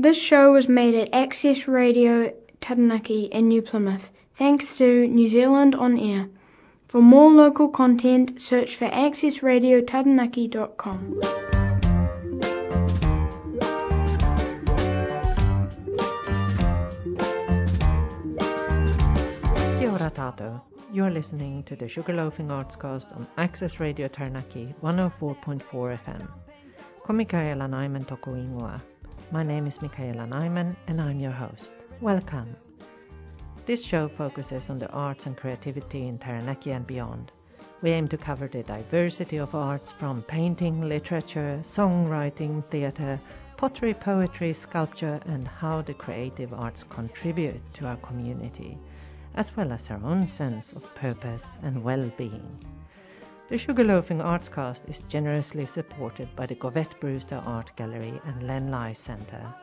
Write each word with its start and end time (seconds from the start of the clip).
This 0.00 0.16
show 0.16 0.52
was 0.52 0.68
made 0.68 0.94
at 0.94 1.12
Access 1.12 1.66
Radio 1.66 2.32
Taranaki 2.60 3.24
in 3.24 3.48
New 3.48 3.62
Plymouth, 3.62 4.12
thanks 4.36 4.78
to 4.78 5.08
New 5.08 5.26
Zealand 5.26 5.74
On 5.74 5.98
Air. 5.98 6.28
For 6.86 7.02
more 7.02 7.32
local 7.32 7.70
content, 7.70 8.40
search 8.40 8.76
for 8.76 8.86
accessradiotaranaki.com. 8.86 11.20
Kia 19.80 19.90
ora 19.90 20.12
tātou. 20.14 20.60
You're 20.92 21.10
listening 21.10 21.64
to 21.64 21.74
the 21.74 21.86
Sugarloafing 21.86 22.50
Artscast 22.58 23.16
on 23.16 23.26
Access 23.36 23.80
Radio 23.80 24.06
Taranaki 24.06 24.76
104.4 24.80 25.98
FM. 25.98 26.28
Ko 27.02 27.12
Michaela 27.12 27.66
Nyman 27.66 28.06
toko 28.06 28.34
ingoa. 28.34 28.80
My 29.30 29.42
name 29.42 29.66
is 29.66 29.82
Michaela 29.82 30.26
Nyman 30.26 30.74
and 30.86 31.00
I'm 31.02 31.20
your 31.20 31.32
host. 31.32 31.74
Welcome. 32.00 32.56
This 33.66 33.84
show 33.84 34.08
focuses 34.08 34.70
on 34.70 34.78
the 34.78 34.88
arts 34.90 35.26
and 35.26 35.36
creativity 35.36 36.08
in 36.08 36.18
Taranaki 36.18 36.72
and 36.72 36.86
beyond. 36.86 37.30
We 37.82 37.90
aim 37.90 38.08
to 38.08 38.16
cover 38.16 38.48
the 38.48 38.62
diversity 38.62 39.36
of 39.36 39.54
arts 39.54 39.92
from 39.92 40.22
painting, 40.22 40.80
literature, 40.88 41.60
songwriting, 41.62 42.64
theatre, 42.64 43.20
pottery, 43.58 43.92
poetry, 43.92 44.54
sculpture, 44.54 45.20
and 45.26 45.46
how 45.46 45.82
the 45.82 45.92
creative 45.92 46.54
arts 46.54 46.84
contribute 46.84 47.60
to 47.74 47.86
our 47.86 47.96
community 47.96 48.78
as 49.34 49.54
well 49.54 49.72
as 49.72 49.90
our 49.90 50.02
own 50.04 50.26
sense 50.26 50.72
of 50.72 50.94
purpose 50.94 51.58
and 51.62 51.84
well-being. 51.84 52.58
The 53.50 53.56
Sugarloafing 53.56 54.20
Artscast 54.22 54.82
is 54.90 55.00
generously 55.08 55.64
supported 55.64 56.28
by 56.36 56.44
the 56.44 56.54
Govett-Brewster 56.54 57.42
Art 57.46 57.74
Gallery 57.76 58.20
and 58.26 58.46
Len 58.46 58.70
Lye 58.70 58.92
Centre. 58.92 59.54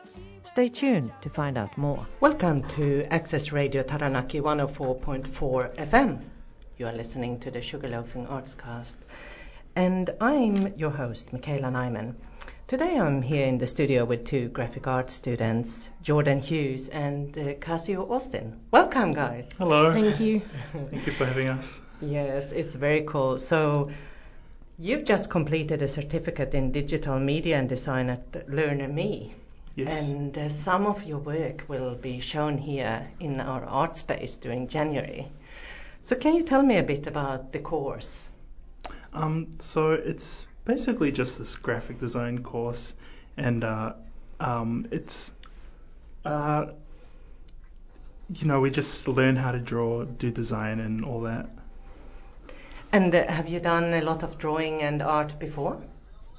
Stay 0.42 0.68
tuned 0.68 1.12
to 1.20 1.30
find 1.30 1.56
out 1.56 1.78
more. 1.78 2.04
Welcome 2.18 2.64
to 2.70 3.04
Access 3.12 3.52
Radio 3.52 3.84
Taranaki 3.84 4.40
104.4 4.40 5.76
FM. 5.76 6.18
You 6.76 6.88
are 6.88 6.92
listening 6.92 7.38
to 7.38 7.52
the 7.52 7.60
Sugarloafing 7.60 8.26
Artscast. 8.26 8.96
And 9.76 10.10
I'm 10.20 10.74
your 10.76 10.90
host, 10.90 11.32
Michaela 11.32 11.68
Nyman. 11.68 12.16
Today 12.66 12.98
I'm 12.98 13.22
here 13.22 13.46
in 13.46 13.58
the 13.58 13.68
studio 13.68 14.04
with 14.04 14.24
two 14.24 14.48
graphic 14.48 14.88
art 14.88 15.12
students, 15.12 15.90
Jordan 16.02 16.40
Hughes 16.40 16.88
and 16.88 17.38
uh, 17.38 17.54
Casio 17.54 18.10
Austin. 18.10 18.58
Welcome, 18.72 19.12
guys. 19.12 19.54
Hello. 19.56 19.92
Thank 19.92 20.18
you. 20.18 20.42
Thank 20.72 21.06
you 21.06 21.12
for 21.12 21.24
having 21.24 21.50
us. 21.50 21.80
Yes, 22.00 22.52
it's 22.52 22.74
very 22.74 23.04
cool. 23.06 23.38
So, 23.38 23.90
you've 24.78 25.04
just 25.04 25.30
completed 25.30 25.82
a 25.82 25.88
certificate 25.88 26.54
in 26.54 26.72
digital 26.72 27.18
media 27.18 27.58
and 27.58 27.68
design 27.68 28.10
at 28.10 28.48
Learner 28.48 28.88
Me. 28.88 29.34
Yes. 29.74 30.08
And 30.08 30.36
uh, 30.36 30.48
some 30.48 30.86
of 30.86 31.04
your 31.04 31.18
work 31.18 31.64
will 31.68 31.94
be 31.94 32.20
shown 32.20 32.58
here 32.58 33.10
in 33.20 33.40
our 33.40 33.64
art 33.64 33.96
space 33.96 34.36
during 34.38 34.68
January. 34.68 35.28
So, 36.02 36.16
can 36.16 36.34
you 36.34 36.42
tell 36.42 36.62
me 36.62 36.78
a 36.78 36.82
bit 36.82 37.06
about 37.06 37.52
the 37.52 37.58
course? 37.58 38.28
Um, 39.16 39.52
so 39.60 39.92
it's 39.92 40.46
basically 40.66 41.10
just 41.10 41.38
this 41.38 41.56
graphic 41.56 41.98
design 41.98 42.42
course, 42.42 42.94
and 43.38 43.64
uh, 43.64 43.94
um, 44.38 44.86
it's 44.90 45.32
uh, 46.24 46.66
you 48.34 48.46
know 48.46 48.60
we 48.60 48.70
just 48.70 49.08
learn 49.08 49.36
how 49.36 49.52
to 49.52 49.58
draw, 49.58 50.04
do 50.04 50.30
design, 50.30 50.80
and 50.80 51.04
all 51.04 51.22
that. 51.22 51.48
And 52.92 53.14
uh, 53.14 53.26
have 53.30 53.48
you 53.48 53.60
done 53.60 53.92
a 53.94 54.00
lot 54.02 54.22
of 54.22 54.38
drawing 54.38 54.82
and 54.82 55.02
art 55.02 55.38
before? 55.38 55.76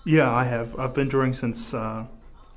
Yeah, 0.03 0.31
I 0.31 0.43
have. 0.45 0.79
I've 0.79 0.93
been 0.93 1.09
drawing 1.09 1.33
since 1.33 1.73
uh, 1.73 2.05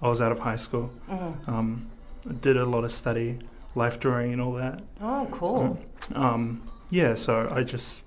I 0.01 0.09
was 0.09 0.21
out 0.21 0.33
of 0.33 0.39
high 0.39 0.57
school. 0.57 0.93
Mhm. 1.09 1.49
Um, 1.49 1.91
I 2.29 2.33
did 2.33 2.57
a 2.57 2.65
lot 2.65 2.85
of 2.85 2.93
study, 2.93 3.39
life 3.75 3.99
drawing, 4.01 4.33
and 4.33 4.41
all 4.43 4.53
that. 4.55 4.83
Oh, 5.01 5.27
cool. 5.33 5.79
Um, 6.15 6.63
yeah, 6.91 7.15
so 7.15 7.49
I 7.51 7.63
just 7.65 8.03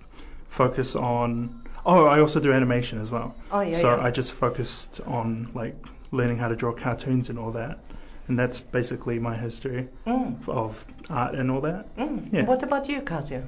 focus 0.49 0.95
on. 0.95 1.61
Oh, 1.85 2.05
I 2.05 2.19
also 2.21 2.39
do 2.39 2.53
animation 2.53 3.01
as 3.01 3.11
well. 3.11 3.35
Oh, 3.51 3.59
yeah, 3.61 3.75
so 3.77 3.89
yeah. 3.95 4.03
I 4.03 4.11
just 4.11 4.31
focused 4.31 5.01
on 5.01 5.49
like 5.53 5.75
learning 6.11 6.37
how 6.37 6.47
to 6.47 6.55
draw 6.55 6.71
cartoons 6.71 7.29
and 7.29 7.37
all 7.39 7.51
that, 7.51 7.79
and 8.27 8.37
that's 8.39 8.59
basically 8.59 9.19
my 9.19 9.35
history 9.35 9.87
Mm, 10.05 10.47
of 10.47 10.85
art 11.09 11.35
and 11.35 11.51
all 11.51 11.61
that. 11.61 11.95
mm. 11.97 12.31
Yeah. 12.31 12.45
What 12.45 12.63
about 12.63 12.89
you, 12.89 13.01
Casio? 13.01 13.43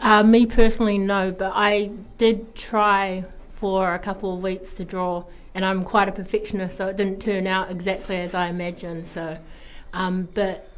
Uh, 0.00 0.22
me 0.22 0.46
personally, 0.46 0.98
no, 0.98 1.32
but 1.32 1.52
I 1.54 1.90
did 2.18 2.54
try 2.54 3.24
for 3.50 3.94
a 3.94 3.98
couple 3.98 4.34
of 4.34 4.42
weeks 4.42 4.72
to 4.72 4.84
draw, 4.84 5.24
and 5.54 5.64
I'm 5.64 5.84
quite 5.84 6.08
a 6.08 6.12
perfectionist, 6.12 6.76
so 6.76 6.86
it 6.86 6.96
didn't 6.96 7.20
turn 7.20 7.46
out 7.46 7.70
exactly 7.70 8.16
as 8.16 8.34
I 8.34 8.48
imagined. 8.48 9.08
So, 9.08 9.38
um, 9.92 10.28
but 10.34 10.68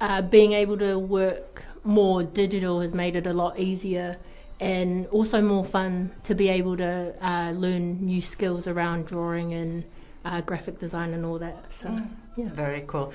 uh, 0.00 0.22
being 0.22 0.52
able 0.52 0.78
to 0.78 0.98
work 0.98 1.64
more 1.84 2.22
digital 2.22 2.80
has 2.80 2.94
made 2.94 3.16
it 3.16 3.26
a 3.26 3.32
lot 3.32 3.58
easier, 3.58 4.16
and 4.60 5.06
also 5.08 5.40
more 5.40 5.64
fun 5.64 6.10
to 6.24 6.34
be 6.34 6.48
able 6.48 6.76
to 6.76 7.14
uh, 7.26 7.50
learn 7.52 8.04
new 8.06 8.20
skills 8.20 8.66
around 8.66 9.06
drawing 9.06 9.52
and 9.54 9.84
uh, 10.24 10.40
graphic 10.42 10.78
design 10.78 11.14
and 11.14 11.24
all 11.24 11.38
that. 11.38 11.72
So, 11.72 11.96
yeah. 12.36 12.48
Very 12.48 12.84
cool. 12.86 13.12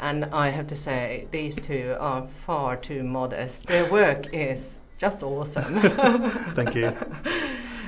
And 0.00 0.24
I 0.26 0.48
have 0.48 0.66
to 0.68 0.76
say, 0.76 1.26
these 1.30 1.56
two 1.56 1.96
are 1.98 2.26
far 2.26 2.76
too 2.76 3.02
modest. 3.02 3.66
Their 3.66 3.90
work 3.90 4.34
is 4.34 4.78
just 4.98 5.22
awesome. 5.22 5.80
Thank 6.54 6.74
you. 6.74 6.92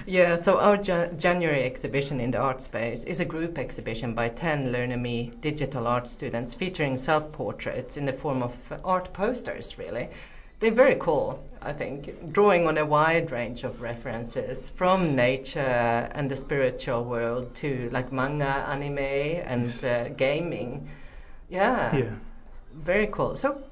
Yeah, 0.06 0.40
so 0.40 0.58
our 0.58 0.76
Ja- 0.76 1.06
January 1.18 1.62
exhibition 1.62 2.20
in 2.20 2.30
the 2.32 2.38
art 2.38 2.62
space 2.62 3.04
is 3.04 3.20
a 3.20 3.24
group 3.24 3.58
exhibition 3.58 4.14
by 4.14 4.30
10 4.30 4.72
Learner 4.72 4.96
Me 4.96 5.30
digital 5.40 5.86
art 5.86 6.08
students 6.08 6.52
featuring 6.52 6.96
self 6.96 7.30
portraits 7.30 7.96
in 7.96 8.06
the 8.06 8.12
form 8.12 8.42
of 8.42 8.52
art 8.82 9.12
posters, 9.12 9.78
really. 9.78 10.08
They're 10.60 10.70
very 10.70 10.96
cool, 10.96 11.42
I 11.62 11.72
think, 11.72 12.32
drawing 12.32 12.66
on 12.68 12.76
a 12.76 12.84
wide 12.84 13.30
range 13.30 13.64
of 13.64 13.80
references 13.80 14.68
from 14.68 15.16
nature 15.16 15.58
and 16.14 16.30
the 16.30 16.36
spiritual 16.36 17.04
world 17.04 17.54
to 17.56 17.88
like 17.90 18.12
manga, 18.12 18.66
anime, 18.68 18.98
and 18.98 19.84
uh, 19.84 20.10
gaming. 20.10 20.90
Yeah, 21.48 21.96
Yeah. 21.96 22.14
very 22.74 23.06
cool. 23.06 23.36
So, 23.36 23.62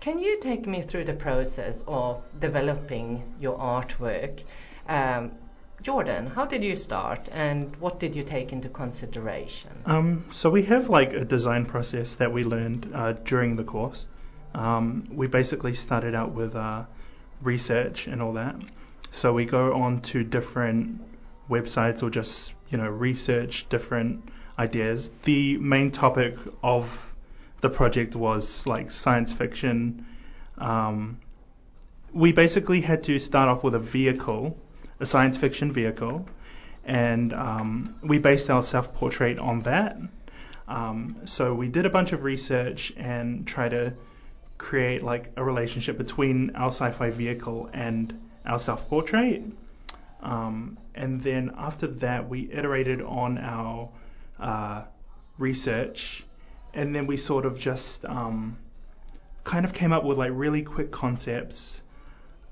can 0.00 0.18
you 0.18 0.40
take 0.40 0.66
me 0.66 0.80
through 0.80 1.04
the 1.04 1.12
process 1.12 1.84
of 1.86 2.22
developing 2.40 3.22
your 3.38 3.58
artwork? 3.58 4.42
Um, 4.88 5.32
Jordan, 5.82 6.26
how 6.28 6.46
did 6.46 6.64
you 6.64 6.74
start 6.76 7.28
and 7.30 7.76
what 7.76 8.00
did 8.00 8.16
you 8.16 8.22
take 8.22 8.52
into 8.52 8.68
consideration? 8.70 9.70
Um, 9.84 10.24
so 10.30 10.48
we 10.50 10.62
have 10.62 10.88
like 10.88 11.12
a 11.12 11.24
design 11.24 11.66
process 11.66 12.16
that 12.16 12.32
we 12.32 12.42
learned 12.42 12.90
uh, 12.94 13.12
during 13.12 13.56
the 13.56 13.64
course. 13.64 14.06
Um, 14.54 15.08
we 15.10 15.26
basically 15.26 15.74
started 15.74 16.14
out 16.14 16.32
with 16.32 16.56
uh, 16.56 16.84
research 17.42 18.06
and 18.06 18.22
all 18.22 18.34
that. 18.34 18.56
So 19.10 19.32
we 19.32 19.44
go 19.44 19.74
on 19.74 20.00
to 20.02 20.24
different 20.24 21.00
websites 21.48 22.02
or 22.02 22.10
just 22.10 22.54
you 22.70 22.78
know 22.78 22.88
research 22.88 23.68
different 23.68 24.28
ideas. 24.58 25.10
The 25.24 25.56
main 25.56 25.90
topic 25.90 26.36
of 26.62 27.14
the 27.60 27.70
project 27.70 28.14
was 28.14 28.66
like 28.66 28.90
science 28.90 29.32
fiction. 29.32 30.06
Um, 30.58 31.18
we 32.12 32.32
basically 32.32 32.80
had 32.80 33.04
to 33.04 33.18
start 33.18 33.48
off 33.48 33.62
with 33.62 33.74
a 33.74 33.78
vehicle, 33.78 34.56
a 35.00 35.06
science 35.06 35.36
fiction 35.36 35.72
vehicle, 35.72 36.26
and 36.84 37.32
um, 37.32 37.96
we 38.02 38.18
based 38.18 38.50
our 38.50 38.62
self-portrait 38.62 39.38
on 39.38 39.62
that. 39.62 39.96
Um, 40.66 41.22
so 41.24 41.54
we 41.54 41.68
did 41.68 41.86
a 41.86 41.90
bunch 41.90 42.12
of 42.12 42.22
research 42.22 42.92
and 42.96 43.46
try 43.46 43.68
to 43.68 43.94
create 44.58 45.02
like 45.02 45.32
a 45.36 45.44
relationship 45.44 45.96
between 45.96 46.56
our 46.56 46.68
sci-fi 46.68 47.10
vehicle 47.10 47.70
and 47.72 48.20
our 48.44 48.58
self-portrait. 48.58 49.44
Um, 50.20 50.78
and 50.94 51.22
then 51.22 51.52
after 51.56 51.86
that, 51.86 52.28
we 52.28 52.50
iterated 52.52 53.00
on 53.00 53.38
our 53.38 53.90
uh, 54.40 54.82
research, 55.38 56.26
and 56.74 56.94
then 56.94 57.06
we 57.06 57.16
sort 57.16 57.46
of 57.46 57.58
just 57.58 58.04
um, 58.04 58.58
kind 59.44 59.64
of 59.64 59.72
came 59.72 59.92
up 59.92 60.04
with 60.04 60.18
like 60.18 60.32
really 60.34 60.62
quick 60.62 60.90
concepts, 60.90 61.80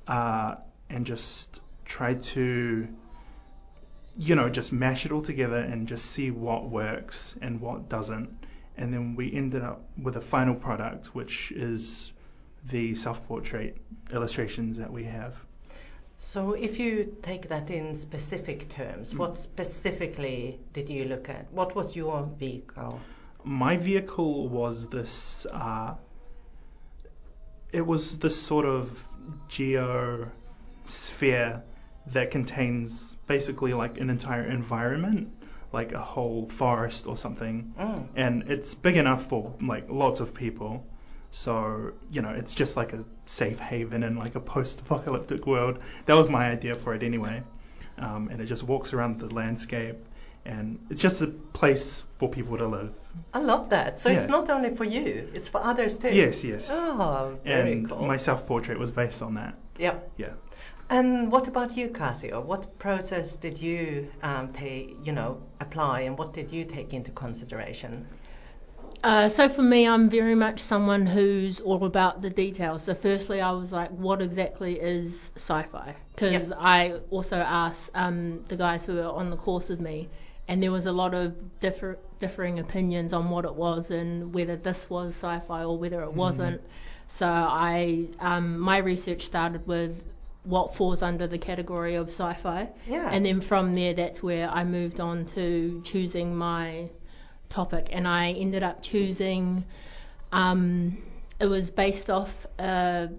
uh, 0.07 0.55
and 0.89 1.07
just 1.07 1.61
tried 1.85 2.23
to, 2.23 2.87
you 4.17 4.35
know, 4.37 4.49
just 4.49 4.73
mash 4.73 5.05
it 5.07 5.13
all 5.13 5.23
together 5.23 5.59
and 5.59 5.89
just 5.89 6.05
see 6.05 6.31
what 6.31 6.71
works 6.71 7.37
and 7.43 7.61
what 7.61 7.89
doesn't. 7.89 8.46
And 8.77 8.93
then 8.93 9.17
we 9.17 9.33
ended 9.33 9.63
up 9.63 9.83
with 10.01 10.17
a 10.17 10.21
final 10.21 10.55
product, 10.55 11.15
which 11.15 11.51
is 11.53 12.13
the 12.65 12.95
self-portrait 12.95 13.77
illustrations 14.13 14.79
that 14.79 14.93
we 14.93 15.05
have. 15.05 15.35
So, 16.17 16.53
if 16.53 16.79
you 16.79 17.17
take 17.23 17.51
that 17.51 17.71
in 17.71 17.95
specific 17.95 18.71
terms, 18.71 19.15
what 19.15 19.39
specifically 19.39 20.59
did 20.73 20.89
you 20.89 21.05
look 21.05 21.29
at? 21.29 21.53
What 21.53 21.75
was 21.77 21.95
your 21.95 22.23
vehicle? 22.39 23.01
My 23.45 23.77
vehicle 23.77 24.49
was 24.49 24.89
this. 24.89 25.47
Uh, 25.53 25.95
it 27.71 27.87
was 27.87 28.19
this 28.19 28.41
sort 28.41 28.65
of 28.65 29.07
geosphere 29.51 30.31
that 32.13 32.31
contains 32.31 33.15
basically 33.27 33.75
like 33.75 33.99
an 33.99 34.09
entire 34.09 34.45
environment, 34.45 35.33
like 35.81 35.93
a 35.93 36.05
whole 36.15 36.47
forest 36.61 37.07
or 37.07 37.17
something, 37.17 37.57
Mm. 37.79 38.07
and 38.25 38.35
it's 38.55 38.75
big 38.87 38.97
enough 39.05 39.23
for 39.31 39.55
like 39.75 39.87
lots 40.03 40.21
of 40.21 40.33
people. 40.35 40.73
So 41.31 41.93
you 42.11 42.23
know, 42.23 42.31
it's 42.41 42.55
just 42.63 42.77
like 42.81 42.93
a 42.99 43.05
safe 43.27 43.59
haven 43.71 44.03
in 44.09 44.17
like 44.25 44.35
a 44.37 44.41
post-apocalyptic 44.41 45.47
world. 45.47 45.83
That 46.07 46.15
was 46.23 46.29
my 46.31 46.45
idea 46.57 46.75
for 46.75 46.95
it 46.95 47.03
anyway. 47.03 47.43
Um, 47.99 48.29
and 48.31 48.41
it 48.43 48.47
just 48.55 48.63
walks 48.63 48.93
around 48.95 49.21
the 49.21 49.29
landscape, 49.35 49.97
and 50.45 50.79
it's 50.91 51.01
just 51.01 51.23
a 51.23 51.27
place 51.61 52.05
for 52.19 52.29
people 52.29 52.59
to 52.59 52.67
live. 52.67 52.91
I 53.33 53.41
love 53.41 53.71
that. 53.71 53.99
So 53.99 54.11
it's 54.11 54.29
not 54.29 54.51
only 54.51 54.75
for 54.77 54.85
you, 54.85 55.31
it's 55.35 55.49
for 55.49 55.61
others 55.73 55.97
too. 55.97 56.11
Yes, 56.23 56.45
yes. 56.45 56.69
Oh, 56.71 57.39
very 57.45 57.73
and 57.73 57.89
cool. 57.89 58.07
my 58.07 58.19
self-portrait 58.19 58.79
was 58.79 58.91
based 58.91 59.23
on 59.23 59.35
that. 59.35 59.55
yeah. 59.79 59.95
Yeah. 60.19 60.35
And 60.89 61.33
what 61.33 61.49
about 61.49 61.77
you, 61.77 61.89
Casio? 61.89 62.45
What 62.45 62.79
process 62.79 63.35
did 63.35 63.61
you 63.61 64.09
um, 64.23 64.53
take, 64.53 64.97
you 65.03 65.13
know, 65.13 65.43
apply, 65.61 66.03
and 66.03 66.17
what 66.17 66.33
did 66.33 66.53
you 66.53 66.65
take 66.65 66.95
into 66.95 67.11
consideration? 67.11 68.07
Uh, 69.03 69.29
so 69.29 69.49
for 69.49 69.63
me, 69.63 69.87
I'm 69.87 70.09
very 70.09 70.35
much 70.35 70.61
someone 70.61 71.05
who's 71.07 71.61
all 71.61 71.85
about 71.85 72.23
the 72.23 72.31
details. 72.31 72.85
So 72.85 72.95
firstly, 72.95 73.41
I 73.41 73.51
was 73.51 73.73
like, 73.73 73.91
what 73.91 74.23
exactly 74.23 74.81
is 74.81 75.31
sci-fi? 75.37 75.95
Because 76.15 76.53
I 76.57 77.01
also 77.11 77.37
asked 77.37 77.91
um, 77.95 78.45
the 78.49 78.57
guys 78.57 78.85
who 78.85 78.95
were 78.95 79.09
on 79.09 79.31
the 79.31 79.37
course 79.37 79.69
with 79.69 79.81
me, 79.81 80.09
and 80.49 80.63
there 80.63 80.73
was 80.73 80.87
a 80.87 80.93
lot 80.93 81.15
of 81.15 81.61
differ- 81.61 81.99
differing 82.21 82.61
opinions 82.61 83.13
on 83.13 83.29
what 83.31 83.45
it 83.45 83.55
was 83.55 83.91
and 83.91 84.33
whether 84.33 84.57
this 84.57 84.89
was 84.89 85.15
sci-fi 85.15 85.65
or 85.65 85.77
whether 85.77 86.03
it 86.03 86.13
wasn't. 86.13 86.61
So 87.09 87.27
I, 87.27 88.09
um, 88.21 88.59
my 88.59 88.79
research 88.79 89.23
started 89.23 89.67
with 89.67 90.03
what 90.47 90.75
falls 90.77 91.03
under 91.03 91.27
the 91.27 91.39
category 91.39 91.97
of 91.97 92.09
sci-fi, 92.09 92.69
Yeah. 92.89 93.09
and 93.11 93.27
then 93.27 93.41
from 93.41 93.75
there, 93.75 93.95
that's 93.95 94.23
where 94.23 94.49
I 94.49 94.63
moved 94.65 95.01
on 95.01 95.27
to 95.35 95.81
choosing 95.85 96.37
my 96.37 96.91
topic, 97.49 97.89
and 97.91 98.07
I 98.07 98.33
ended 98.33 98.63
up 98.63 98.81
choosing. 98.83 99.65
Um, 100.33 101.03
it 101.41 101.47
was 101.47 101.71
based 101.71 102.11
off 102.11 102.47
a 102.59 103.11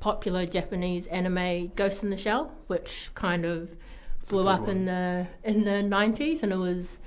popular 0.00 0.44
Japanese 0.46 1.06
anime, 1.06 1.68
Ghost 1.74 2.02
in 2.02 2.10
the 2.10 2.18
Shell, 2.18 2.52
which 2.66 3.10
kind 3.14 3.44
of 3.46 3.70
a 3.70 4.26
blew 4.28 4.46
up 4.48 4.68
in 4.68 4.84
the 4.84 5.26
in 5.42 5.64
the 5.64 5.82
90s, 5.96 6.42
and 6.42 6.52
it 6.52 6.56
was 6.58 6.98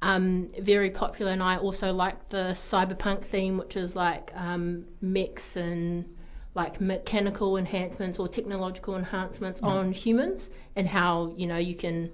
um, 0.00 0.48
very 0.58 0.90
popular. 0.90 1.32
And 1.32 1.42
I 1.42 1.58
also 1.58 1.92
liked 1.92 2.30
the 2.30 2.52
cyberpunk 2.54 3.24
theme, 3.24 3.58
which 3.58 3.76
is 3.76 3.94
like 3.94 4.32
um, 4.34 4.86
mechs 5.00 5.56
and 5.56 6.14
like 6.58 6.80
mechanical 6.80 7.56
enhancements 7.56 8.18
or 8.18 8.26
technological 8.26 8.96
enhancements 8.96 9.60
on 9.62 9.92
humans, 9.92 10.50
and 10.74 10.88
how 10.88 11.32
you 11.36 11.46
know 11.46 11.56
you 11.56 11.76
can 11.76 12.10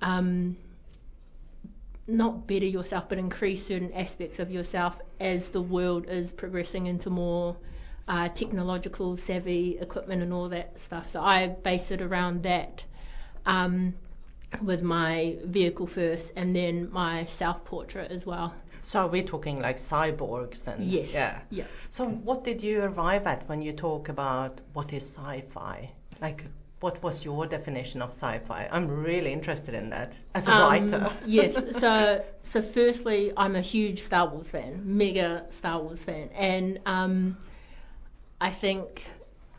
um, 0.00 0.56
not 2.06 2.46
better 2.46 2.66
yourself, 2.66 3.08
but 3.08 3.18
increase 3.18 3.66
certain 3.66 3.92
aspects 3.92 4.38
of 4.38 4.52
yourself 4.52 4.96
as 5.18 5.48
the 5.48 5.60
world 5.60 6.06
is 6.08 6.30
progressing 6.30 6.86
into 6.86 7.10
more 7.10 7.56
uh, 8.06 8.28
technological 8.28 9.16
savvy 9.16 9.76
equipment 9.80 10.22
and 10.22 10.32
all 10.32 10.50
that 10.50 10.78
stuff. 10.78 11.10
So 11.10 11.20
I 11.20 11.48
base 11.48 11.90
it 11.90 12.00
around 12.00 12.44
that 12.44 12.84
um, 13.44 13.94
with 14.62 14.82
my 14.82 15.36
vehicle 15.42 15.88
first, 15.88 16.30
and 16.36 16.54
then 16.54 16.92
my 16.92 17.24
self 17.24 17.64
portrait 17.64 18.12
as 18.12 18.24
well. 18.24 18.54
So 18.84 19.00
are 19.00 19.08
we're 19.08 19.22
talking 19.24 19.60
like 19.60 19.78
cyborgs 19.78 20.68
and 20.68 20.84
Yes. 20.84 21.12
yeah. 21.14 21.40
Yeah. 21.50 21.64
So 21.90 22.06
what 22.06 22.44
did 22.44 22.62
you 22.62 22.82
arrive 22.82 23.26
at 23.26 23.48
when 23.48 23.62
you 23.62 23.72
talk 23.72 24.08
about 24.08 24.60
what 24.74 24.92
is 24.92 25.02
sci-fi? 25.04 25.90
Like 26.20 26.44
what 26.80 27.02
was 27.02 27.24
your 27.24 27.46
definition 27.46 28.02
of 28.02 28.10
sci-fi? 28.10 28.68
I'm 28.70 28.86
really 28.88 29.32
interested 29.32 29.74
in 29.74 29.90
that 29.90 30.18
as 30.34 30.48
a 30.48 30.52
Um, 30.52 30.60
writer. 30.70 31.12
yes. 31.26 31.54
So, 31.80 32.22
so 32.42 32.60
firstly, 32.60 33.32
I'm 33.36 33.56
a 33.56 33.62
huge 33.62 34.00
Star 34.02 34.28
Wars 34.28 34.50
fan, 34.50 34.82
mega 34.84 35.46
Star 35.50 35.80
Wars 35.80 36.04
fan, 36.04 36.28
and 36.34 36.78
um, 36.84 37.36
I 38.40 38.50
think 38.50 39.02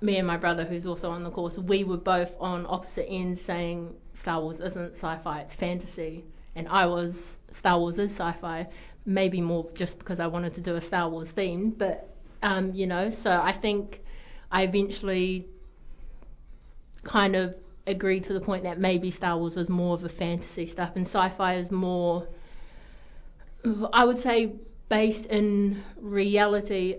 me 0.02 0.18
and 0.18 0.28
my 0.28 0.38
brother, 0.38 0.66
who's 0.66 0.86
also 0.86 1.10
on 1.12 1.24
the 1.24 1.32
course, 1.32 1.58
we 1.58 1.84
were 1.84 1.98
both 1.98 2.32
on 2.40 2.68
opposite 2.70 3.08
ends 3.10 3.42
saying 3.42 3.96
Star 4.14 4.40
Wars 4.42 4.60
isn't 4.60 4.92
sci-fi, 4.92 5.40
it's 5.42 5.56
fantasy, 5.56 6.26
and 6.56 6.68
I 6.68 6.86
was 6.86 7.40
Star 7.54 7.80
Wars 7.80 7.98
is 7.98 8.12
sci-fi, 8.12 8.68
maybe 9.06 9.42
more 9.42 9.70
just 9.74 10.00
because 10.00 10.20
I 10.20 10.28
wanted 10.28 10.56
to 10.56 10.62
do 10.62 10.76
a 10.76 10.82
Star 10.82 11.10
Wars 11.10 11.32
theme, 11.32 11.70
but 11.70 12.10
um, 12.42 12.74
you 12.74 12.88
know, 12.88 13.12
so 13.12 13.32
I 13.32 13.52
think 13.52 14.02
I 14.52 14.64
eventually 14.64 15.48
kind 17.04 17.36
of 17.36 17.56
agreed 17.88 18.26
to 18.26 18.34
the 18.34 18.42
point 18.42 18.64
that 18.64 18.80
maybe 18.80 19.12
Star 19.12 19.38
Wars 19.38 19.58
is 19.58 19.70
more 19.70 19.94
of 19.94 20.04
a 20.04 20.10
fantasy 20.10 20.66
stuff 20.66 20.96
and 20.96 21.06
sci-fi 21.06 21.56
is 21.56 21.72
more, 21.72 22.28
I 23.94 24.06
would 24.06 24.20
say, 24.20 24.54
based 24.90 25.26
in 25.26 25.84
reality 25.98 26.98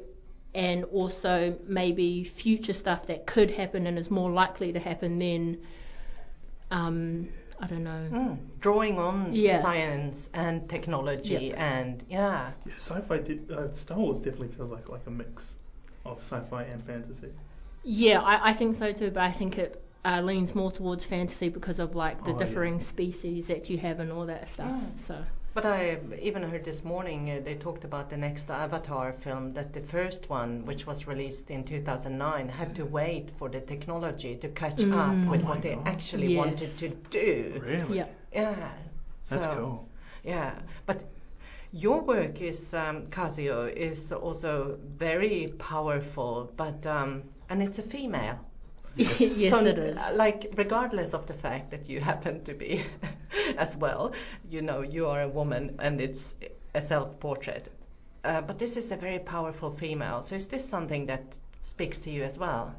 and 0.54 0.84
also 0.84 1.58
maybe 1.66 2.24
future 2.24 2.72
stuff 2.72 3.06
that 3.06 3.26
could 3.26 3.50
happen 3.50 3.86
and 3.86 3.98
is 3.98 4.10
more 4.10 4.30
likely 4.30 4.72
to 4.72 4.80
happen 4.80 5.18
than, 5.18 5.58
um, 6.70 7.28
I 7.60 7.66
don't 7.66 7.84
know. 7.84 8.08
Mm, 8.12 8.38
drawing 8.60 8.98
on 8.98 9.32
Yeah. 9.32 9.60
science 9.62 10.30
and 10.34 10.68
technology 10.68 11.52
and 11.54 12.04
yeah. 12.08 12.52
Yeah, 12.64 12.74
sci-fi. 12.76 13.18
Did, 13.18 13.50
uh, 13.50 13.72
Star 13.72 13.98
Wars 13.98 14.20
definitely 14.20 14.48
feels 14.48 14.70
like 14.70 14.88
like 14.88 15.06
a 15.06 15.10
mix 15.10 15.56
of 16.04 16.18
sci-fi 16.18 16.62
and 16.64 16.84
fantasy. 16.84 17.32
Yeah, 17.84 18.20
I, 18.20 18.50
I 18.50 18.52
think 18.52 18.76
so 18.76 18.92
too, 18.92 19.10
but 19.10 19.22
I 19.22 19.32
think 19.32 19.58
it 19.58 19.82
uh, 20.04 20.20
leans 20.20 20.54
more 20.54 20.70
towards 20.70 21.04
fantasy 21.04 21.48
because 21.48 21.78
of 21.78 21.94
like 21.94 22.24
the 22.24 22.32
Oh, 22.32 22.38
yeah. 22.38 22.46
differing 22.46 22.80
species 22.80 23.46
that 23.46 23.70
you 23.70 23.78
have 23.78 24.00
and 24.00 24.12
all 24.12 24.26
that 24.26 24.48
stuff. 24.48 24.72
Mm. 24.72 24.98
So. 24.98 25.24
But 25.56 25.64
I 25.64 25.98
even 26.20 26.42
heard 26.42 26.64
this 26.66 26.84
morning 26.84 27.30
uh, 27.30 27.40
they 27.42 27.54
talked 27.56 27.84
about 27.84 28.10
the 28.10 28.16
next 28.18 28.50
Avatar 28.50 29.12
film 29.12 29.54
that 29.54 29.72
the 29.72 29.80
first 29.80 30.28
one, 30.28 30.66
which 30.66 30.86
was 30.86 31.06
released 31.08 31.50
in 31.50 31.64
2009, 31.64 32.48
had 32.50 32.74
to 32.76 32.84
wait 32.84 33.30
for 33.30 33.48
the 33.48 33.60
technology 33.62 34.36
to 34.36 34.48
catch 34.50 34.76
Mm. 34.76 34.92
up 34.92 35.30
with 35.30 35.40
Oh 35.40 35.44
my 35.44 35.50
what 35.50 35.62
they 35.62 35.74
God. 35.74 35.88
actually 35.88 36.36
wanted 36.36 36.78
to 36.78 36.88
do. 37.10 37.62
Really? 37.64 37.96
Yeah. 37.96 38.08
Yeah. 38.32 38.68
That's 39.30 39.46
so, 39.46 39.54
cool. 39.56 39.88
Yeah, 40.24 40.58
but 40.84 41.04
your 41.72 42.02
work 42.02 42.42
is 42.42 42.74
um, 42.74 43.06
Casio 43.08 43.66
is 43.74 44.12
also 44.12 44.78
very 44.98 45.48
powerful, 45.58 46.52
but 46.56 46.86
um, 46.86 47.22
and 47.48 47.62
it's 47.62 47.78
a 47.78 47.82
female. 47.82 48.38
yes, 49.18 49.50
so, 49.50 49.64
it 49.64 49.78
is. 49.78 50.00
Like, 50.14 50.54
regardless 50.56 51.12
of 51.12 51.26
the 51.26 51.34
fact 51.34 51.70
that 51.70 51.88
you 51.88 52.00
happen 52.12 52.42
to 52.44 52.54
be 52.54 52.84
as 53.58 53.76
well, 53.76 54.12
you 54.48 54.62
know, 54.62 54.80
you 54.80 55.06
are 55.06 55.22
a 55.22 55.28
woman 55.28 55.76
and 55.78 56.00
it's 56.00 56.34
a 56.74 56.80
self-portrait. 56.80 57.70
Uh, 58.24 58.40
but 58.40 58.58
this 58.58 58.76
is 58.76 58.92
a 58.92 58.96
very 58.96 59.18
powerful 59.18 59.70
female. 59.70 60.22
So 60.22 60.34
is 60.34 60.46
this 60.46 60.66
something 60.66 61.06
that 61.06 61.38
speaks 61.60 61.98
to 62.00 62.10
you 62.10 62.24
as 62.24 62.38
well? 62.38 62.74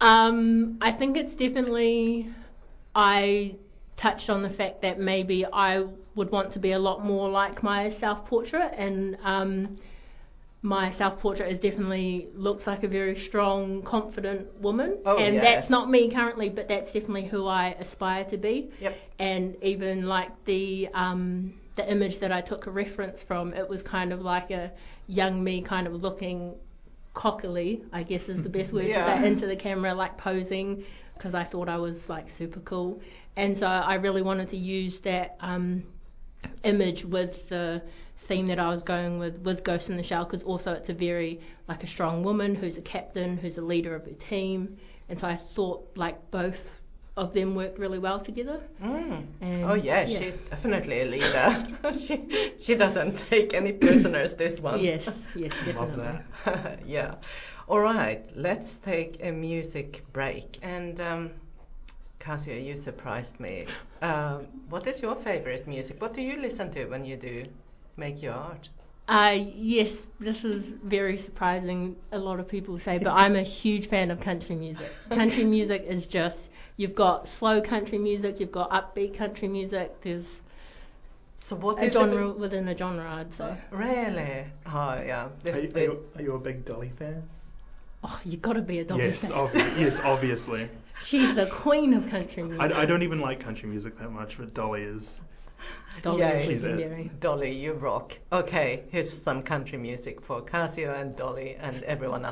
Um, 0.00 0.78
I 0.80 0.92
think 0.92 1.16
it's 1.16 1.34
definitely. 1.34 2.28
I 2.94 3.56
touched 3.96 4.30
on 4.30 4.42
the 4.42 4.50
fact 4.50 4.82
that 4.82 4.98
maybe 4.98 5.44
I 5.46 5.84
would 6.14 6.30
want 6.30 6.52
to 6.52 6.58
be 6.58 6.72
a 6.72 6.78
lot 6.78 7.04
more 7.04 7.28
like 7.28 7.62
my 7.62 7.88
self-portrait, 7.90 8.72
and 8.76 9.16
um, 9.22 9.76
my 10.62 10.90
self-portrait 10.90 11.50
is 11.50 11.58
definitely 11.58 12.28
looks 12.34 12.66
like 12.66 12.82
a 12.82 12.88
very 12.88 13.14
strong, 13.14 13.82
confident 13.82 14.60
woman, 14.60 14.98
Oh, 15.04 15.16
and 15.18 15.34
yes. 15.34 15.44
that's 15.44 15.70
not 15.70 15.88
me 15.88 16.10
currently, 16.10 16.48
but 16.48 16.68
that's 16.68 16.90
definitely 16.92 17.26
who 17.26 17.46
I 17.46 17.76
aspire 17.78 18.24
to 18.24 18.36
be. 18.36 18.70
Yep. 18.80 18.98
And 19.18 19.56
even 19.62 20.06
like 20.06 20.44
the 20.44 20.88
um, 20.94 21.54
the 21.76 21.88
image 21.90 22.18
that 22.20 22.32
I 22.32 22.40
took 22.40 22.66
a 22.66 22.70
reference 22.70 23.22
from, 23.22 23.52
it 23.52 23.68
was 23.68 23.82
kind 23.82 24.12
of 24.12 24.22
like 24.22 24.50
a 24.50 24.72
young 25.06 25.44
me, 25.44 25.62
kind 25.62 25.86
of 25.86 26.02
looking 26.02 26.54
cockily, 27.14 27.82
I 27.92 28.02
guess 28.02 28.28
is 28.28 28.42
the 28.42 28.48
best 28.48 28.72
word 28.72 28.86
Yeah. 28.86 29.14
to 29.14 29.20
say, 29.20 29.26
into 29.28 29.46
the 29.46 29.56
camera, 29.56 29.94
like 29.94 30.16
posing, 30.16 30.84
because 31.14 31.34
I 31.34 31.44
thought 31.44 31.68
I 31.68 31.78
was 31.78 32.08
like 32.08 32.28
super 32.30 32.60
cool. 32.60 33.00
And 33.36 33.56
so 33.56 33.66
I 33.66 33.96
really 33.96 34.22
wanted 34.22 34.48
to 34.50 34.56
use 34.56 34.98
that 34.98 35.36
um, 35.40 35.84
image 36.64 37.04
with 37.04 37.48
the 37.50 37.82
theme 38.18 38.46
that 38.48 38.58
I 38.58 38.68
was 38.68 38.82
going 38.82 39.18
with 39.18 39.38
with 39.40 39.64
Ghost 39.64 39.90
in 39.90 39.96
the 39.96 40.02
Shell, 40.02 40.24
because 40.24 40.42
also 40.42 40.72
it's 40.72 40.88
a 40.88 40.94
very 40.94 41.40
like 41.68 41.82
a 41.82 41.86
strong 41.86 42.22
woman 42.22 42.54
who's 42.54 42.78
a 42.78 42.82
captain, 42.82 43.36
who's 43.36 43.58
a 43.58 43.62
leader 43.62 43.94
of 43.94 44.04
her 44.04 44.12
team. 44.12 44.76
And 45.08 45.18
so 45.18 45.28
I 45.28 45.36
thought 45.36 45.88
like 45.96 46.30
both 46.30 46.80
of 47.16 47.32
them 47.32 47.54
worked 47.54 47.78
really 47.78 47.98
well 47.98 48.20
together. 48.20 48.60
Mm. 48.82 49.26
And, 49.40 49.64
Oh 49.64 49.74
yeah, 49.74 50.06
she's 50.06 50.36
definitely 50.36 51.00
a 51.00 51.06
leader. 51.06 51.68
she 51.98 52.52
she 52.60 52.74
doesn't 52.74 53.18
take 53.30 53.54
any 53.54 53.72
prisoners. 53.72 54.34
This 54.34 54.60
one. 54.60 54.80
Yes, 54.80 55.26
yes, 55.34 55.52
definitely. 55.64 56.20
Yeah. 56.86 57.14
All 57.68 57.80
right, 57.80 58.24
let's 58.36 58.76
take 58.76 59.18
a 59.24 59.32
music 59.32 60.04
break. 60.12 60.58
And 60.62 61.00
um, 61.00 61.30
Casio, 62.20 62.64
you 62.64 62.76
surprised 62.76 63.40
me. 63.40 63.66
Um, 64.02 64.46
what 64.68 64.86
is 64.86 65.02
your 65.02 65.16
favorite 65.16 65.66
music? 65.66 66.00
What 66.00 66.14
do 66.14 66.22
you 66.22 66.40
listen 66.40 66.70
to 66.72 66.86
when 66.86 67.04
you 67.04 67.16
do 67.16 67.46
make 67.96 68.22
your 68.22 68.34
art? 68.34 68.68
Uh, 69.08 69.38
yes, 69.54 70.04
this 70.18 70.44
is 70.44 70.68
very 70.68 71.16
surprising. 71.16 71.96
A 72.10 72.18
lot 72.18 72.40
of 72.40 72.48
people 72.48 72.78
say, 72.80 72.98
but 72.98 73.12
I'm 73.12 73.36
a 73.36 73.42
huge 73.42 73.86
fan 73.86 74.10
of 74.10 74.20
country 74.20 74.56
music. 74.56 74.88
Country 75.10 75.44
music 75.44 75.84
is 75.86 76.06
just 76.06 76.50
you've 76.76 76.96
got 76.96 77.28
slow 77.28 77.60
country 77.60 77.98
music, 77.98 78.40
you've 78.40 78.50
got 78.50 78.70
upbeat 78.70 79.14
country 79.14 79.46
music. 79.46 80.00
There's 80.02 80.42
So 81.38 81.54
what 81.54 81.80
a 81.80 81.88
genre 81.90 82.30
it? 82.30 82.38
within 82.38 82.66
a 82.66 82.76
genre, 82.76 83.08
I'd 83.08 83.32
say. 83.32 83.56
Really? 83.70 84.44
Oh 84.66 85.00
yeah. 85.06 85.28
This, 85.42 85.56
Are 85.56 85.62
you, 85.62 85.72
are, 85.74 85.80
you, 85.80 86.04
are 86.16 86.22
you 86.22 86.32
a 86.34 86.38
big 86.40 86.64
Dolly 86.64 86.90
fan? 86.98 87.22
Oh, 88.02 88.20
you've 88.24 88.42
got 88.42 88.54
to 88.54 88.62
be 88.62 88.80
a 88.80 88.84
Dolly 88.84 89.04
yes, 89.04 89.22
fan. 89.22 89.30
obvi- 89.32 89.78
yes, 89.78 90.00
obviously. 90.00 90.68
She's 91.04 91.32
the 91.34 91.46
queen 91.46 91.94
of 91.94 92.08
country 92.10 92.42
music. 92.42 92.60
I, 92.60 92.82
I 92.82 92.86
don't 92.86 93.02
even 93.02 93.20
like 93.20 93.38
country 93.40 93.68
music 93.68 93.98
that 93.98 94.10
much, 94.10 94.38
but 94.38 94.52
Dolly 94.52 94.82
is. 94.82 95.20
Dolly 96.02 96.20
Yeah, 96.20 96.32
is 96.32 96.42
she's 96.44 96.64
it. 96.64 96.70
legendary. 96.72 97.10
Dolly, 97.20 97.52
you 97.56 97.72
rock. 97.72 98.18
Okay, 98.32 98.84
here's 98.90 99.10
some 99.22 99.42
country 99.42 99.78
music 99.78 100.20
for 100.20 100.42
Casio 100.42 100.98
and 101.00 101.16
Dolly 101.16 101.56
and 101.58 101.82
everyone 101.84 102.24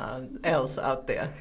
else 0.45 0.79
out 0.79 1.07
there. 1.07 1.33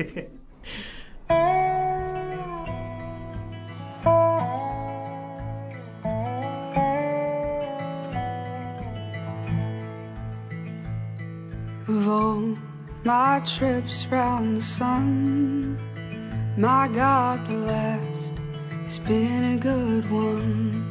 Of 11.86 12.08
all 12.08 12.58
my 13.04 13.42
trips 13.46 14.06
round 14.08 14.58
the 14.58 14.62
sun, 14.62 15.78
my 16.58 16.88
God, 16.88 17.46
the 17.48 17.54
last 17.58 18.34
has 18.86 19.00
been 19.00 19.56
a 19.56 19.58
good 19.58 20.10
one. 20.10 20.83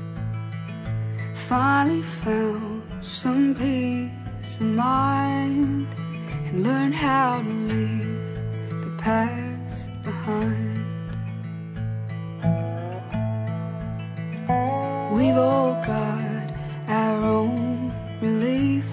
Finally 1.49 2.02
found 2.02 2.82
some 3.02 3.54
peace 3.54 4.56
of 4.56 4.62
mind 4.62 5.87
and 6.46 6.62
learned 6.62 6.94
how 6.94 7.42
to 7.42 7.49
leave 7.49 8.26
the 8.84 8.96
past 8.99 9.90
behind. 10.02 10.78
We've 15.16 15.37
all 15.37 15.75
got 15.84 16.52
our 16.88 17.22
own 17.22 17.92
relief. 18.22 18.87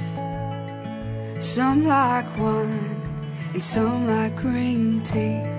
Some 1.40 1.86
like 1.86 2.38
wine 2.38 3.02
and 3.54 3.64
some 3.64 4.08
like 4.08 4.36
green 4.36 5.02
tea. 5.04 5.59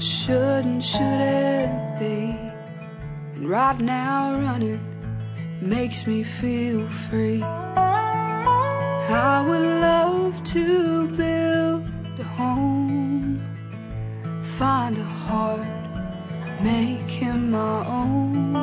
What 0.00 0.06
should 0.06 0.64
and 0.64 0.82
shouldn't 0.82 1.98
be. 1.98 2.34
And 3.34 3.46
right 3.46 3.78
now 3.78 4.32
running 4.32 4.80
makes 5.60 6.06
me 6.06 6.22
feel 6.22 6.88
free. 6.88 7.42
I 7.42 9.44
would 9.46 9.60
love 9.60 10.42
to 10.54 11.06
build 11.08 11.84
a 12.18 12.24
home, 12.24 13.42
find 14.42 14.96
a 14.96 15.04
heart, 15.04 15.68
make 16.62 17.10
him 17.10 17.50
my 17.50 17.86
own. 17.86 18.54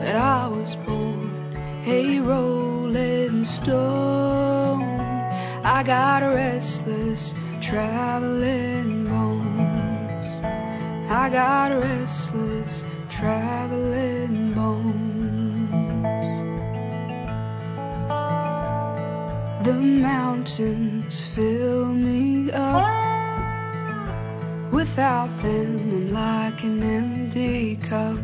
But 0.00 0.16
I 0.16 0.48
was 0.48 0.76
born 0.76 1.30
a 1.86 2.20
rolling 2.20 3.44
stone. 3.44 4.82
I 5.62 5.82
got 5.82 6.22
restless 6.22 7.34
traveling. 7.60 8.95
I 11.26 11.28
got 11.28 11.72
restless 11.72 12.84
traveling 13.10 14.52
bones. 14.52 15.70
The 19.66 19.72
mountains 19.72 21.24
fill 21.34 21.86
me 21.86 22.52
up. 22.52 22.86
Without 24.70 25.36
them, 25.42 25.78
I'm 25.78 26.12
like 26.12 26.62
an 26.62 26.80
empty 26.84 27.74
cup. 27.74 28.18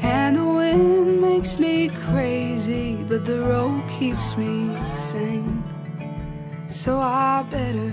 And 0.00 0.36
the 0.36 0.44
wind 0.44 1.20
makes 1.20 1.58
me 1.58 1.88
crazy, 1.88 2.94
but 3.08 3.24
the 3.24 3.40
road 3.40 3.82
keeps 3.98 4.36
me 4.36 4.70
sane. 4.94 5.64
So 6.68 7.00
I 7.00 7.44
better 7.50 7.92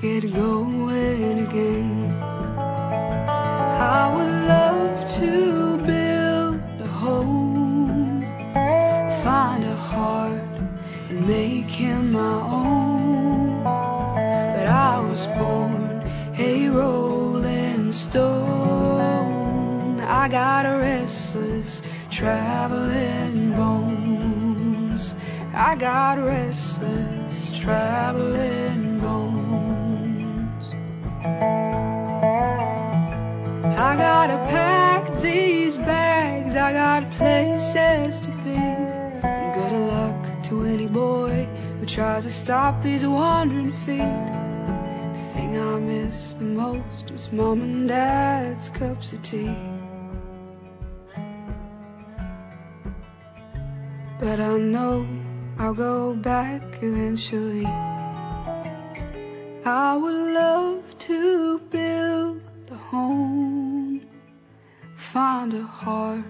get 0.00 0.32
going 0.32 1.46
again. 1.46 1.95
I 3.78 4.14
would 4.16 4.48
love 4.48 5.10
to 5.16 5.76
build 5.76 6.60
a 6.80 6.86
home, 6.86 8.22
find 9.22 9.64
a 9.64 9.76
heart, 9.76 10.40
and 11.10 11.28
make 11.28 11.68
him 11.68 12.12
my 12.12 12.40
own. 12.40 13.62
But 13.64 14.66
I 14.66 14.98
was 15.00 15.26
born 15.26 16.02
a 16.38 16.68
rolling 16.70 17.92
stone. 17.92 18.40
I 20.00 20.28
got 20.28 20.64
a 20.64 20.78
restless 20.78 21.82
traveling 22.10 23.52
bones. 23.52 25.14
I 25.52 25.76
got 25.76 26.14
restless 26.14 27.58
traveling 27.58 28.55
I 36.56 36.72
got 36.72 37.10
places 37.12 38.18
to 38.20 38.30
be. 38.30 38.56
Good 39.56 39.72
luck 39.72 40.42
to 40.44 40.62
any 40.64 40.86
boy 40.86 41.44
who 41.78 41.84
tries 41.84 42.24
to 42.24 42.30
stop 42.30 42.80
these 42.80 43.04
wandering 43.06 43.72
feet. 43.72 43.98
The 43.98 45.20
thing 45.34 45.58
I 45.58 45.78
miss 45.78 46.34
the 46.34 46.44
most 46.44 47.10
is 47.10 47.30
mom 47.30 47.60
and 47.60 47.88
dad's 47.88 48.70
cups 48.70 49.12
of 49.12 49.20
tea. 49.22 49.54
But 54.18 54.40
I 54.40 54.56
know 54.56 55.06
I'll 55.58 55.74
go 55.74 56.14
back 56.14 56.62
eventually. 56.82 57.66
I 59.66 59.96
would 59.96 60.32
love 60.32 60.96
to 61.00 61.58
build 61.58 62.40
a 62.70 62.76
home, 62.76 64.00
find 64.94 65.52
a 65.52 65.62
heart, 65.62 66.24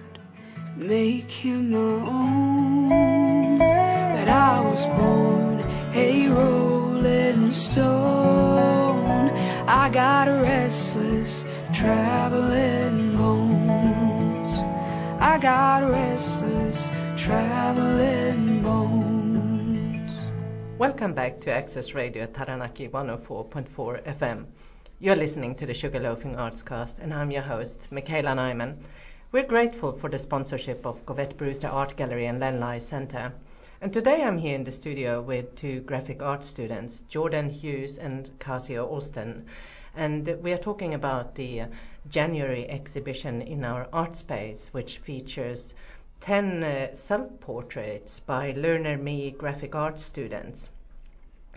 make 0.76 1.30
him 1.30 1.71
my 1.71 1.78
own. 1.78 3.59
But 3.59 4.28
I 4.28 4.61
was 4.61 4.87
born 4.87 5.61
a 5.95 6.28
rolling 6.28 7.52
stone. 7.54 9.30
I 9.66 9.88
got 9.90 10.28
restless 10.28 11.47
traveling 11.73 13.16
bones. 13.16 14.52
I 15.18 15.38
got 15.40 15.88
restless 15.88 16.90
traveling 17.16 18.62
bones. 18.62 20.12
Welcome 20.78 21.14
back 21.14 21.40
to 21.40 21.52
Access 21.52 21.95
Radio 21.95 22.26
Taranaki 22.26 22.88
104.4 22.88 24.04
FM. 24.04 24.45
You're 24.99 25.16
listening 25.16 25.54
to 25.56 25.66
the 25.66 25.73
Sugarloafing 25.73 26.37
Artscast, 26.37 26.99
and 27.00 27.14
I'm 27.14 27.30
your 27.30 27.42
host, 27.42 27.90
Michaela 27.90 28.30
Nyman. 28.30 28.76
We're 29.37 29.43
grateful 29.43 29.93
for 29.93 30.09
the 30.09 30.19
sponsorship 30.19 30.87
of 30.87 31.05
Govett-Brewster 31.05 31.69
Art 31.69 31.95
Gallery 31.95 32.25
and 32.25 32.40
Len 32.40 32.59
Lye 32.59 32.78
Center. 32.78 33.35
And 33.83 33.93
today 33.93 34.23
I'm 34.23 34.38
here 34.38 34.55
in 34.55 34.64
the 34.64 34.73
studio 34.73 35.21
with 35.21 35.57
two 35.57 35.81
graphic 35.81 36.23
art 36.23 36.43
students, 36.43 37.02
Jordan 37.02 37.50
Hughes 37.50 37.99
and 37.99 38.31
Casio 38.38 38.90
Austin. 38.90 39.45
And 39.95 40.26
we 40.43 40.55
are 40.55 40.57
talking 40.57 40.95
about 40.95 41.35
the 41.35 41.64
January 42.09 42.66
exhibition 42.66 43.43
in 43.43 43.62
our 43.62 43.88
art 43.93 44.16
space, 44.16 44.71
which 44.73 45.00
features 45.00 45.75
10 46.23 46.64
uh, 46.64 46.95
self-portraits 46.95 48.21
by 48.21 48.52
Learner 48.52 48.97
Me 48.97 49.33
graphic 49.33 49.75
art 49.75 50.00
students. 50.00 50.71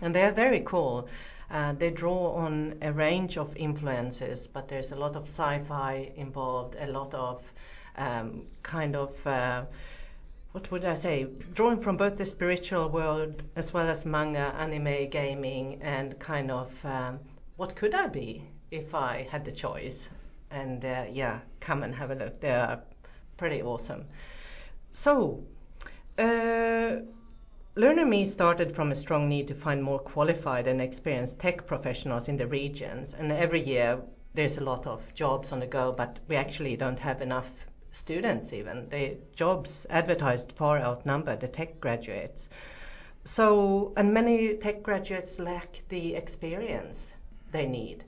And 0.02 0.14
they 0.14 0.24
are 0.24 0.32
very 0.32 0.60
cool. 0.60 1.08
Uh, 1.50 1.72
they 1.72 1.90
draw 1.90 2.34
on 2.34 2.74
a 2.82 2.92
range 2.92 3.38
of 3.38 3.56
influences, 3.56 4.48
but 4.48 4.68
there's 4.68 4.92
a 4.92 4.96
lot 4.96 5.16
of 5.16 5.22
sci-fi 5.22 6.12
involved, 6.14 6.76
a 6.78 6.86
lot 6.86 7.14
of 7.14 7.42
um, 8.00 8.46
kind 8.62 8.96
of 8.96 9.26
uh, 9.26 9.64
what 10.52 10.70
would 10.72 10.84
I 10.84 10.96
say, 10.96 11.28
drawing 11.54 11.80
from 11.80 11.96
both 11.96 12.16
the 12.16 12.26
spiritual 12.26 12.88
world 12.88 13.44
as 13.54 13.72
well 13.72 13.88
as 13.88 14.04
manga, 14.04 14.52
anime, 14.58 15.08
gaming, 15.08 15.80
and 15.80 16.18
kind 16.18 16.50
of 16.50 16.72
um, 16.84 17.20
what 17.56 17.76
could 17.76 17.94
I 17.94 18.08
be 18.08 18.42
if 18.72 18.94
I 18.94 19.28
had 19.30 19.44
the 19.44 19.52
choice? 19.52 20.08
And 20.50 20.84
uh, 20.84 21.04
yeah, 21.12 21.38
come 21.60 21.84
and 21.84 21.94
have 21.94 22.10
a 22.10 22.16
look. 22.16 22.40
They 22.40 22.50
are 22.50 22.82
pretty 23.36 23.62
awesome. 23.62 24.06
So, 24.92 25.44
uh, 26.18 26.96
Learner 27.76 28.06
Me 28.06 28.26
started 28.26 28.74
from 28.74 28.90
a 28.90 28.96
strong 28.96 29.28
need 29.28 29.46
to 29.48 29.54
find 29.54 29.80
more 29.80 30.00
qualified 30.00 30.66
and 30.66 30.80
experienced 30.80 31.38
tech 31.38 31.64
professionals 31.64 32.28
in 32.28 32.36
the 32.36 32.48
regions, 32.48 33.14
and 33.16 33.30
every 33.30 33.60
year 33.60 34.00
there's 34.34 34.58
a 34.58 34.64
lot 34.64 34.88
of 34.88 35.14
jobs 35.14 35.52
on 35.52 35.60
the 35.60 35.66
go, 35.68 35.92
but 35.92 36.18
we 36.26 36.34
actually 36.34 36.76
don't 36.76 36.98
have 36.98 37.22
enough 37.22 37.50
students 37.92 38.52
even. 38.52 38.88
The 38.88 39.18
jobs 39.34 39.86
advertised 39.90 40.52
far 40.52 40.78
outnumber 40.78 41.36
the 41.36 41.48
tech 41.48 41.80
graduates. 41.80 42.48
So, 43.24 43.92
and 43.96 44.14
many 44.14 44.56
tech 44.56 44.82
graduates 44.82 45.38
lack 45.38 45.82
the 45.88 46.14
experience 46.14 47.12
they 47.52 47.66
need. 47.66 48.04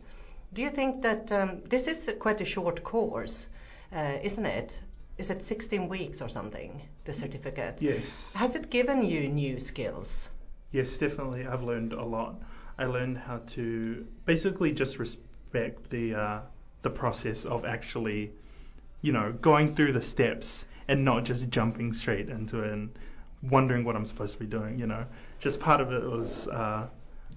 Do 0.53 0.63
you 0.63 0.71
think 0.71 1.03
that 1.03 1.33
um, 1.33 1.63
this 1.65 1.89
is 1.89 2.09
a 2.09 2.13
quite 2.13 2.41
a 2.41 2.45
short 2.45 2.83
course, 2.85 3.49
uh, 3.93 4.19
isn't 4.23 4.47
it? 4.47 4.81
Is 5.19 5.31
it 5.31 5.43
16 5.43 5.89
weeks 5.89 6.23
or 6.23 6.29
something, 6.29 6.83
the 7.05 7.13
certificate? 7.13 7.81
Yes. 7.81 8.33
Has 8.35 8.57
it 8.57 8.71
given 8.71 9.05
you 9.05 9.29
new 9.29 9.59
skills? 9.59 10.31
Yes, 10.71 10.97
definitely. 10.99 11.47
I've 11.47 11.63
learned 11.63 11.93
a 11.93 12.05
lot. 12.05 12.41
I 12.79 12.87
learned 12.87 13.19
how 13.19 13.39
to 13.49 14.07
basically 14.25 14.73
just 14.73 14.99
respect 14.99 15.91
the 15.91 16.15
uh, 16.15 16.41
the 16.81 16.91
process 16.91 17.45
of 17.45 17.65
actually, 17.65 18.33
you 19.03 19.13
know, 19.13 19.33
going 19.33 19.75
through 19.75 19.93
the 19.93 20.03
steps 20.03 20.65
and 20.89 21.05
not 21.05 21.25
just 21.25 21.49
jumping 21.51 21.93
straight 21.93 22.29
into 22.29 22.63
it 22.63 22.73
and 22.73 22.91
wondering 23.43 23.85
what 23.85 23.97
I'm 23.97 24.07
supposed 24.07 24.35
to 24.35 24.39
be 24.39 24.47
doing. 24.47 24.79
You 24.79 24.87
know, 24.87 25.07
just 25.41 25.61
part 25.61 25.81
of 25.81 25.93
it 25.93 26.03
was 26.03 26.49
uh, 26.49 26.87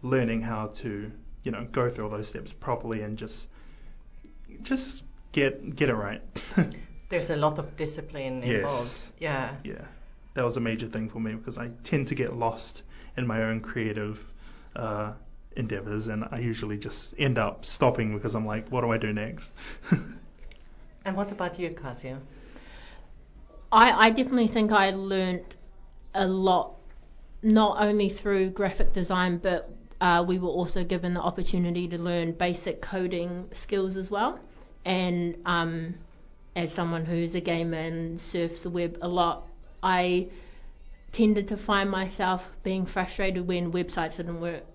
learning 0.02 0.42
how 0.42 0.68
to, 0.68 1.12
you 1.44 1.52
know, 1.52 1.66
go 1.70 1.90
through 1.90 2.06
all 2.06 2.12
those 2.12 2.30
steps 2.30 2.54
properly 2.54 3.02
and 3.02 3.18
just 3.18 3.48
just 4.62 5.04
get 5.32 5.76
get 5.76 5.90
it 5.90 5.96
right. 5.96 6.22
There's 7.10 7.30
a 7.30 7.36
lot 7.36 7.60
of 7.60 7.76
discipline 7.76 8.44
involved. 8.44 8.48
Yes. 8.48 9.12
Yeah. 9.20 9.56
yeah, 9.64 9.86
that 10.34 10.44
was 10.44 10.58
a 10.58 10.62
major 10.62 10.88
thing 10.88 11.10
for 11.10 11.20
me 11.20 11.34
because 11.34 11.58
I 11.58 11.70
tend 11.84 12.08
to 12.08 12.16
get 12.16 12.36
lost 12.36 12.84
in 13.16 13.28
my 13.28 13.44
own 13.44 13.62
creative 13.62 14.24
uh, 14.76 15.14
endeavors, 15.56 16.08
and 16.08 16.26
I 16.32 16.40
usually 16.40 16.78
just 16.78 17.14
end 17.18 17.38
up 17.38 17.66
stopping 17.66 18.16
because 18.16 18.36
I'm 18.36 18.46
like, 18.46 18.70
what 18.70 18.82
do 18.82 18.92
I 18.92 18.98
do 18.98 19.14
next? 19.14 19.54
And 21.06 21.16
what 21.16 21.32
about 21.32 21.60
you, 21.60 21.70
Cassia? 21.70 22.20
I, 23.72 24.08
I 24.08 24.10
definitely 24.10 24.48
think 24.48 24.72
I 24.72 24.90
learned 24.92 25.46
a 26.16 26.28
lot, 26.28 26.76
not 27.44 27.78
only 27.80 28.10
through 28.10 28.50
graphic 28.50 28.94
design, 28.94 29.38
but 29.38 29.70
uh, 30.02 30.26
we 30.28 30.40
were 30.40 30.50
also 30.50 30.84
given 30.84 31.14
the 31.14 31.22
opportunity 31.22 31.88
to 31.90 32.02
learn 32.02 32.32
basic 32.32 32.82
coding 32.82 33.50
skills 33.52 33.98
as 33.98 34.10
well. 34.10 34.40
And 34.84 35.38
um, 35.46 35.96
as 36.56 36.74
someone 36.74 37.06
who's 37.06 37.36
a 37.36 37.42
gamer 37.42 37.78
and 37.78 38.20
surfs 38.20 38.62
the 38.62 38.70
web 38.70 38.98
a 39.02 39.08
lot, 39.08 39.48
I 39.84 40.30
tended 41.12 41.50
to 41.50 41.58
find 41.58 41.90
myself 41.90 42.52
being 42.64 42.86
frustrated 42.86 43.48
when 43.48 43.72
websites 43.72 44.18
didn't 44.18 44.42
work 44.42 44.75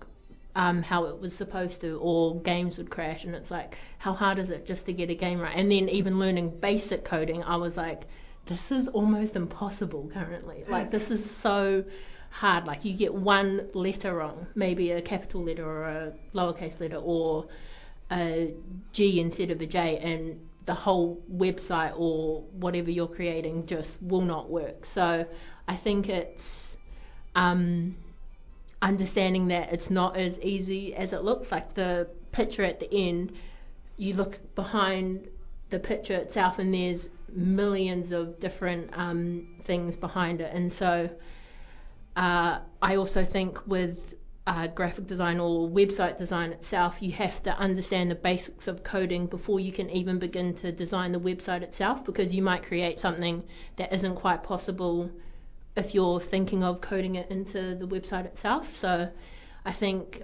um, 0.55 0.81
how 0.81 1.05
it 1.05 1.19
was 1.19 1.35
supposed 1.35 1.81
to, 1.81 1.97
or 2.01 2.41
games 2.41 2.77
would 2.77 2.89
crash, 2.89 3.23
and 3.23 3.35
it's 3.35 3.51
like, 3.51 3.77
how 3.97 4.13
hard 4.13 4.39
is 4.39 4.49
it 4.49 4.65
just 4.65 4.85
to 4.87 4.93
get 4.93 5.09
a 5.09 5.15
game 5.15 5.39
right? 5.39 5.55
And 5.55 5.71
then 5.71 5.89
even 5.89 6.19
learning 6.19 6.59
basic 6.59 7.05
coding, 7.05 7.43
I 7.43 7.55
was 7.57 7.77
like, 7.77 8.03
this 8.47 8.71
is 8.71 8.87
almost 8.87 9.35
impossible 9.35 10.09
currently. 10.13 10.63
Like 10.67 10.91
this 10.91 11.11
is 11.11 11.29
so 11.29 11.85
hard. 12.31 12.65
Like 12.65 12.85
you 12.85 12.93
get 12.93 13.13
one 13.13 13.69
letter 13.73 14.15
wrong, 14.15 14.47
maybe 14.55 14.91
a 14.91 15.01
capital 15.01 15.43
letter 15.43 15.65
or 15.65 15.83
a 15.83 16.13
lowercase 16.33 16.79
letter 16.79 16.97
or 16.97 17.47
a 18.11 18.53
G 18.91 19.19
instead 19.21 19.51
of 19.51 19.61
a 19.61 19.65
J, 19.65 19.99
and 19.99 20.47
the 20.65 20.73
whole 20.73 21.21
website 21.31 21.93
or 21.97 22.41
whatever 22.51 22.91
you're 22.91 23.07
creating 23.07 23.67
just 23.67 24.01
will 24.01 24.21
not 24.21 24.49
work. 24.49 24.85
So 24.85 25.25
I 25.67 25.75
think 25.75 26.09
it's 26.09 26.77
um, 27.35 27.95
understanding 28.81 29.49
that 29.49 29.71
it's 29.73 29.89
not 29.89 30.17
as 30.17 30.39
easy 30.39 30.95
as 30.95 31.13
it 31.13 31.23
looks. 31.23 31.51
Like 31.51 31.73
the 31.73 32.07
picture 32.31 32.63
at 32.63 32.79
the 32.79 32.93
end, 32.93 33.33
you 33.97 34.15
look 34.15 34.55
behind 34.55 35.27
the 35.69 35.79
picture 35.79 36.15
itself, 36.15 36.59
and 36.59 36.73
there's 36.73 37.07
millions 37.31 38.11
of 38.11 38.39
different 38.39 38.97
um, 38.97 39.47
things 39.61 39.95
behind 39.95 40.41
it. 40.41 40.53
And 40.53 40.71
so 40.71 41.09
uh, 42.15 42.59
I 42.81 42.95
also 42.95 43.23
think 43.23 43.65
with 43.67 44.15
uh, 44.47 44.67
graphic 44.67 45.07
design 45.07 45.39
or 45.39 45.69
website 45.69 46.17
design 46.17 46.51
itself, 46.51 47.01
you 47.01 47.11
have 47.11 47.41
to 47.43 47.55
understand 47.57 48.09
the 48.09 48.15
basics 48.15 48.67
of 48.67 48.83
coding 48.83 49.27
before 49.27 49.59
you 49.59 49.71
can 49.71 49.89
even 49.91 50.19
begin 50.19 50.55
to 50.55 50.71
design 50.71 51.11
the 51.11 51.19
website 51.19 51.61
itself 51.61 52.03
because 52.03 52.33
you 52.33 52.41
might 52.41 52.63
create 52.63 52.99
something 52.99 53.43
that 53.75 53.93
isn't 53.93 54.15
quite 54.15 54.43
possible 54.43 55.11
if 55.75 55.95
you're 55.95 56.19
thinking 56.19 56.63
of 56.63 56.81
coding 56.81 57.15
it 57.15 57.31
into 57.31 57.75
the 57.75 57.87
website 57.87 58.25
itself. 58.25 58.71
So 58.71 59.09
I 59.65 59.71
think, 59.71 60.23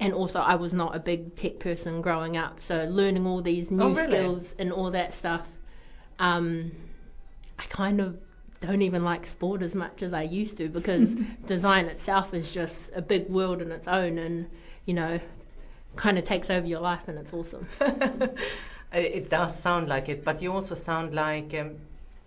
and 0.00 0.14
also 0.14 0.40
I 0.40 0.54
was 0.56 0.72
not 0.72 0.96
a 0.96 0.98
big 0.98 1.36
tech 1.36 1.58
person 1.58 2.00
growing 2.02 2.36
up, 2.36 2.60
so 2.62 2.84
learning 2.90 3.26
all 3.26 3.42
these 3.42 3.70
new 3.70 3.82
Oh, 3.84 3.94
really? 3.94 4.04
skills 4.04 4.54
and 4.58 4.72
all 4.72 4.90
that 4.92 5.14
stuff, 5.14 5.46
um, 6.18 6.72
I 7.58 7.64
kind 7.64 8.00
of 8.00 8.18
don't 8.60 8.82
even 8.82 9.04
like 9.04 9.26
sport 9.26 9.62
as 9.62 9.74
much 9.74 10.02
as 10.02 10.12
I 10.12 10.22
used 10.22 10.58
to 10.58 10.68
because 10.68 11.14
design 11.46 11.86
itself 11.86 12.34
is 12.34 12.50
just 12.50 12.92
a 12.94 13.02
big 13.02 13.28
world 13.28 13.62
in 13.62 13.72
its 13.72 13.88
own, 13.88 14.18
and 14.18 14.46
you 14.86 14.94
know, 14.94 15.20
kind 15.96 16.18
of 16.18 16.24
takes 16.24 16.50
over 16.50 16.66
your 16.66 16.80
life, 16.80 17.08
and 17.08 17.18
it's 17.18 17.32
awesome. 17.32 17.66
it 18.92 19.30
does 19.30 19.58
sound 19.58 19.88
like 19.88 20.08
it, 20.08 20.24
but 20.24 20.42
you 20.42 20.52
also 20.52 20.74
sound 20.74 21.14
like 21.14 21.54
um, 21.54 21.76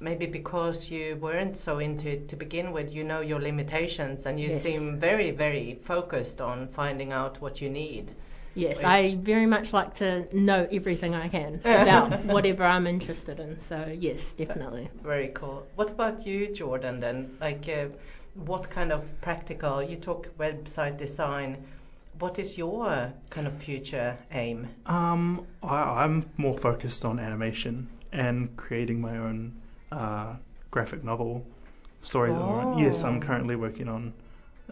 maybe 0.04 0.26
because 0.26 0.92
you 0.92 1.16
weren't 1.16 1.56
so 1.56 1.80
into 1.80 2.10
it 2.12 2.30
to 2.30 2.36
begin 2.36 2.72
with, 2.74 2.94
you 2.94 3.04
know 3.04 3.22
your 3.22 3.40
limitations, 3.40 4.26
and 4.26 4.40
you 4.40 4.50
Yes. 4.50 4.62
seem 4.62 5.00
very, 5.00 5.32
very 5.32 5.76
focused 5.82 6.42
on 6.42 6.68
finding 6.68 7.14
out 7.14 7.42
what 7.42 7.62
you 7.62 7.70
need. 7.70 8.12
Yes, 8.56 8.78
Which- 8.78 8.86
I 8.86 9.16
very 9.16 9.48
much 9.48 9.74
like 9.74 9.96
to 9.96 10.28
know 10.36 10.68
everything 10.72 11.16
I 11.16 11.28
can 11.30 11.56
about 11.66 12.26
whatever 12.26 12.64
I'm 12.66 12.86
interested 12.86 13.40
in. 13.40 13.60
So 13.60 13.78
yes, 14.08 14.30
definitely. 14.32 14.90
Very 15.04 15.30
cool. 15.30 15.66
What 15.76 15.90
about 15.90 16.28
you, 16.28 16.54
Jordan? 16.54 17.00
Then, 17.00 17.38
like, 17.42 17.68
uh, 17.68 17.88
what 18.36 18.70
kind 18.70 18.92
of 18.92 19.02
practical? 19.22 19.82
You 19.82 19.96
talk 19.96 20.28
website 20.38 20.98
design. 20.98 21.58
What 22.20 22.38
is 22.38 22.56
your 22.58 23.12
kind 23.32 23.48
of 23.48 23.54
future 23.58 24.18
aim? 24.32 24.68
Um, 24.86 25.48
I, 25.64 26.04
I'm 26.04 26.30
more 26.38 26.56
focused 26.58 27.06
on 27.06 27.20
animation 27.20 27.88
and 28.12 28.56
creating 28.56 29.02
my 29.02 29.18
own 29.18 29.54
uh, 29.94 30.36
graphic 30.72 31.04
novel 31.04 31.46
story. 32.02 32.32
at 32.32 32.38
the 32.38 32.44
moment. 32.46 32.80
Yes, 32.80 33.04
I'm 33.04 33.18
Oh. 33.18 33.22
currently 33.22 33.56
working 33.56 33.88
on 33.88 34.14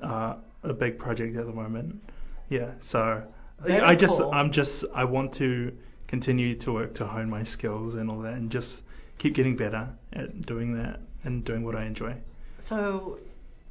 uh, 0.01 0.35
a 0.63 0.73
big 0.73 0.97
project 0.99 1.37
at 1.37 1.45
the 1.45 1.53
moment. 1.53 2.01
Yeah, 2.49 2.71
so 2.79 3.23
Very 3.59 3.81
I 3.81 3.95
just 3.95 4.17
cool. 4.19 4.31
I'm 4.31 4.51
just 4.51 4.85
I 4.93 5.05
want 5.05 5.33
to 5.33 5.71
continue 6.07 6.55
to 6.55 6.73
work 6.73 6.95
to 6.95 7.05
hone 7.05 7.29
my 7.29 7.43
skills 7.43 7.95
and 7.95 8.09
all 8.11 8.19
that, 8.21 8.33
and 8.33 8.51
just 8.51 8.83
keep 9.17 9.33
getting 9.35 9.55
better 9.55 9.87
at 10.11 10.41
doing 10.45 10.73
that 10.77 10.99
and 11.23 11.45
doing 11.45 11.63
what 11.63 11.75
I 11.75 11.85
enjoy. 11.85 12.15
So, 12.59 13.19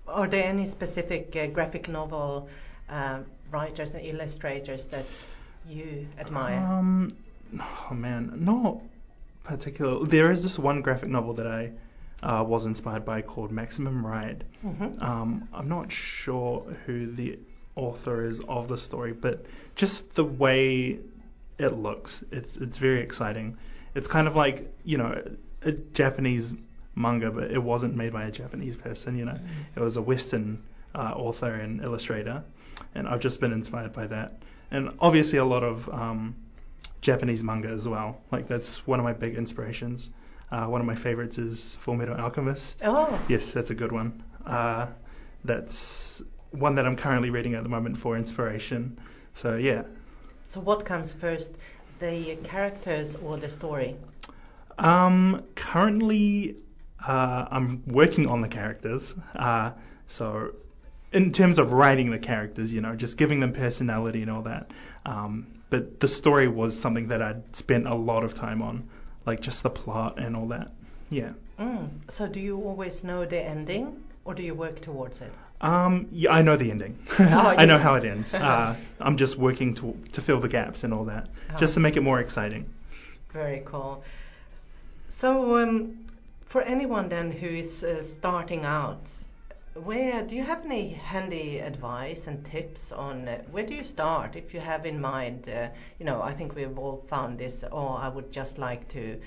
are 0.08 0.26
there 0.28 0.44
any 0.44 0.66
specific 0.66 1.36
uh, 1.36 1.46
graphic 1.48 1.88
novel 1.88 2.48
uh, 2.88 3.18
writers 3.50 3.94
and 3.94 4.04
illustrators 4.06 4.86
that 4.86 5.06
you 5.68 6.06
admire? 6.18 6.56
Um, 6.58 7.10
oh 7.60 7.94
man, 7.94 8.32
not 8.44 8.78
particular. 9.44 10.04
There 10.06 10.30
is 10.30 10.42
this 10.42 10.58
one 10.58 10.82
graphic 10.82 11.08
novel 11.08 11.34
that 11.34 11.46
I 11.46 11.72
uh, 12.22 12.44
was 12.44 12.66
inspired 12.66 13.04
by 13.04 13.22
called 13.22 13.50
Maximum 13.50 14.06
Ride. 14.06 14.44
Mhm. 14.64 15.02
Um, 15.02 15.48
I'm 15.52 15.68
not 15.68 15.90
sure 15.90 16.64
who 16.86 17.10
the 17.12 17.38
author 17.76 18.24
is 18.26 18.40
of 18.40 18.68
the 18.68 18.76
story, 18.76 19.12
but 19.12 19.46
just 19.74 20.14
the 20.14 20.24
way 20.24 20.98
it 21.58 21.72
looks, 21.72 22.24
it's 22.30 22.56
it's 22.56 22.78
very 22.78 23.00
exciting. 23.02 23.56
It's 23.94 24.08
kind 24.08 24.26
of 24.28 24.36
like 24.36 24.72
you 24.84 24.98
know 24.98 25.22
a 25.62 25.72
Japanese 25.72 26.54
manga, 26.94 27.30
but 27.30 27.50
it 27.50 27.62
wasn't 27.62 27.96
made 27.96 28.12
by 28.12 28.24
a 28.24 28.30
Japanese 28.30 28.76
person. 28.76 29.16
You 29.16 29.24
know, 29.26 29.38
it 29.76 29.80
was 29.80 29.96
a 29.96 30.02
Western 30.02 30.62
uh, 30.94 31.12
author 31.16 31.52
and 31.52 31.82
illustrator, 31.82 32.44
and 32.94 33.08
I've 33.08 33.20
just 33.20 33.40
been 33.40 33.52
inspired 33.52 33.92
by 33.92 34.06
that. 34.08 34.42
And 34.70 34.90
obviously 35.00 35.38
a 35.38 35.44
lot 35.44 35.64
of 35.64 35.88
um, 35.88 36.34
Japanese 37.00 37.42
manga 37.42 37.68
as 37.68 37.88
well. 37.88 38.20
Like 38.30 38.48
that's 38.48 38.86
one 38.86 38.98
of 39.00 39.04
my 39.04 39.12
big 39.12 39.36
inspirations. 39.36 40.10
Uh, 40.50 40.66
one 40.66 40.80
of 40.80 40.86
my 40.86 40.96
favorites 40.96 41.38
is 41.38 41.76
Fullmetal 41.84 42.18
Alchemist. 42.18 42.80
Oh, 42.84 43.20
Yes, 43.28 43.52
that's 43.52 43.70
a 43.70 43.74
good 43.74 43.92
one. 43.92 44.22
Uh, 44.44 44.86
that's 45.44 46.20
one 46.50 46.74
that 46.74 46.86
I'm 46.86 46.96
currently 46.96 47.30
reading 47.30 47.54
at 47.54 47.62
the 47.62 47.68
moment 47.68 47.98
for 47.98 48.16
inspiration. 48.16 48.98
So 49.34 49.56
yeah, 49.56 49.82
so 50.46 50.60
what 50.60 50.84
comes 50.84 51.12
first, 51.12 51.56
the 52.00 52.36
characters 52.42 53.14
or 53.16 53.36
the 53.36 53.48
story? 53.48 53.96
um, 54.78 55.44
currently 55.54 56.56
uh, 57.06 57.46
I'm 57.50 57.82
working 57.86 58.26
on 58.26 58.40
the 58.40 58.48
characters. 58.48 59.14
Uh, 59.34 59.70
so 60.08 60.52
in 61.12 61.32
terms 61.32 61.58
of 61.58 61.72
writing 61.72 62.10
the 62.10 62.18
characters, 62.18 62.72
you 62.72 62.80
know, 62.80 62.96
just 62.96 63.16
giving 63.16 63.40
them 63.40 63.52
personality 63.52 64.22
and 64.22 64.30
all 64.30 64.42
that. 64.42 64.70
Um, 65.06 65.46
but 65.70 66.00
the 66.00 66.08
story 66.08 66.48
was 66.48 66.78
something 66.78 67.08
that 67.08 67.22
I'd 67.22 67.56
spent 67.56 67.86
a 67.86 67.94
lot 67.94 68.24
of 68.24 68.34
time 68.34 68.60
on, 68.62 68.88
like 69.26 69.40
just 69.40 69.62
the 69.62 69.70
plot 69.70 70.18
and 70.18 70.36
all 70.36 70.48
that. 70.48 70.70
Yeah. 71.10 71.32
Mm. 71.58 71.88
So, 72.08 72.26
do 72.28 72.40
you 72.40 72.58
always 72.60 73.02
know 73.04 73.24
the 73.24 73.38
ending, 73.40 74.02
or 74.24 74.34
do 74.34 74.42
you 74.42 74.54
work 74.54 74.80
towards 74.80 75.20
it? 75.20 75.32
Um, 75.60 76.06
yeah, 76.12 76.32
I 76.32 76.42
know 76.42 76.56
the 76.56 76.70
ending. 76.70 76.98
Oh, 77.18 77.54
I 77.62 77.66
know 77.66 77.78
how 77.78 77.94
it 77.96 78.04
ends. 78.04 78.32
Uh, 78.34 78.74
I'm 78.98 79.16
just 79.16 79.36
working 79.36 79.74
to 79.76 79.96
to 80.12 80.20
fill 80.22 80.40
the 80.40 80.48
gaps 80.48 80.84
and 80.84 80.94
all 80.94 81.04
that, 81.06 81.28
just 81.58 81.74
to 81.74 81.80
Oh. 81.80 81.82
make 81.82 81.96
it 81.96 82.02
more 82.02 82.20
exciting. 82.20 82.64
Very 83.32 83.62
cool. 83.64 84.02
So, 85.08 85.56
um, 85.62 85.98
for 86.46 86.62
anyone 86.62 87.08
then 87.08 87.30
who 87.30 87.46
is 87.46 87.84
uh, 87.84 88.00
starting 88.00 88.64
out, 88.64 89.12
where 89.74 90.22
do 90.22 90.34
you 90.34 90.42
have 90.42 90.64
any 90.64 90.88
handy 90.88 91.58
advice 91.58 92.26
and 92.26 92.44
tips 92.44 92.92
on 92.92 93.28
uh, 93.28 93.40
where 93.50 93.64
do 93.64 93.74
you 93.74 93.84
start 93.84 94.36
if 94.36 94.52
you 94.52 94.60
have 94.60 94.84
in 94.86 95.00
mind? 95.00 95.48
Uh, 95.48 95.68
you 95.98 96.06
know, 96.06 96.20
I 96.20 96.34
think 96.34 96.54
we've 96.54 96.78
all 96.78 97.04
found 97.08 97.38
this. 97.38 97.64
Oh, 97.70 97.88
I 97.88 98.08
would 98.08 98.32
just 98.32 98.58
like 98.58 98.88
to 98.88 99.20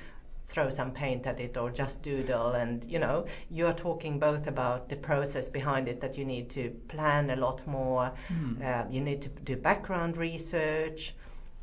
throw 0.48 0.70
some 0.70 0.92
paint 0.92 1.26
at 1.26 1.40
it 1.40 1.58
or 1.58 1.72
just 1.72 2.04
doodle 2.04 2.52
and 2.52 2.84
you 2.86 3.00
know 3.00 3.26
you 3.50 3.66
are 3.66 3.74
talking 3.74 4.20
both 4.20 4.46
about 4.46 4.90
the 4.90 4.96
process 4.96 5.48
behind 5.48 5.88
it 5.88 6.02
that 6.02 6.18
you 6.18 6.26
need 6.26 6.50
to 6.50 6.70
plan 6.90 7.30
a 7.30 7.36
lot 7.36 7.66
more 7.66 8.12
Hmm. 8.28 8.62
uh, 8.64 8.84
you 8.92 9.02
need 9.02 9.22
to 9.24 9.30
do 9.30 9.56
background 9.56 10.18
research 10.18 11.16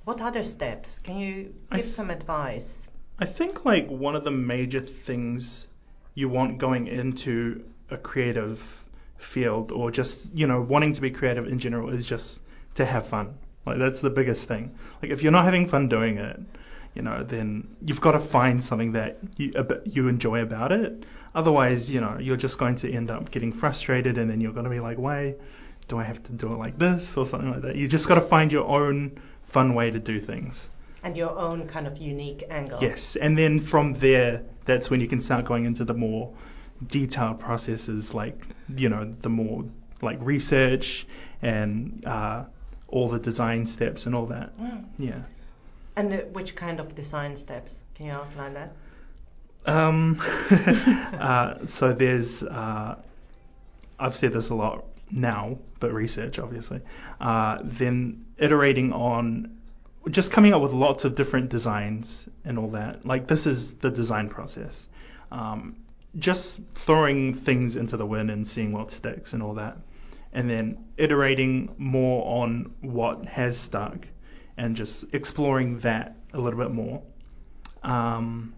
what 0.05 0.21
other 0.23 0.43
steps 0.43 0.99
can 0.99 1.19
you 1.19 1.55
give 1.71 1.83
th- 1.83 1.91
some 1.91 2.11
advice 2.11 2.89
I 3.19 3.27
think 3.27 3.65
like 3.65 3.89
one 3.89 4.17
of 4.17 4.25
the 4.25 4.31
major 4.33 4.81
things 4.81 5.69
you 6.15 6.29
want 6.31 6.59
going 6.59 6.89
into 6.89 7.63
a 7.91 7.97
creative 7.97 8.85
field 9.19 9.71
or 9.71 9.91
just 9.91 10.37
you 10.37 10.47
know 10.47 10.61
wanting 10.63 10.95
to 10.95 11.01
be 11.01 11.11
creative 11.11 11.47
in 11.47 11.59
general 11.59 11.91
is 11.91 12.07
just 12.07 12.41
to 12.75 12.85
have 12.85 13.07
fun. 13.07 13.35
Like 13.67 13.79
that's 13.79 14.01
the 14.01 14.11
biggest 14.11 14.49
thing. 14.49 14.75
Like 15.03 15.11
if 15.11 15.23
you're 15.23 15.33
not 15.33 15.45
having 15.45 15.67
fun 15.69 15.89
doing 15.89 16.19
it, 16.19 16.41
you 16.95 17.03
know, 17.03 17.23
then 17.23 17.77
you've 17.85 18.01
got 18.01 18.13
to 18.13 18.21
find 18.21 18.65
something 18.65 18.93
that 18.93 19.19
you 19.37 19.53
you 19.85 20.09
enjoy 20.09 20.41
about 20.43 20.73
it. 20.73 21.05
Otherwise, 21.35 21.89
you 21.91 22.01
know, 22.01 22.19
you're 22.19 22.37
just 22.37 22.59
going 22.59 22.77
to 22.77 22.91
end 22.91 23.11
up 23.11 23.31
getting 23.31 23.53
frustrated, 23.53 24.19
and 24.19 24.29
then 24.31 24.41
you're 24.41 24.53
going 24.53 24.65
to 24.65 24.71
be 24.71 24.81
like, 24.81 24.99
why 24.99 25.37
do 25.87 25.99
I 25.99 26.05
have 26.05 26.23
to 26.25 26.33
do 26.33 26.53
it 26.53 26.57
like 26.57 26.79
this 26.79 27.17
or 27.17 27.27
something 27.27 27.51
like 27.51 27.63
that? 27.63 27.77
You 27.77 27.87
just 27.87 28.09
got 28.09 28.17
to 28.17 28.21
find 28.21 28.51
your 28.51 28.67
own 28.69 29.21
fun 29.45 29.75
way 29.75 29.91
to 29.91 29.99
do 29.99 30.21
things. 30.21 30.69
and 31.03 31.17
your 31.17 31.31
own 31.39 31.67
kind 31.69 31.87
of 31.87 31.97
unique 31.99 32.45
angle 32.51 32.79
Yes, 32.83 33.17
and 33.17 33.39
then 33.39 33.61
from 33.61 33.95
there, 33.95 34.43
that's 34.65 34.91
when 34.91 35.01
you 35.01 35.07
can 35.07 35.21
start 35.21 35.45
going 35.45 35.65
into 35.65 35.85
the 35.85 35.95
more 35.95 36.35
detailed 36.87 37.41
processes, 37.41 38.15
like 38.15 38.47
you 38.75 38.89
know, 38.89 39.05
the 39.05 39.29
more 39.29 39.65
like 40.03 40.19
research 40.21 41.07
and 41.43 42.05
uh, 42.07 42.45
all 42.89 43.09
the 43.09 43.19
design 43.19 43.67
steps 43.67 44.07
and 44.07 44.15
all 44.15 44.27
that. 44.27 44.59
Mm. 44.59 44.85
Yeah. 44.99 45.23
and 45.97 46.13
uh, 46.13 46.17
which 46.33 46.55
kind 46.55 46.81
of 46.81 46.95
design 46.95 47.37
steps 47.37 47.83
can 47.95 48.07
you 48.07 48.13
outline 48.13 48.55
that 48.55 48.73
Um, 49.67 50.19
uh, 50.51 51.67
so 51.67 51.93
there's, 51.93 52.43
uh, 52.43 52.97
I've 53.99 54.17
said 54.17 54.33
this 54.33 54.51
a 54.51 54.55
lot 54.55 54.85
now, 55.11 55.59
but 55.79 55.93
research 55.93 56.39
obviously. 56.39 56.81
Uh, 57.21 57.59
then 57.63 58.25
iterating 58.39 58.93
on 58.93 59.59
just 60.09 60.33
coming 60.33 60.55
up 60.55 60.63
with 60.63 60.73
lots 60.73 61.05
of 61.05 61.15
different 61.15 61.51
designs 61.51 62.27
and 62.45 62.59
all 62.59 62.71
that. 62.71 63.05
Like 63.05 63.27
this 63.27 63.47
is 63.47 63.75
the 63.75 63.91
design 63.91 64.31
process. 64.31 64.89
Um, 65.31 65.77
just 66.19 66.61
throwing 66.73 67.35
things 67.35 67.77
into 67.77 67.97
the 67.97 68.07
wind 68.07 68.31
and 68.31 68.47
seeing 68.47 68.73
what 68.73 68.91
sticks 68.91 69.33
and 69.33 69.43
all 69.43 69.55
that. 69.55 69.79
And 70.33 70.49
then 70.49 70.85
iterating 70.97 71.75
more 71.79 72.43
on 72.43 72.75
what 72.81 73.27
has 73.27 73.57
stuck 73.59 74.07
and 74.57 74.77
just 74.77 75.05
exploring 75.13 75.79
that 75.81 76.17
a 76.33 76.39
little 76.41 76.59
bit 76.59 76.71
more. 76.71 77.03
Um, 77.83 78.55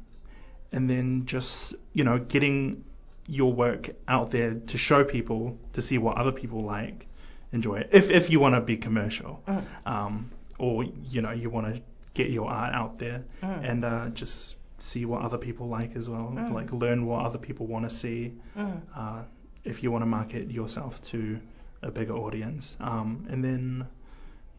and 0.72 0.88
then 0.88 1.26
just 1.26 1.74
you 1.92 2.04
know 2.04 2.18
getting 2.18 2.84
your 3.26 3.52
work 3.52 3.90
out 4.08 4.30
there 4.32 4.54
to 4.54 4.78
show 4.78 5.04
people 5.04 5.58
to 5.74 5.82
see 5.82 5.96
what 5.98 6.16
other 6.16 6.32
people 6.32 6.62
like 6.64 7.06
enjoy 7.52 7.76
it 7.76 7.90
if 7.92 8.10
if 8.10 8.30
you 8.30 8.40
want 8.40 8.54
to 8.56 8.60
be 8.60 8.76
commercial 8.78 9.42
Mm. 9.46 9.64
um, 9.86 10.30
or 10.58 10.82
you 10.84 11.22
know 11.22 11.30
you 11.30 11.50
want 11.50 11.72
to 11.74 11.82
get 12.14 12.30
your 12.30 12.48
art 12.48 12.74
out 12.74 12.98
there 12.98 13.22
Mm. 13.42 13.70
and 13.70 13.84
uh, 13.84 14.08
just 14.08 14.56
see 14.82 15.04
what 15.04 15.22
other 15.22 15.38
people 15.38 15.68
like 15.68 15.96
as 15.96 16.08
well 16.08 16.32
Mm. 16.36 16.52
like 16.52 16.72
learn 16.72 17.06
what 17.06 17.24
other 17.26 17.38
people 17.38 17.66
want 17.66 17.84
to 17.88 17.94
see 18.02 18.32
Mm. 18.56 18.80
uh, 18.96 19.22
if 19.64 19.82
you 19.82 19.92
want 19.92 20.02
to 20.02 20.06
market 20.06 20.50
yourself 20.50 21.00
to 21.12 21.38
a 21.82 21.90
bigger 21.90 22.14
audience 22.14 22.76
um, 22.80 23.26
and 23.30 23.44
then 23.44 23.86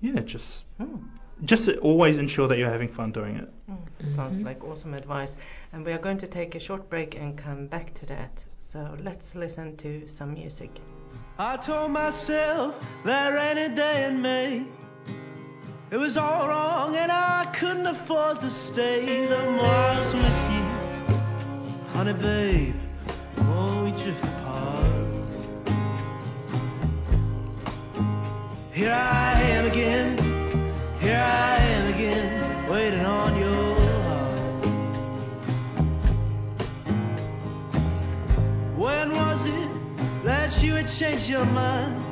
yeah 0.01 0.21
just 0.21 0.65
Mm. 0.79 1.01
just 1.43 1.69
always 1.89 2.17
ensure 2.19 2.47
that 2.47 2.57
you're 2.57 2.69
having 2.77 2.89
fun 2.99 3.11
doing 3.11 3.35
it 3.43 3.49
Mm. 3.69 4.07
Sounds 4.07 4.41
like 4.41 4.63
awesome 4.65 4.93
advice. 4.93 5.35
And 5.71 5.85
we 5.85 5.93
are 5.93 5.97
going 6.07 6.17
to 6.19 6.27
take 6.27 6.55
a 6.55 6.59
short 6.59 6.89
break 6.89 7.15
and 7.15 7.37
come 7.37 7.67
back 7.67 7.93
to 7.99 8.05
that. 8.07 8.45
So 8.59 8.79
let's 9.01 9.35
listen 9.35 9.77
to 9.77 10.07
some 10.07 10.33
music. 10.33 10.69
I 11.39 11.55
told 11.57 11.91
myself 11.91 12.75
that 13.05 13.29
rainy 13.33 13.73
day 13.73 14.07
in 14.09 14.21
May 14.21 14.65
It 15.93 15.99
was 15.99 16.17
all 16.17 16.47
wrong 16.47 16.95
and 16.95 17.11
I 17.11 17.45
couldn't 17.53 17.85
afford 17.85 18.41
to 18.41 18.49
stay. 18.49 19.27
The 19.27 19.35
was 19.35 20.11
with 20.15 20.51
you, 20.51 20.63
honey 21.93 22.13
babe 22.13 22.73
more 23.37 23.83
we 23.83 23.91
drift 23.91 24.23
apart? 24.23 24.91
Here 28.71 28.91
I 28.91 29.39
am 29.51 29.65
again, 29.67 30.17
here 30.99 31.23
I 31.23 31.57
am 31.57 31.93
again 31.93 32.69
Waiting 32.71 33.05
on 33.05 33.37
your 33.37 33.75
heart. 34.07 34.65
When 38.77 39.15
was 39.15 39.45
it 39.45 39.69
that 40.23 40.63
you 40.63 40.73
had 40.73 40.87
changed 40.87 41.29
your 41.29 41.45
mind? 41.45 42.03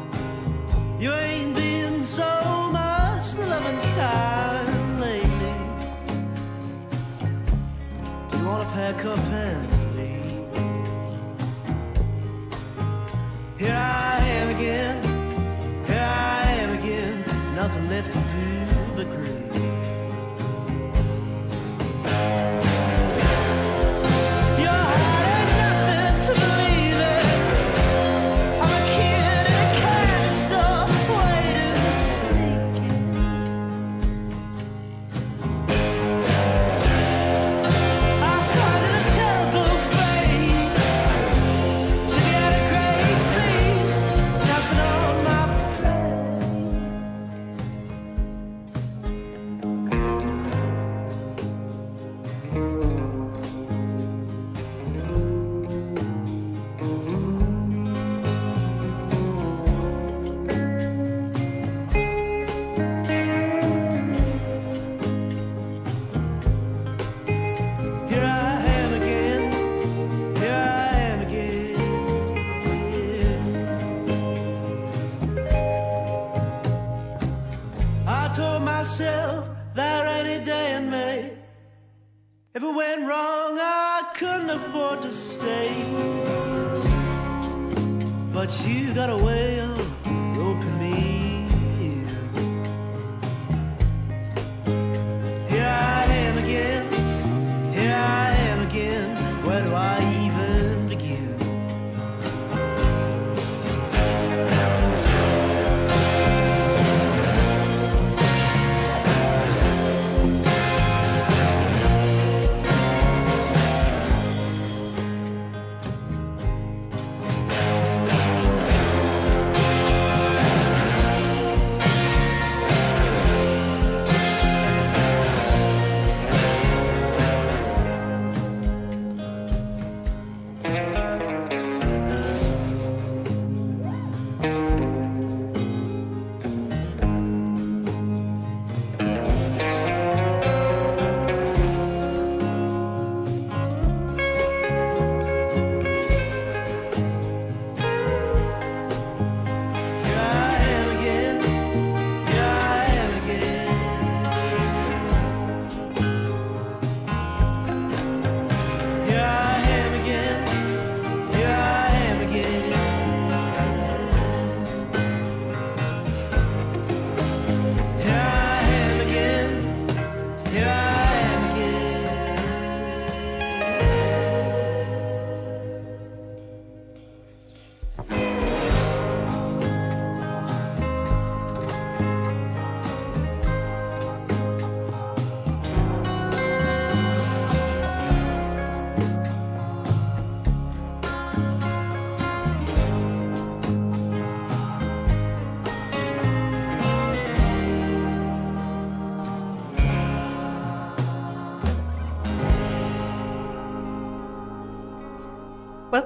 You 1.01 1.13
ain't 1.13 1.55
been 1.55 2.05
so 2.05 2.69
much 2.71 3.11
the 3.29 3.45
loving 3.45 3.79
kind 3.95 4.99
lately. 4.99 5.55
You 8.31 8.45
wanna 8.45 8.69
pack 8.73 9.05
up 9.05 9.19
and 9.19 9.95
leave? 9.95 10.25
Here 13.60 13.71
I 13.71 14.17
am 14.38 14.49
again, 14.49 15.03
here 15.86 15.99
I 15.99 16.51
am 16.63 16.79
again, 16.79 17.23
nothing 17.55 17.89
left 17.89 18.20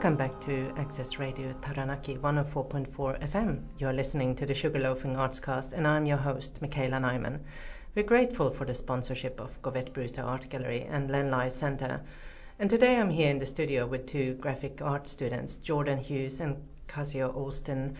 Welcome 0.05 0.17
back 0.19 0.39
to 0.41 0.71
Access 0.77 1.17
Radio 1.17 1.51
Taranaki 1.63 2.15
104.4 2.17 3.27
FM. 3.27 3.63
You're 3.79 3.91
listening 3.91 4.35
to 4.35 4.45
the 4.45 4.53
Sugarloafing 4.53 5.15
Artscast, 5.15 5.73
and 5.73 5.87
I'm 5.87 6.05
your 6.05 6.17
host, 6.17 6.61
Michaela 6.61 6.97
Nyman. 6.99 7.39
We're 7.95 8.05
grateful 8.05 8.51
for 8.51 8.65
the 8.65 8.75
sponsorship 8.75 9.39
of 9.39 9.59
Govett-Brewster 9.63 10.21
Art 10.21 10.47
Gallery 10.47 10.83
and 10.87 11.09
Len 11.09 11.49
Centre. 11.49 12.01
And 12.59 12.69
today 12.69 12.99
I'm 12.99 13.09
here 13.09 13.31
in 13.31 13.39
the 13.39 13.47
studio 13.47 13.87
with 13.87 14.05
two 14.05 14.35
graphic 14.35 14.79
art 14.79 15.07
students, 15.07 15.55
Jordan 15.55 15.97
Hughes 15.97 16.39
and 16.39 16.57
Casio 16.87 17.35
Austin, 17.35 17.95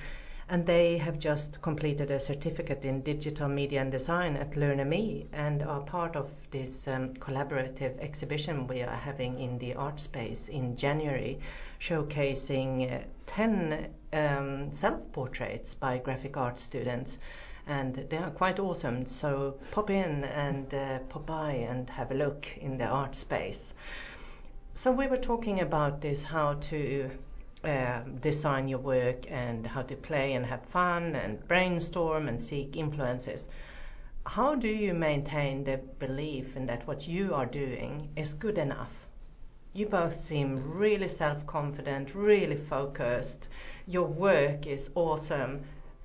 and 0.47 0.65
they 0.67 0.97
have 0.97 1.17
just 1.17 1.59
completed 1.63 2.11
a 2.11 2.19
certificate 2.19 2.85
in 2.85 3.01
digital 3.01 3.47
media 3.47 3.81
and 3.81 3.91
design 3.91 4.35
at 4.35 4.55
Learn-A-Me 4.55 5.25
and 5.33 5.63
are 5.63 5.81
part 5.81 6.15
of 6.15 6.29
this 6.51 6.87
um, 6.87 7.15
collaborative 7.15 7.99
exhibition 7.99 8.67
we 8.67 8.83
are 8.83 8.95
having 8.95 9.39
in 9.39 9.57
the 9.57 9.73
art 9.73 9.99
space 9.99 10.47
in 10.47 10.75
January 10.75 11.39
showcasing 11.79 12.93
uh, 12.93 13.03
10 13.25 13.87
um, 14.13 14.71
self-portraits 14.71 15.73
by 15.73 15.97
graphic 15.97 16.37
art 16.37 16.59
students. 16.59 17.17
And 17.65 17.95
they 17.95 18.17
are 18.17 18.29
quite 18.29 18.59
awesome. 18.59 19.07
So 19.07 19.55
pop 19.71 19.89
in 19.89 20.25
and 20.25 20.71
uh, 20.71 20.99
pop 21.09 21.25
by 21.25 21.53
and 21.53 21.89
have 21.89 22.11
a 22.11 22.15
look 22.15 22.45
in 22.57 22.77
the 22.77 22.85
art 22.85 23.15
space. 23.15 23.73
So 24.75 24.91
we 24.91 25.07
were 25.07 25.17
talking 25.17 25.61
about 25.61 26.01
this 26.01 26.23
how 26.23 26.53
to 26.53 27.09
uh, 27.65 28.01
design 28.21 28.67
your 28.67 28.79
work 28.79 29.29
and 29.29 29.65
how 29.65 29.81
to 29.81 29.95
play 29.95 30.33
and 30.33 30.45
have 30.45 30.63
fun 30.65 31.15
and 31.15 31.47
brainstorm 31.47 32.27
and 32.27 32.39
seek 32.41 32.75
influences 32.75 33.47
how 34.25 34.55
do 34.55 34.67
you 34.67 34.93
maintain 34.93 35.63
the 35.63 35.77
belief 35.99 36.55
in 36.55 36.65
that 36.65 36.87
what 36.87 37.07
you 37.07 37.33
are 37.33 37.45
doing 37.45 38.09
is 38.15 38.33
good 38.33 38.57
enough 38.57 39.05
you 39.75 39.85
both 39.85 40.17
seem 40.21 40.77
really 40.77 41.09
self 41.09 41.45
confident, 41.45 42.15
really 42.15 42.55
focused. 42.55 43.49
Your 43.85 44.07
work 44.07 44.67
is 44.67 44.89
awesome. 44.95 45.63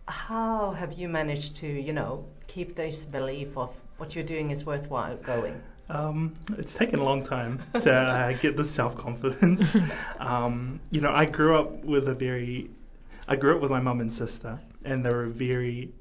How 0.09 0.73
have 0.73 0.95
you 0.95 1.09
managed 1.09 1.55
to, 1.57 1.69
you 1.69 1.93
know, 1.93 2.25
keep 2.49 2.75
this 2.75 3.05
belief 3.05 3.57
of 3.57 3.73
what 3.97 4.17
you're 4.17 4.25
doing 4.25 4.51
is 4.51 4.67
worthwhile 4.67 5.17
going? 5.17 5.63
Um, 5.91 6.35
it's 6.57 6.75
taken 6.75 7.01
a 7.01 7.05
long 7.05 7.25
time 7.25 7.63
to 7.81 7.93
uh, 7.93 8.33
get 8.35 8.57
the 8.57 8.65
self 8.65 8.97
confidence. 8.97 9.77
um, 10.21 10.81
you 10.91 11.01
know, 11.01 11.11
I 11.11 11.25
grew 11.25 11.57
up 11.57 11.85
with 11.85 12.09
a 12.09 12.15
very, 12.15 12.71
I 13.27 13.37
grew 13.37 13.57
up 13.57 13.61
with 13.61 13.73
my 13.73 13.81
mum 13.81 14.01
and 14.01 14.13
sister, 14.13 14.61
and 14.85 15.05
they 15.05 15.13
were 15.13 15.27
very 15.27 15.93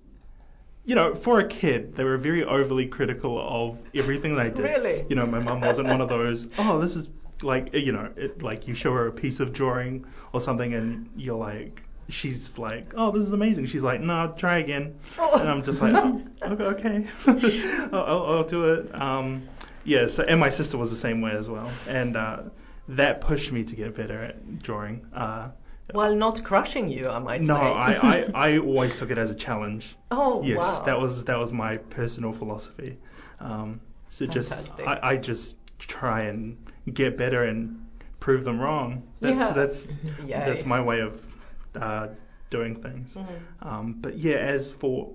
you 0.85 0.95
know, 0.95 1.13
for 1.13 1.39
a 1.39 1.47
kid, 1.47 1.95
they 1.95 2.03
were 2.03 2.17
very 2.17 2.43
overly 2.43 2.87
critical 2.87 3.39
of 3.39 3.79
everything 3.93 4.35
they 4.35 4.49
did. 4.49 4.59
Really? 4.59 5.05
You 5.07 5.15
know, 5.15 5.25
my 5.27 5.37
mum 5.37 5.61
wasn't 5.61 5.87
one 5.87 6.01
of 6.01 6.09
those, 6.09 6.47
oh, 6.57 6.79
this 6.79 6.95
is 6.95 7.07
like 7.43 7.73
you 7.73 7.91
know, 7.91 8.09
it, 8.15 8.41
like 8.41 8.67
you 8.67 8.75
show 8.75 8.93
her 8.93 9.07
a 9.07 9.11
piece 9.11 9.39
of 9.39 9.53
drawing 9.53 10.05
or 10.33 10.41
something, 10.41 10.73
and 10.73 11.09
you're 11.15 11.37
like, 11.37 11.83
she's 12.09 12.57
like, 12.57 12.93
oh, 12.97 13.11
this 13.11 13.25
is 13.27 13.31
amazing. 13.31 13.67
She's 13.67 13.83
like, 13.83 14.01
no, 14.01 14.33
try 14.35 14.57
again, 14.57 14.95
and 15.17 15.49
I'm 15.49 15.63
just 15.63 15.81
like, 15.81 15.93
oh, 15.95 16.21
okay, 16.41 16.63
okay. 16.63 17.07
I'll, 17.93 18.03
I'll, 18.03 18.25
I'll, 18.25 18.43
do 18.43 18.73
it. 18.73 18.99
Um, 18.99 19.43
yeah. 19.83 20.07
So, 20.07 20.23
and 20.23 20.39
my 20.39 20.49
sister 20.49 20.77
was 20.77 20.91
the 20.91 20.97
same 20.97 21.21
way 21.21 21.31
as 21.31 21.49
well, 21.49 21.69
and 21.87 22.15
uh, 22.15 22.41
that 22.89 23.21
pushed 23.21 23.51
me 23.51 23.63
to 23.63 23.75
get 23.75 23.95
better 23.95 24.23
at 24.23 24.59
drawing. 24.61 25.05
Uh, 25.13 25.49
well, 25.93 26.15
not 26.15 26.43
crushing 26.43 26.89
you, 26.89 27.09
I 27.09 27.19
might 27.19 27.41
no, 27.41 27.55
say. 27.55 27.61
No, 27.61 27.73
I, 27.73 27.93
I, 27.93 28.31
I 28.33 28.57
always 28.59 28.97
took 28.97 29.11
it 29.11 29.17
as 29.17 29.31
a 29.31 29.35
challenge. 29.35 29.95
Oh, 30.11 30.43
yes, 30.43 30.59
wow. 30.59 30.83
that 30.85 30.99
was 30.99 31.23
that 31.25 31.37
was 31.37 31.51
my 31.51 31.77
personal 31.77 32.33
philosophy. 32.33 32.97
Um, 33.39 33.81
so 34.09 34.25
Fantastic. 34.25 34.77
just 34.77 34.79
I, 34.87 34.99
I 35.01 35.17
just 35.17 35.55
try 35.79 36.23
and 36.23 36.57
get 36.91 37.17
better 37.17 37.43
and 37.43 37.85
prove 38.19 38.43
them 38.43 38.59
wrong. 38.59 39.03
That's 39.19 39.35
yeah. 39.35 39.51
that's 39.51 39.87
that's 40.27 40.65
my 40.65 40.81
way 40.81 40.99
of 40.99 41.33
uh, 41.75 42.07
doing 42.49 42.75
things. 42.75 43.15
Mm-hmm. 43.15 43.67
Um, 43.67 43.93
but 43.99 44.17
yeah, 44.17 44.37
as 44.37 44.71
for 44.71 45.13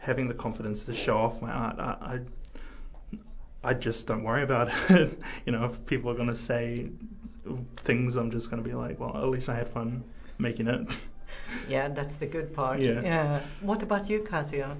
having 0.00 0.28
the 0.28 0.34
confidence 0.34 0.86
to 0.86 0.94
show 0.94 1.18
off 1.18 1.42
my 1.42 1.50
art, 1.50 1.78
I, 1.78 1.82
I, 1.84 2.20
I 3.62 3.74
just 3.74 4.06
don't 4.06 4.22
worry 4.22 4.42
about 4.42 4.70
it. 4.90 5.18
you 5.46 5.52
know, 5.52 5.64
if 5.66 5.86
people 5.86 6.10
are 6.10 6.14
going 6.14 6.28
to 6.28 6.36
say 6.36 6.90
things, 7.76 8.16
I'm 8.16 8.30
just 8.30 8.50
going 8.50 8.62
to 8.62 8.68
be 8.68 8.74
like, 8.74 8.98
well, 8.98 9.16
at 9.16 9.28
least 9.28 9.48
I 9.48 9.54
had 9.54 9.68
fun 9.68 10.04
making 10.38 10.68
it. 10.68 10.88
Yeah, 11.68 11.88
that's 11.88 12.16
the 12.16 12.26
good 12.26 12.54
part. 12.54 12.80
Yeah. 12.80 13.00
yeah. 13.02 13.40
What 13.60 13.82
about 13.82 14.08
you, 14.08 14.20
Casio? 14.20 14.76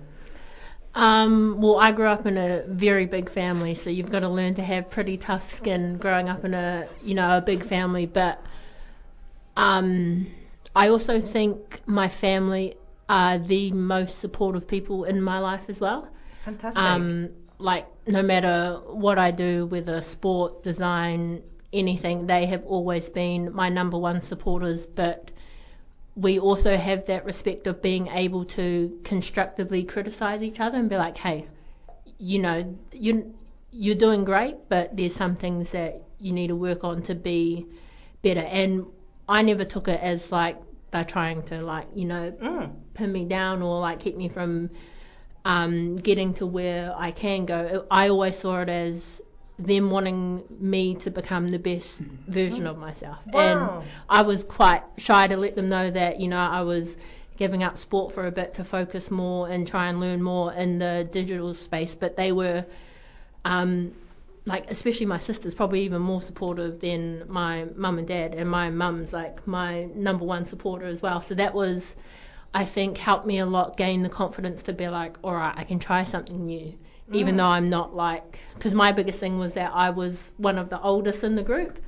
Um, 0.95 1.61
well, 1.61 1.79
I 1.79 1.93
grew 1.93 2.07
up 2.07 2.27
in 2.27 2.37
a 2.37 2.65
very 2.67 3.07
big 3.07 3.31
family, 3.31 3.75
so 3.75 3.91
you've 3.91 4.11
got 4.11 4.21
to 4.21 4.29
learn 4.29 4.55
to 4.55 4.63
have 4.63 4.91
pretty 4.91 5.17
tough 5.17 5.51
skin 5.53 5.99
growing 5.99 6.29
up 6.29 6.45
in 6.45 6.53
a 6.53 6.89
you 7.03 7.15
know 7.15 7.37
a 7.37 7.41
big 7.41 7.65
family. 7.65 8.07
But 8.07 8.45
um, 9.57 10.27
I 10.75 10.89
also 10.89 11.21
think 11.21 11.81
my 11.87 12.09
family 12.09 12.75
are 13.09 13.39
the 13.39 13.71
most 13.73 14.19
supportive 14.19 14.67
people 14.67 15.05
in 15.05 15.23
my 15.23 15.39
life 15.39 15.67
as 15.69 15.81
well. 15.81 16.09
Fantastic. 16.45 16.83
Um, 16.83 17.31
like 17.59 17.87
no 18.11 18.23
matter 18.23 18.81
what 18.87 19.19
I 19.19 19.31
do, 19.31 19.67
whether 19.67 20.03
sport, 20.03 20.63
design, 20.63 21.43
anything, 21.73 22.27
they 22.27 22.47
have 22.47 22.65
always 22.65 23.09
been 23.09 23.53
my 23.55 23.69
number 23.69 23.99
one 23.99 24.21
supporters. 24.21 24.87
But 24.87 25.31
we 26.17 26.39
also 26.39 26.77
have 26.77 27.07
that 27.07 27.25
respect 27.25 27.67
of 27.67 27.81
being 27.83 28.09
able 28.09 28.45
to 28.47 29.01
constructively 29.05 29.85
criticize 29.85 30.43
each 30.43 30.61
other 30.61 30.79
and 30.79 30.89
be 30.89 30.97
like, 30.97 31.17
hey, 31.17 31.47
you 32.19 32.41
know, 32.41 32.77
you 32.93 33.35
you're 33.73 33.95
doing 33.95 34.25
great, 34.25 34.57
but 34.69 34.97
there's 34.97 35.15
some 35.15 35.37
things 35.37 35.71
that 35.71 36.03
you 36.19 36.33
need 36.33 36.49
to 36.49 36.57
work 36.57 36.83
on 36.83 37.03
to 37.03 37.15
be 37.15 37.67
better. 38.21 38.41
And 38.41 38.87
I 39.29 39.43
never 39.43 39.65
took 39.65 39.87
it 39.87 40.01
as 40.01 40.33
like 40.33 40.61
they're 40.91 41.05
trying 41.05 41.43
to 41.45 41.61
like 41.61 41.87
you 41.95 42.05
know 42.05 42.33
mm. 42.33 42.75
pin 42.95 43.13
me 43.13 43.25
down 43.25 43.63
or 43.63 43.81
like 43.81 44.01
keep 44.01 44.17
me 44.17 44.29
from 44.29 44.71
um, 45.45 45.97
getting 45.97 46.35
to 46.35 46.47
where 46.47 46.95
I 46.97 47.11
can 47.11 47.47
go. 47.47 47.87
I 47.91 48.09
always 48.09 48.39
saw 48.39 48.61
it 48.61 48.69
as 48.69 49.21
them 49.59 49.91
wanting 49.91 50.43
me 50.59 50.95
to 50.95 51.11
become 51.11 51.49
the 51.49 51.59
best 51.59 51.99
version 51.99 52.67
of 52.67 52.79
myself. 52.79 53.19
Wow. 53.27 53.41
And 53.81 53.89
I 54.09 54.23
was 54.23 54.45
quite 54.45 54.83
shy 54.97 55.27
to 55.27 55.37
let 55.37 55.55
them 55.55 55.69
know 55.69 55.91
that, 55.91 56.21
you 56.21 56.29
know, 56.29 56.39
I 56.39 56.63
was 56.63 56.97
giving 57.37 57.63
up 57.63 57.79
sport 57.79 58.13
for 58.13 58.27
a 58.27 58.31
bit 58.31 58.55
to 58.55 58.65
focus 58.65 59.11
more 59.11 59.49
and 59.49 59.67
try 59.67 59.89
and 59.89 60.01
learn 60.01 60.23
more 60.23 60.53
in 60.53 60.79
the 60.79 61.09
digital 61.11 61.55
space. 61.55 61.95
But 61.95 62.17
they 62.17 62.33
were, 62.33 62.65
um, 63.45 63.95
like, 64.47 64.71
especially 64.71 65.07
my 65.07 65.19
sister's 65.19 65.55
probably 65.55 65.83
even 65.83 66.03
more 66.03 66.23
supportive 66.23 66.81
than 66.81 67.31
my 67.31 67.67
mum 67.77 67.99
and 67.99 68.09
dad. 68.09 68.35
And 68.35 68.49
my 68.49 68.71
mum's 68.71 69.13
like 69.13 69.47
my 69.47 69.85
number 69.95 70.25
one 70.25 70.47
supporter 70.47 70.87
as 70.87 71.03
well. 71.03 71.21
So 71.23 71.35
that 71.35 71.55
was, 71.55 71.97
I 72.53 72.65
think, 72.65 72.99
helped 72.99 73.27
me 73.27 73.39
a 73.39 73.47
lot 73.47 73.77
gain 73.77 74.03
the 74.03 74.09
confidence 74.09 74.63
to 74.65 74.73
be 74.73 74.89
like, 74.89 75.17
all 75.23 75.35
right, 75.35 75.55
I 75.57 75.65
can 75.65 75.79
try 75.79 76.05
something 76.05 76.47
new 76.47 76.75
even 77.13 77.37
though 77.37 77.47
I'm 77.47 77.71
not 77.71 77.95
like, 77.95 78.39
because 78.55 78.75
my 78.75 78.93
biggest 78.93 79.19
thing 79.21 79.39
was 79.39 79.55
that 79.55 79.73
I 79.75 79.91
was 79.91 80.31
one 80.37 80.59
of 80.59 80.71
the 80.71 80.81
oldest 80.81 81.25
in 81.25 81.35
the 81.35 81.43
group. 81.43 81.79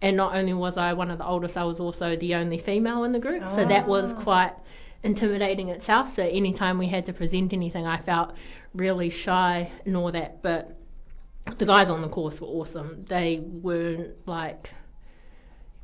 And 0.00 0.16
not 0.16 0.34
only 0.34 0.52
was 0.52 0.76
I 0.76 0.94
one 0.94 1.12
of 1.12 1.18
the 1.18 1.26
oldest, 1.26 1.56
I 1.56 1.64
was 1.64 1.78
also 1.78 2.16
the 2.16 2.34
only 2.34 2.58
female 2.58 3.04
in 3.04 3.12
the 3.12 3.20
group. 3.20 3.48
So 3.48 3.64
that 3.64 3.86
was 3.86 4.12
Ah. 4.12 4.20
quite 4.20 4.52
intimidating 5.04 5.68
itself. 5.68 6.10
So 6.10 6.24
anytime 6.24 6.78
we 6.78 6.88
had 6.88 7.06
to 7.06 7.12
present 7.12 7.52
anything, 7.52 7.86
I 7.86 7.98
felt 7.98 8.32
really 8.74 9.10
shy 9.10 9.70
and 9.86 9.96
all 9.96 10.10
that. 10.10 10.42
But 10.42 10.76
the 11.58 11.66
guys 11.66 11.88
on 11.88 12.02
the 12.02 12.08
course 12.08 12.40
were 12.40 12.48
awesome. 12.48 13.04
They 13.08 13.38
weren't 13.38 14.26
like 14.26 14.72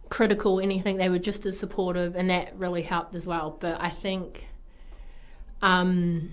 critical 0.09 0.61
anything. 0.61 0.97
They 0.97 1.09
were 1.09 1.19
just 1.19 1.47
as 1.47 1.59
supportive, 1.59 2.17
and 2.17 2.31
that 2.31 2.57
really 2.57 2.83
helped 2.83 3.15
as 3.15 3.27
well. 3.27 3.57
But 3.59 3.81
I 3.81 3.91
think 3.91 4.47
um, 5.63 6.31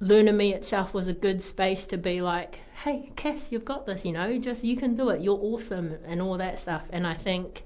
Learn-A-Me 0.00 0.54
itself 0.54 0.94
was 0.94 1.08
a 1.08 1.12
good 1.12 1.42
space 1.42 1.86
to 1.86 1.98
be 1.98 2.20
like, 2.20 2.58
hey, 2.82 3.10
Cass, 3.16 3.52
you've 3.52 3.64
got 3.64 3.86
this, 3.86 4.04
you 4.04 4.12
know, 4.12 4.38
just 4.38 4.64
you 4.64 4.76
can 4.76 4.94
do 4.94 5.10
it, 5.10 5.22
you're 5.22 5.38
awesome, 5.40 5.96
and 6.06 6.20
all 6.20 6.38
that 6.38 6.58
stuff. 6.58 6.86
And 6.92 7.06
I 7.06 7.14
think 7.14 7.62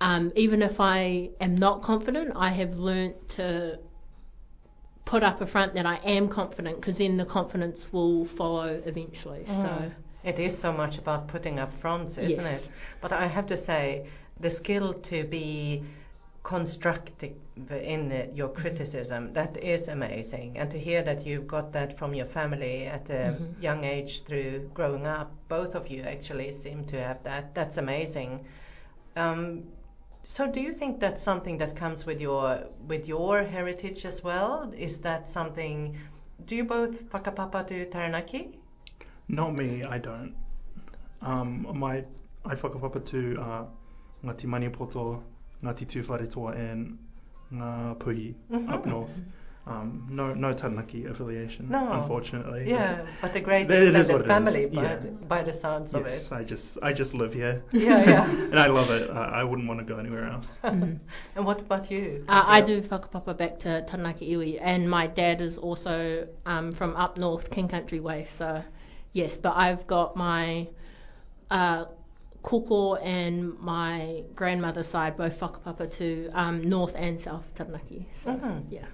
um, 0.00 0.32
even 0.36 0.62
if 0.62 0.80
I 0.80 1.30
am 1.40 1.56
not 1.56 1.82
confident, 1.82 2.32
I 2.36 2.50
have 2.50 2.78
learnt 2.78 3.30
to 3.30 3.78
put 5.04 5.22
up 5.22 5.40
a 5.40 5.46
front 5.46 5.74
that 5.74 5.86
I 5.86 5.96
am 6.04 6.28
confident 6.28 6.76
because 6.76 6.98
then 6.98 7.16
the 7.16 7.24
confidence 7.24 7.92
will 7.92 8.26
follow 8.26 8.80
eventually. 8.84 9.44
So 9.48 9.90
It 10.28 10.38
is 10.38 10.58
so 10.58 10.72
much 10.72 10.98
about 10.98 11.28
putting 11.28 11.58
up 11.58 11.72
fronts, 11.72 12.18
isn't 12.18 12.44
Yes. 12.44 12.68
it? 12.68 12.72
But 13.00 13.12
I 13.12 13.26
have 13.26 13.46
to 13.46 13.56
say, 13.56 14.06
the 14.40 14.50
skill 14.50 14.92
to 15.10 15.24
be 15.24 15.84
constructive 16.42 17.32
in 17.70 18.30
your 18.34 18.48
criticism, 18.48 19.32
that 19.32 19.56
is 19.56 19.88
amazing. 19.88 20.58
And 20.58 20.70
to 20.70 20.78
hear 20.78 21.02
that 21.02 21.24
you've 21.26 21.46
got 21.48 21.72
that 21.72 21.96
from 21.98 22.14
your 22.14 22.26
family 22.26 22.86
at 22.86 23.08
a 23.10 23.32
Mhm. 23.32 23.62
young 23.62 23.84
age 23.84 24.22
through 24.24 24.70
growing 24.74 25.06
up, 25.06 25.30
both 25.48 25.74
of 25.74 25.88
you 25.88 26.02
actually 26.02 26.52
seem 26.52 26.84
to 26.86 26.96
have 27.02 27.22
that. 27.22 27.54
That's 27.54 27.78
amazing. 27.78 28.44
Um, 29.16 29.64
so 30.24 30.46
do 30.46 30.60
you 30.60 30.72
think 30.74 31.00
that's 31.00 31.22
something 31.22 31.56
that 31.58 31.74
comes 31.74 32.04
with 32.04 32.20
your 32.20 32.68
with 32.86 33.08
your 33.08 33.44
heritage 33.44 34.04
as 34.04 34.22
well? 34.22 34.70
Is 34.76 34.98
that 35.00 35.26
something? 35.28 35.96
Do 36.44 36.54
you 36.54 36.64
both 36.64 37.02
whakapapa 37.12 37.66
to 37.68 37.86
Taranaki? 37.86 38.57
Not 39.28 39.54
me, 39.54 39.84
I 39.84 39.98
don't. 39.98 40.34
Um, 41.22 41.66
my 41.78 42.04
I 42.44 42.54
whakapapa 42.54 43.04
to 43.06 43.40
uh, 43.40 43.64
Ngati 44.24 44.46
Maniapoto, 44.46 45.22
Ngati 45.62 45.86
Tuwharetoa, 45.86 46.56
and 46.56 46.98
Ngā 47.52 47.96
Puhi 47.98 48.34
Mhm. 48.50 48.72
up 48.72 48.86
north. 48.86 49.10
Um, 49.66 50.06
no, 50.10 50.32
no 50.32 50.54
Taranaki 50.54 51.04
affiliation, 51.04 51.68
No. 51.68 51.92
unfortunately. 51.92 52.70
Yeah, 52.70 53.04
but 53.20 53.34
a 53.36 53.40
great 53.40 53.70
It 53.70 53.72
is 53.72 53.88
extended 53.88 54.12
what 54.12 54.20
it 54.22 54.24
is, 54.24 54.28
family 54.54 54.66
by, 54.66 54.82
yeah. 54.82 54.96
the, 54.96 55.08
by 55.10 55.42
the 55.42 55.52
sounds 55.52 55.92
of 55.92 56.06
Yes, 56.06 56.32
it. 56.32 56.34
I 56.34 56.42
just 56.44 56.78
I 56.82 56.92
just 56.94 57.12
live 57.12 57.34
here, 57.34 57.62
Yeah, 57.72 58.02
yeah. 58.02 58.30
and 58.50 58.58
I 58.58 58.68
love 58.68 58.88
it. 58.90 59.10
I, 59.10 59.40
I 59.40 59.44
wouldn't 59.44 59.68
want 59.68 59.80
to 59.80 59.84
go 59.84 59.98
anywhere 59.98 60.24
else. 60.30 60.58
Mhm. 60.64 61.00
and 61.36 61.44
what 61.44 61.60
about 61.60 61.90
you? 61.90 62.24
Uh, 62.26 62.44
I 62.46 62.62
Kasia? 62.62 62.80
do 62.80 62.88
whakapapa 62.88 63.36
back 63.36 63.58
to 63.58 63.82
Taranaki 63.82 64.30
iwi, 64.34 64.58
and 64.58 64.88
my 64.88 65.06
dad 65.06 65.42
is 65.42 65.58
also 65.58 66.28
um, 66.46 66.72
from 66.72 66.96
up 66.96 67.18
north, 67.18 67.50
King 67.50 67.68
Country 67.68 68.00
way. 68.00 68.24
So, 68.26 68.64
yes, 69.12 69.36
but 69.36 69.56
I've 69.56 69.86
got 69.86 70.16
my 70.16 70.68
uh, 71.50 71.86
koko 72.42 72.94
and 72.96 73.58
my 73.58 74.22
grandmother's 74.34 74.88
side 74.88 75.16
both 75.16 75.38
whakapapa 75.40 75.90
to 75.94 76.30
um, 76.34 76.68
north 76.68 76.94
and 76.96 77.20
south 77.20 77.54
Taranaki. 77.54 78.06
So, 78.12 78.30
Mhm. 78.30 78.64
yeah. 78.70 78.86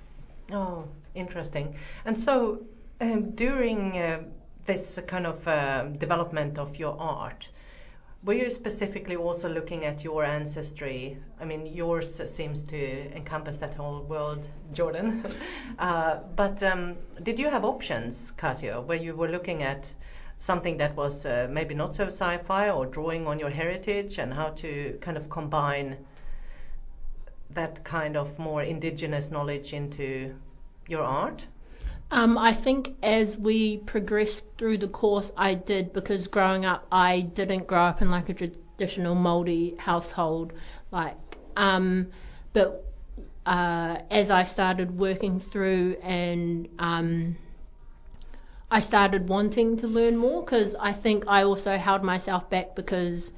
Oh, 0.52 0.84
interesting. 1.14 1.74
And 2.04 2.18
so, 2.18 2.60
um, 3.00 3.30
during 3.32 3.98
uh, 3.98 4.22
this 4.66 4.98
kind 5.06 5.26
of 5.26 5.46
um, 5.48 5.96
development 5.98 6.58
of 6.58 6.78
your 6.78 6.96
art, 6.98 7.48
were 8.24 8.32
you 8.32 8.48
specifically 8.48 9.16
also 9.16 9.48
looking 9.48 9.84
at 9.84 10.02
your 10.02 10.24
ancestry? 10.24 11.18
I 11.40 11.44
mean, 11.44 11.66
yours 11.66 12.20
seems 12.30 12.62
to 12.64 13.14
encompass 13.14 13.58
that 13.58 13.74
whole 13.74 14.00
world, 14.02 14.46
Jordan. 14.72 15.24
uh, 15.78 16.16
but 16.34 16.62
um, 16.62 16.96
did 17.22 17.38
you 17.38 17.50
have 17.50 17.64
options, 17.64 18.32
Casio, 18.38 18.82
where 18.84 18.96
you 18.96 19.14
were 19.14 19.28
looking 19.28 19.62
at 19.62 19.92
something 20.38 20.78
that 20.78 20.96
was 20.96 21.26
uh, 21.26 21.48
maybe 21.50 21.74
not 21.74 21.94
so 21.94 22.06
sci-fi 22.06 22.70
or 22.70 22.86
drawing 22.86 23.26
on 23.26 23.38
your 23.38 23.50
heritage 23.50 24.18
and 24.18 24.32
how 24.32 24.48
to 24.50 24.98
kind 25.02 25.16
of 25.16 25.28
combine 25.28 25.98
that 27.50 27.84
kind 27.84 28.16
of 28.16 28.38
more 28.38 28.62
indigenous 28.62 29.30
knowledge 29.30 29.74
into 29.74 30.34
your 30.88 31.02
art? 31.02 31.46
Um, 32.14 32.38
I 32.38 32.52
think 32.52 32.94
as 33.02 33.36
we 33.36 33.78
progressed 33.78 34.44
through 34.56 34.78
the 34.78 34.86
course, 34.86 35.32
I 35.36 35.54
did 35.54 35.92
because 35.92 36.28
growing 36.28 36.64
up, 36.64 36.86
I 36.92 37.22
didn't 37.22 37.66
grow 37.66 37.80
up 37.80 38.02
in 38.02 38.10
like 38.12 38.28
a 38.28 38.34
traditional 38.34 39.16
Māori 39.16 39.76
household, 39.76 40.52
like. 40.92 41.16
Um, 41.56 42.12
but 42.52 42.88
uh, 43.44 43.98
as 44.12 44.30
I 44.30 44.44
started 44.44 44.96
working 44.96 45.40
through 45.40 45.96
and 46.04 46.68
um, 46.78 47.36
I 48.70 48.78
started 48.78 49.28
wanting 49.28 49.78
to 49.78 49.88
learn 49.88 50.16
more 50.16 50.40
because 50.44 50.76
I 50.76 50.92
think 50.92 51.24
I 51.26 51.42
also 51.42 51.76
held 51.76 52.04
myself 52.04 52.48
back 52.48 52.76
because 52.76 53.32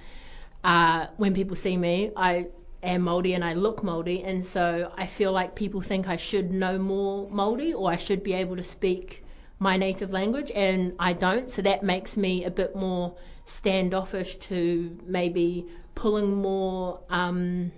uh, 0.62 1.06
when 1.16 1.32
people 1.32 1.56
see 1.56 1.78
me, 1.78 2.10
I 2.14 2.48
am 2.82 3.02
Māori 3.02 3.34
and 3.34 3.44
I 3.44 3.54
look 3.54 3.82
Māori, 3.82 4.26
and 4.26 4.44
so 4.44 4.92
I 4.96 5.06
feel 5.06 5.32
like 5.32 5.54
people 5.54 5.80
think 5.80 6.08
I 6.08 6.16
should 6.16 6.52
know 6.52 6.78
more 6.78 7.28
Māori 7.28 7.74
or 7.74 7.90
I 7.90 7.96
should 7.96 8.22
be 8.22 8.34
able 8.34 8.56
to 8.56 8.64
speak 8.64 9.24
my 9.58 9.76
native 9.76 10.10
language, 10.10 10.50
and 10.54 10.94
I 10.98 11.14
don't. 11.14 11.50
So 11.50 11.62
that 11.62 11.82
makes 11.82 12.16
me 12.16 12.44
a 12.44 12.50
bit 12.50 12.76
more 12.76 13.16
standoffish 13.46 14.36
to 14.36 14.98
maybe 15.06 15.66
pulling 15.94 16.34
more, 16.34 17.00
um, 17.08 17.72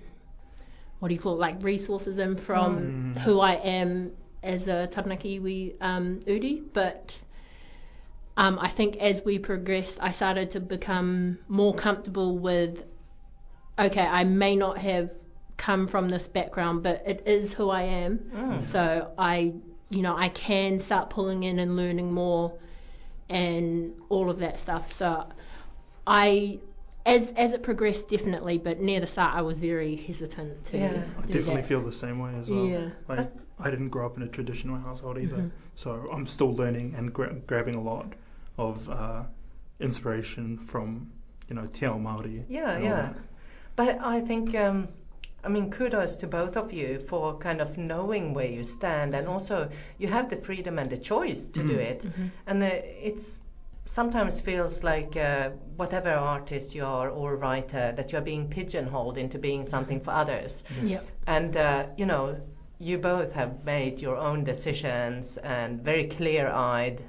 what 0.98 1.08
do 1.08 1.14
you 1.14 1.20
call 1.20 1.34
it, 1.34 1.40
like 1.40 1.62
resources 1.62 2.18
in 2.18 2.36
from 2.36 3.14
Mm. 3.14 3.18
who 3.18 3.38
I 3.40 3.54
am 3.54 4.12
as 4.42 4.66
a 4.68 4.86
Taranaki 4.88 5.40
iwi 5.40 5.74
um, 5.80 6.20
Uri, 6.26 6.62
but. 6.72 7.12
Um, 8.36 8.56
I 8.60 8.68
think 8.68 8.98
as 8.98 9.24
we 9.24 9.40
progressed, 9.40 9.98
I 10.00 10.12
started 10.12 10.52
to 10.52 10.60
become 10.60 11.38
more 11.48 11.74
comfortable 11.74 12.38
with 12.38 12.84
okay, 13.78 14.06
I 14.06 14.24
may 14.24 14.56
not 14.56 14.78
have 14.78 15.12
come 15.56 15.86
from 15.86 16.08
this 16.08 16.26
background, 16.26 16.82
but 16.82 17.02
it 17.06 17.22
is 17.26 17.52
who 17.52 17.68
I 17.70 17.82
am. 17.82 18.18
Mm. 18.18 18.62
So 18.62 19.12
I, 19.18 19.54
you 19.90 20.02
know, 20.02 20.16
I 20.16 20.28
can 20.28 20.80
start 20.80 21.10
pulling 21.10 21.42
in 21.42 21.58
and 21.58 21.76
learning 21.76 22.12
more 22.14 22.58
and 23.28 23.94
all 24.08 24.30
of 24.30 24.38
that 24.40 24.60
stuff. 24.60 24.92
So 24.92 25.26
I, 26.06 26.60
as 27.04 27.32
as 27.32 27.52
it 27.52 27.62
progressed, 27.62 28.08
definitely, 28.08 28.58
but 28.58 28.80
near 28.80 29.00
the 29.00 29.06
start, 29.06 29.34
I 29.34 29.42
was 29.42 29.60
very 29.60 29.96
hesitant 29.96 30.64
to 30.66 30.78
Yeah. 30.78 31.02
I 31.18 31.20
definitely 31.22 31.56
that. 31.56 31.66
feel 31.66 31.80
the 31.80 31.92
same 31.92 32.18
way 32.18 32.34
as 32.38 32.50
well. 32.50 32.64
Yeah. 32.66 32.88
Like 33.08 33.30
I 33.58 33.70
didn't 33.70 33.88
grow 33.88 34.06
up 34.06 34.16
in 34.16 34.22
a 34.22 34.28
traditional 34.28 34.78
household 34.78 35.18
either, 35.18 35.36
Mhm. 35.36 35.50
so 35.74 36.08
I'm 36.12 36.26
still 36.26 36.54
learning 36.54 36.94
and 36.96 37.12
gra- 37.12 37.34
grabbing 37.46 37.74
a 37.74 37.80
lot 37.82 38.12
of 38.56 38.88
uh, 38.88 39.22
inspiration 39.80 40.58
from 40.58 41.10
you 41.48 41.56
know 41.56 41.66
Te 41.66 41.86
Ao 41.86 41.98
Māori. 41.98 42.44
Yeah, 42.48 42.78
yeah. 42.78 42.92
that. 42.94 43.16
But 43.78 44.00
I 44.02 44.20
think, 44.20 44.56
um, 44.56 44.88
I 45.44 45.48
mean, 45.48 45.70
kudos 45.70 46.16
to 46.16 46.26
both 46.26 46.56
of 46.56 46.72
you 46.72 46.98
for 46.98 47.38
kind 47.38 47.60
of 47.60 47.78
knowing 47.78 48.34
where 48.34 48.50
you 48.56 48.64
stand, 48.64 49.14
and 49.14 49.28
also 49.28 49.68
you 49.98 50.08
have 50.08 50.28
the 50.28 50.36
freedom 50.36 50.80
and 50.80 50.90
the 50.90 50.98
choice 50.98 51.44
to 51.56 51.62
do 51.62 51.76
Mhm. 51.76 51.90
it. 51.90 52.00
Mhm. 52.02 52.30
And 52.48 52.62
uh, 52.64 52.70
it's 53.08 53.38
sometimes 53.84 54.40
feels 54.40 54.82
like 54.82 55.16
uh, 55.16 55.50
whatever 55.76 56.10
artist 56.10 56.74
you 56.74 56.84
are 56.84 57.08
or 57.08 57.36
writer, 57.36 57.92
that 57.96 58.10
you 58.10 58.18
are 58.18 58.24
being 58.32 58.48
pigeonholed 58.48 59.16
into 59.16 59.38
being 59.38 59.64
something 59.64 60.00
for 60.00 60.10
others. 60.10 60.64
Yep. 60.82 61.02
And 61.28 61.56
uh, 61.56 61.84
you 61.96 62.06
know, 62.06 62.36
you 62.80 62.98
both 62.98 63.32
have 63.32 63.64
made 63.64 64.02
your 64.02 64.16
own 64.16 64.42
decisions 64.44 65.38
and 65.38 65.80
very 65.84 66.08
clear-eyed. 66.08 67.00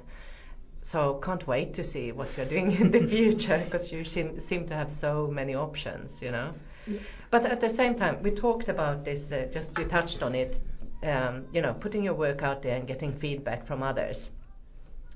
So 0.82 1.14
can't 1.14 1.46
wait 1.46 1.74
to 1.74 1.84
see 1.84 2.12
what 2.12 2.36
you're 2.36 2.46
doing 2.46 2.72
in 2.72 2.90
the 2.90 3.06
future 3.16 3.62
because 3.64 3.92
you 3.92 4.04
seem, 4.04 4.38
seem 4.38 4.66
to 4.66 4.74
have 4.74 4.90
so 4.90 5.26
many 5.26 5.54
options, 5.54 6.22
you 6.22 6.30
know. 6.30 6.52
Yeah. 6.86 6.98
But 7.30 7.46
at 7.46 7.60
the 7.60 7.70
same 7.70 7.94
time, 7.94 8.22
we 8.22 8.30
talked 8.30 8.68
about 8.68 9.04
this. 9.04 9.30
Uh, 9.30 9.46
just 9.52 9.78
you 9.78 9.84
touched 9.84 10.22
on 10.22 10.34
it. 10.34 10.60
Um, 11.02 11.46
you 11.52 11.62
know, 11.62 11.72
putting 11.74 12.02
your 12.04 12.14
work 12.14 12.42
out 12.42 12.62
there 12.62 12.76
and 12.76 12.86
getting 12.86 13.12
feedback 13.12 13.66
from 13.66 13.82
others. 13.82 14.30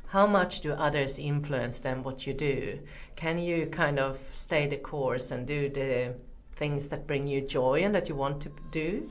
How 0.06 0.26
much 0.26 0.60
do 0.60 0.72
others 0.72 1.18
influence 1.18 1.80
then 1.80 2.02
what 2.04 2.26
you 2.26 2.34
do? 2.34 2.78
Can 3.16 3.38
you 3.38 3.66
kind 3.66 3.98
of 3.98 4.18
stay 4.32 4.66
the 4.68 4.76
course 4.76 5.30
and 5.30 5.46
do 5.46 5.68
the 5.68 6.14
things 6.52 6.88
that 6.88 7.06
bring 7.06 7.26
you 7.26 7.40
joy 7.40 7.82
and 7.82 7.94
that 7.94 8.08
you 8.08 8.14
want 8.14 8.42
to 8.42 8.52
do? 8.70 9.10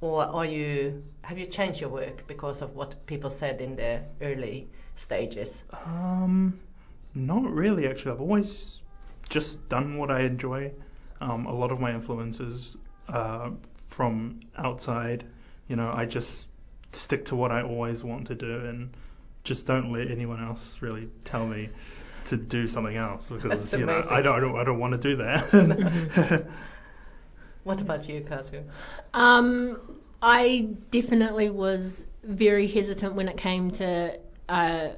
Or 0.00 0.22
are 0.22 0.46
you 0.46 1.02
have 1.22 1.38
you 1.38 1.46
changed 1.46 1.80
your 1.80 1.90
work 1.90 2.26
because 2.26 2.62
of 2.62 2.76
what 2.76 3.06
people 3.06 3.30
said 3.30 3.60
in 3.60 3.74
the 3.76 4.02
early 4.20 4.68
stages? 4.94 5.64
Um, 5.84 6.60
not 7.14 7.50
really 7.50 7.86
actually. 7.88 8.12
I've 8.12 8.20
always 8.20 8.82
just 9.28 9.68
done 9.68 9.98
what 9.98 10.10
I 10.10 10.22
enjoy. 10.22 10.72
Um, 11.20 11.46
a 11.46 11.54
lot 11.54 11.72
of 11.72 11.80
my 11.80 11.92
influences 11.92 12.76
uh, 13.08 13.50
from 13.88 14.40
outside. 14.56 15.24
You 15.68 15.76
know, 15.76 15.90
I 15.92 16.04
just 16.06 16.48
stick 16.92 17.26
to 17.26 17.36
what 17.36 17.50
I 17.50 17.62
always 17.62 18.04
want 18.04 18.28
to 18.28 18.34
do 18.34 18.66
and 18.66 18.96
just 19.42 19.66
don't 19.66 19.92
let 19.92 20.10
anyone 20.10 20.42
else 20.42 20.80
really 20.80 21.08
tell 21.24 21.46
me 21.46 21.70
to 22.26 22.36
do 22.36 22.66
something 22.66 22.96
else 22.96 23.28
because 23.28 23.70
That's 23.70 23.80
you 23.80 23.86
know. 23.86 24.02
I 24.10 24.22
don't 24.22 24.36
I 24.36 24.40
don't, 24.40 24.58
I 24.58 24.64
don't 24.64 24.78
want 24.78 24.92
to 24.92 24.98
do 24.98 25.16
that. 25.16 26.46
What 27.64 27.80
about 27.80 28.08
you, 28.08 28.20
Kazu? 28.20 28.62
Um, 29.14 29.80
I 30.22 30.68
definitely 30.90 31.50
was 31.50 32.04
very 32.22 32.66
hesitant 32.66 33.14
when 33.14 33.28
it 33.28 33.38
came 33.38 33.70
to 33.72 34.18
uh, 34.48 34.88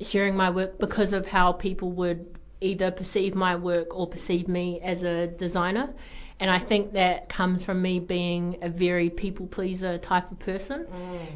sharing 0.00 0.36
my 0.36 0.50
work 0.50 0.78
because 0.78 1.12
of 1.12 1.26
how 1.26 1.52
people 1.52 1.90
would 1.92 2.38
either 2.60 2.90
perceive 2.90 3.34
my 3.34 3.56
work 3.56 3.94
or 3.96 4.06
perceive 4.06 4.48
me 4.48 4.80
as 4.80 5.02
a 5.02 5.26
designer. 5.26 5.92
And 6.40 6.50
I 6.50 6.58
think 6.58 6.94
that 6.94 7.28
comes 7.28 7.64
from 7.64 7.80
me 7.80 8.00
being 8.00 8.58
a 8.62 8.68
very 8.68 9.08
people 9.08 9.46
pleaser 9.46 9.98
type 9.98 10.32
of 10.32 10.38
person. 10.40 10.86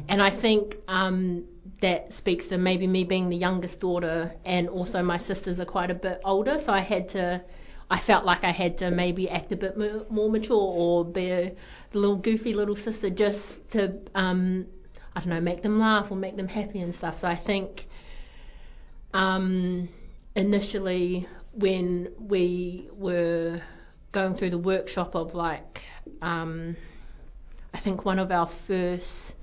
And 0.09 0.21
I 0.21 0.29
think 0.29 0.75
um, 0.87 1.45
that 1.81 2.11
speaks 2.11 2.47
to 2.47 2.57
maybe 2.57 2.85
me 2.85 3.05
being 3.05 3.29
the 3.29 3.37
youngest 3.37 3.79
daughter, 3.79 4.33
and 4.43 4.67
also 4.67 5.01
my 5.01 5.17
sisters 5.17 5.59
are 5.59 5.65
quite 5.65 5.89
a 5.89 5.95
bit 5.95 6.19
older, 6.25 6.59
so 6.59 6.73
I 6.73 6.81
had 6.81 7.09
to. 7.09 7.41
I 7.91 7.97
felt 7.97 8.23
like 8.23 8.43
I 8.43 8.51
had 8.51 8.77
to 8.79 8.91
maybe 8.91 9.31
act 9.31 9.51
a 9.51 9.55
bit 9.55 9.75
more, 9.75 10.05
more 10.11 10.29
mature 10.29 10.57
or 10.57 11.03
be 11.03 11.31
a 11.31 11.55
little 11.91 12.17
goofy 12.17 12.53
little 12.53 12.75
sister 12.75 13.09
just 13.09 13.71
to, 13.71 13.97
um, 14.13 14.67
I 15.15 15.19
don't 15.19 15.29
know, 15.29 15.41
make 15.41 15.61
them 15.61 15.79
laugh 15.79 16.11
or 16.11 16.15
make 16.15 16.35
them 16.37 16.47
happy 16.47 16.79
and 16.79 16.93
stuff. 16.95 17.19
So 17.19 17.27
I 17.27 17.35
think 17.35 17.87
um, 19.13 19.89
initially 20.35 21.27
when 21.53 22.09
we 22.19 22.89
were 22.93 23.61
going 24.11 24.35
through 24.35 24.51
the 24.51 24.57
workshop 24.57 25.15
of 25.15 25.33
like, 25.33 25.83
um, 26.21 26.75
I 27.73 27.77
think 27.77 28.05
one 28.05 28.19
of 28.19 28.31
our 28.31 28.47
first 28.47 29.33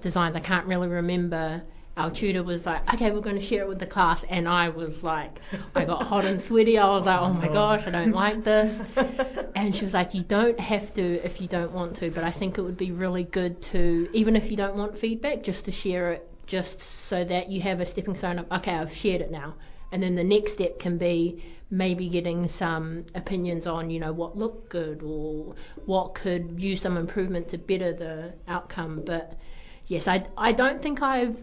designs, 0.00 0.36
I 0.36 0.40
can't 0.40 0.66
really 0.66 0.88
remember. 0.88 1.62
Our 1.96 2.10
tutor 2.10 2.42
was 2.42 2.64
like, 2.64 2.94
okay, 2.94 3.10
we're 3.10 3.20
going 3.20 3.38
to 3.38 3.44
share 3.44 3.62
it 3.62 3.68
with 3.68 3.78
the 3.78 3.86
class. 3.86 4.24
And 4.24 4.48
I 4.48 4.70
was 4.70 5.02
like, 5.02 5.40
I 5.74 5.84
got 5.84 6.02
hot 6.04 6.24
and 6.24 6.40
sweaty. 6.40 6.78
I 6.78 6.88
was 6.88 7.04
like, 7.04 7.20
oh 7.20 7.32
my 7.32 7.48
oh. 7.48 7.52
gosh, 7.52 7.86
I 7.86 7.90
don't 7.90 8.12
like 8.12 8.44
this. 8.44 8.80
And 9.54 9.76
she 9.76 9.84
was 9.84 9.92
like, 9.92 10.14
you 10.14 10.22
don't 10.22 10.58
have 10.58 10.94
to 10.94 11.02
if 11.02 11.40
you 11.40 11.48
don't 11.48 11.72
want 11.72 11.96
to, 11.96 12.10
but 12.10 12.24
I 12.24 12.30
think 12.30 12.56
it 12.56 12.62
would 12.62 12.78
be 12.78 12.92
really 12.92 13.24
good 13.24 13.60
to, 13.64 14.08
even 14.14 14.36
if 14.36 14.50
you 14.50 14.56
don't 14.56 14.76
want 14.76 14.96
feedback, 14.96 15.42
just 15.42 15.66
to 15.66 15.72
share 15.72 16.12
it, 16.12 16.30
just 16.46 16.80
so 16.80 17.22
that 17.22 17.50
you 17.50 17.60
have 17.60 17.80
a 17.80 17.86
stepping 17.86 18.14
stone 18.14 18.38
of, 18.38 18.50
okay, 18.50 18.72
I've 18.72 18.94
shared 18.94 19.20
it 19.20 19.30
now. 19.30 19.54
and 19.92 20.02
then 20.02 20.14
the 20.14 20.24
next 20.24 20.52
step 20.52 20.78
can 20.78 20.98
be 20.98 21.44
maybe 21.70 22.08
getting 22.08 22.48
some 22.48 23.06
opinions 23.14 23.66
on, 23.66 23.90
you 23.90 24.00
know, 24.00 24.12
what 24.12 24.36
looked 24.36 24.68
good 24.68 25.02
or 25.02 25.54
what 25.84 26.14
could 26.14 26.60
use 26.60 26.80
some 26.80 26.96
improvement 26.96 27.48
to 27.48 27.58
better 27.58 27.92
the 27.92 28.34
outcome. 28.48 29.02
But 29.04 29.38
yes, 29.86 30.08
I, 30.08 30.26
I 30.36 30.52
don't 30.52 30.82
think 30.82 31.02
I've 31.02 31.38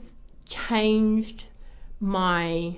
changed 0.48 1.46
my 2.00 2.78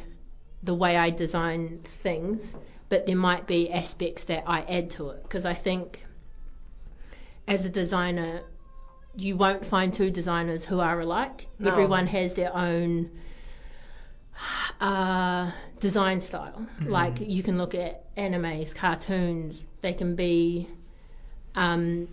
the 0.64 0.74
way 0.74 0.98
I 0.98 1.10
design 1.10 1.80
things, 1.84 2.56
but 2.90 3.06
there 3.06 3.16
might 3.16 3.48
be 3.48 3.72
aspects 3.72 4.26
that 4.26 4.44
I 4.48 4.62
add 4.62 4.90
to 4.92 5.12
it 5.12 5.24
because 5.24 5.46
I 5.46 5.54
think 5.54 6.04
as 7.48 7.66
a 7.66 7.70
designer 7.70 8.42
you 9.16 9.36
won't 9.36 9.66
find 9.66 9.94
two 9.94 10.12
designers 10.12 10.64
who 10.64 10.80
are 10.80 11.00
alike. 11.00 11.48
No. 11.58 11.72
Everyone 11.72 12.08
has 12.08 12.34
their 12.34 12.56
own 12.56 13.10
uh, 14.80 15.52
design 15.80 16.22
style. 16.22 16.68
Like 16.86 17.20
you 17.20 17.44
can 17.44 17.58
look 17.58 17.76
at 17.76 18.16
animes, 18.16 18.74
cartoons, 18.74 19.62
they 19.82 19.94
can 19.94 20.16
be 20.16 20.68
um, 21.56 22.08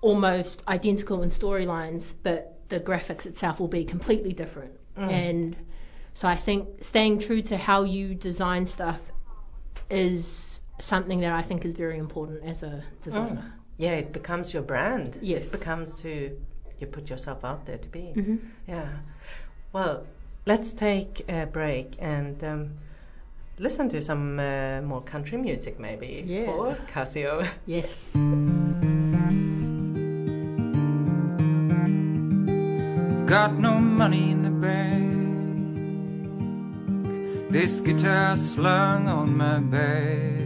almost 0.00 0.62
identical 0.68 1.22
in 1.22 1.30
storylines, 1.30 2.12
but 2.22 2.58
the 2.68 2.80
graphics 2.80 3.26
itself 3.26 3.60
will 3.60 3.68
be 3.68 3.84
completely 3.84 4.32
different. 4.32 4.72
And 4.96 5.56
so 6.12 6.28
I 6.28 6.36
think 6.36 6.84
staying 6.84 7.20
true 7.20 7.42
to 7.42 7.56
how 7.56 7.82
you 7.82 8.14
design 8.14 8.66
stuff 8.66 9.00
is 9.90 10.60
something 10.78 11.20
that 11.20 11.32
I 11.32 11.42
think 11.42 11.64
is 11.64 11.74
very 11.74 11.98
important 11.98 12.44
as 12.44 12.62
a 12.62 12.82
designer. 13.02 13.44
Yeah, 13.76 13.92
it 13.92 14.12
becomes 14.12 14.54
your 14.54 14.62
brand. 14.62 15.18
Yes. 15.20 15.52
It 15.52 15.58
becomes 15.58 16.00
who 16.00 16.30
you 16.78 16.86
put 16.86 17.10
yourself 17.10 17.44
out 17.44 17.66
there 17.66 17.78
to 17.78 17.88
be. 17.88 18.12
Mhm. 18.14 18.38
Yeah. 18.68 18.88
Well, 19.72 20.06
let's 20.46 20.72
take 20.72 21.24
a 21.28 21.46
break 21.46 21.96
and 21.98 22.42
um, 22.44 22.70
listen 23.58 23.88
to 23.90 24.00
some 24.00 24.38
uh, 24.38 24.80
more 24.82 25.02
country 25.02 25.38
music, 25.38 25.80
maybe. 25.80 26.22
Yeah. 26.24 26.46
For 26.46 26.76
Casio. 26.92 27.48
Yes. 27.66 28.12
Got 33.26 33.58
no 33.58 33.78
money 33.78 34.30
in 34.30 34.42
the 34.42 34.53
This 37.54 37.80
guitar 37.80 38.36
slung 38.36 39.06
on 39.08 39.36
my 39.36 39.60
back. 39.60 40.42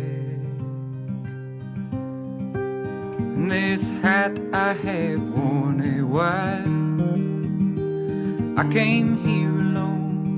And 3.33 3.51
this 3.51 3.89
hat 4.03 4.39
I 4.53 4.75
have 4.75 5.23
worn 5.23 5.81
a 5.81 6.03
while. 6.05 6.69
I 8.61 8.65
came 8.71 9.17
here 9.25 9.49
alone. 9.49 10.37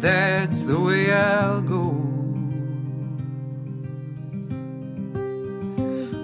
That's 0.00 0.62
the 0.62 0.80
way 0.80 1.12
I'll 1.12 1.60
go. 1.60 1.90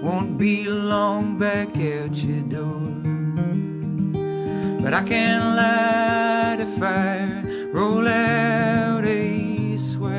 Won't 0.01 0.39
be 0.39 0.67
long 0.67 1.37
back 1.37 1.77
at 1.77 2.15
your 2.15 2.41
door. 2.49 2.81
But 4.81 4.93
I 4.95 5.03
can 5.03 5.55
light 5.55 6.61
a 6.61 6.65
fire, 6.79 7.48
roll 7.71 8.07
out 8.07 9.05
a 9.05 9.75
swag, 9.75 10.15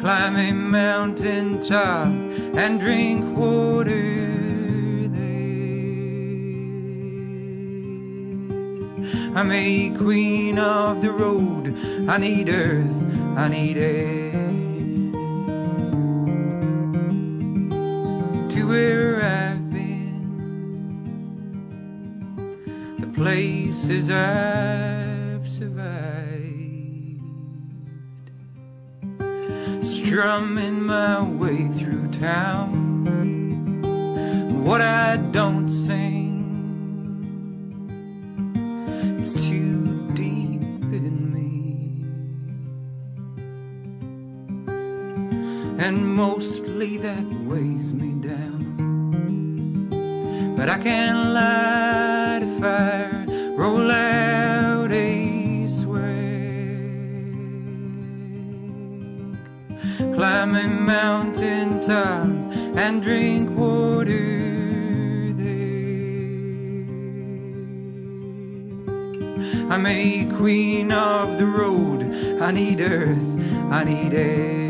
climb 0.00 0.36
a 0.36 0.52
mountain 0.52 1.60
top 1.60 2.08
and 2.08 2.80
drink 2.80 3.36
water 3.36 5.08
there. 5.08 5.24
I'm 9.36 9.52
a 9.52 9.90
queen 9.96 10.58
of 10.58 11.00
the 11.00 11.12
road. 11.12 11.76
I 12.08 12.18
need 12.18 12.48
earth, 12.48 13.04
I 13.36 13.48
need 13.48 13.76
air. 13.76 14.32
To 18.50 18.68
where 18.68 19.03
places 23.44 24.08
I've 24.08 25.46
survived, 25.46 27.20
strumming 29.84 30.86
my 30.86 31.20
way 31.22 31.68
through 31.68 32.08
town. 32.12 32.72
What 34.64 34.80
I 34.80 35.18
don't 35.18 35.68
sing 35.68 36.30
is 39.20 39.34
too 39.46 40.08
deep 40.14 40.62
in 40.62 41.34
me. 41.34 41.42
and 45.84 45.96
mostly 46.16 46.96
that 46.96 47.26
weighs 47.50 47.92
me 47.92 48.12
down. 48.26 48.62
But 50.56 50.70
I 50.70 50.78
can't 50.78 51.34
light 51.34 52.42
a 52.42 52.46
fire, 52.58 53.03
out 53.90 54.92
a 54.92 55.66
swag, 55.66 56.00
climb 60.14 60.54
a 60.54 60.66
mountain 60.68 61.80
top 61.80 62.26
and 62.76 63.02
drink 63.02 63.50
water 63.56 65.32
there. 65.32 65.54
I'm 69.70 69.86
a 69.86 70.26
queen 70.36 70.92
of 70.92 71.38
the 71.38 71.46
road. 71.46 72.02
I 72.40 72.50
need 72.50 72.80
earth, 72.80 73.18
I 73.70 73.84
need 73.84 74.14
air. 74.14 74.63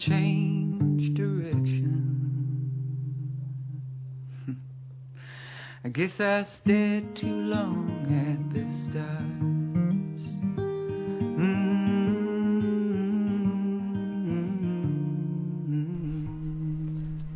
Change 0.00 1.12
direction. 1.12 1.92
I 5.84 5.90
guess 5.90 6.22
I 6.22 6.42
stared 6.44 7.14
too 7.14 7.26
long 7.26 8.06
at 8.08 8.50
the 8.54 8.70
stars. 8.72 10.38
Mm. 11.36 11.90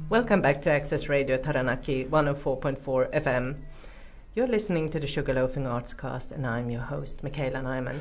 Welcome 0.09 0.41
back 0.41 0.63
to 0.63 0.71
Access 0.71 1.11
Radio 1.11 1.37
Taranaki 1.37 2.07
104.4 2.07 3.13
FM. 3.13 3.57
You're 4.35 4.47
listening 4.47 4.89
to 4.93 4.99
the 4.99 5.07
Sugarloafing 5.07 5.67
Arts 5.71 5.93
Cast, 5.93 6.33
and 6.33 6.47
I'm 6.47 6.71
your 6.71 6.81
host, 6.81 7.23
Michaela 7.23 7.61
Nyman. 7.61 8.01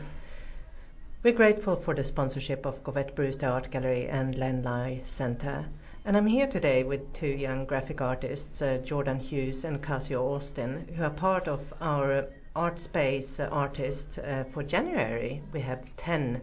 We're 1.23 1.31
grateful 1.31 1.77
for 1.77 1.93
the 1.93 2.03
sponsorship 2.03 2.65
of 2.65 2.83
Govett-Brewster 2.83 3.47
Art 3.47 3.71
Gallery 3.71 4.09
and 4.09 4.37
Len 4.37 4.61
Lye 4.61 4.99
Center. 5.05 5.65
And 6.03 6.17
I'm 6.17 6.27
here 6.27 6.47
today 6.47 6.83
with 6.83 7.13
two 7.13 7.29
young 7.29 7.63
graphic 7.63 8.01
artists, 8.01 8.61
uh, 8.61 8.79
Jordan 8.83 9.21
Hughes 9.21 9.63
and 9.63 9.81
Casio 9.81 10.21
Austin, 10.21 10.85
who 10.93 11.01
are 11.01 11.09
part 11.09 11.47
of 11.47 11.73
our 11.79 12.25
art 12.57 12.77
space 12.77 13.39
artists 13.39 14.17
uh, 14.17 14.43
for 14.49 14.63
January. 14.63 15.41
We 15.53 15.61
have 15.61 15.95
10 15.95 16.41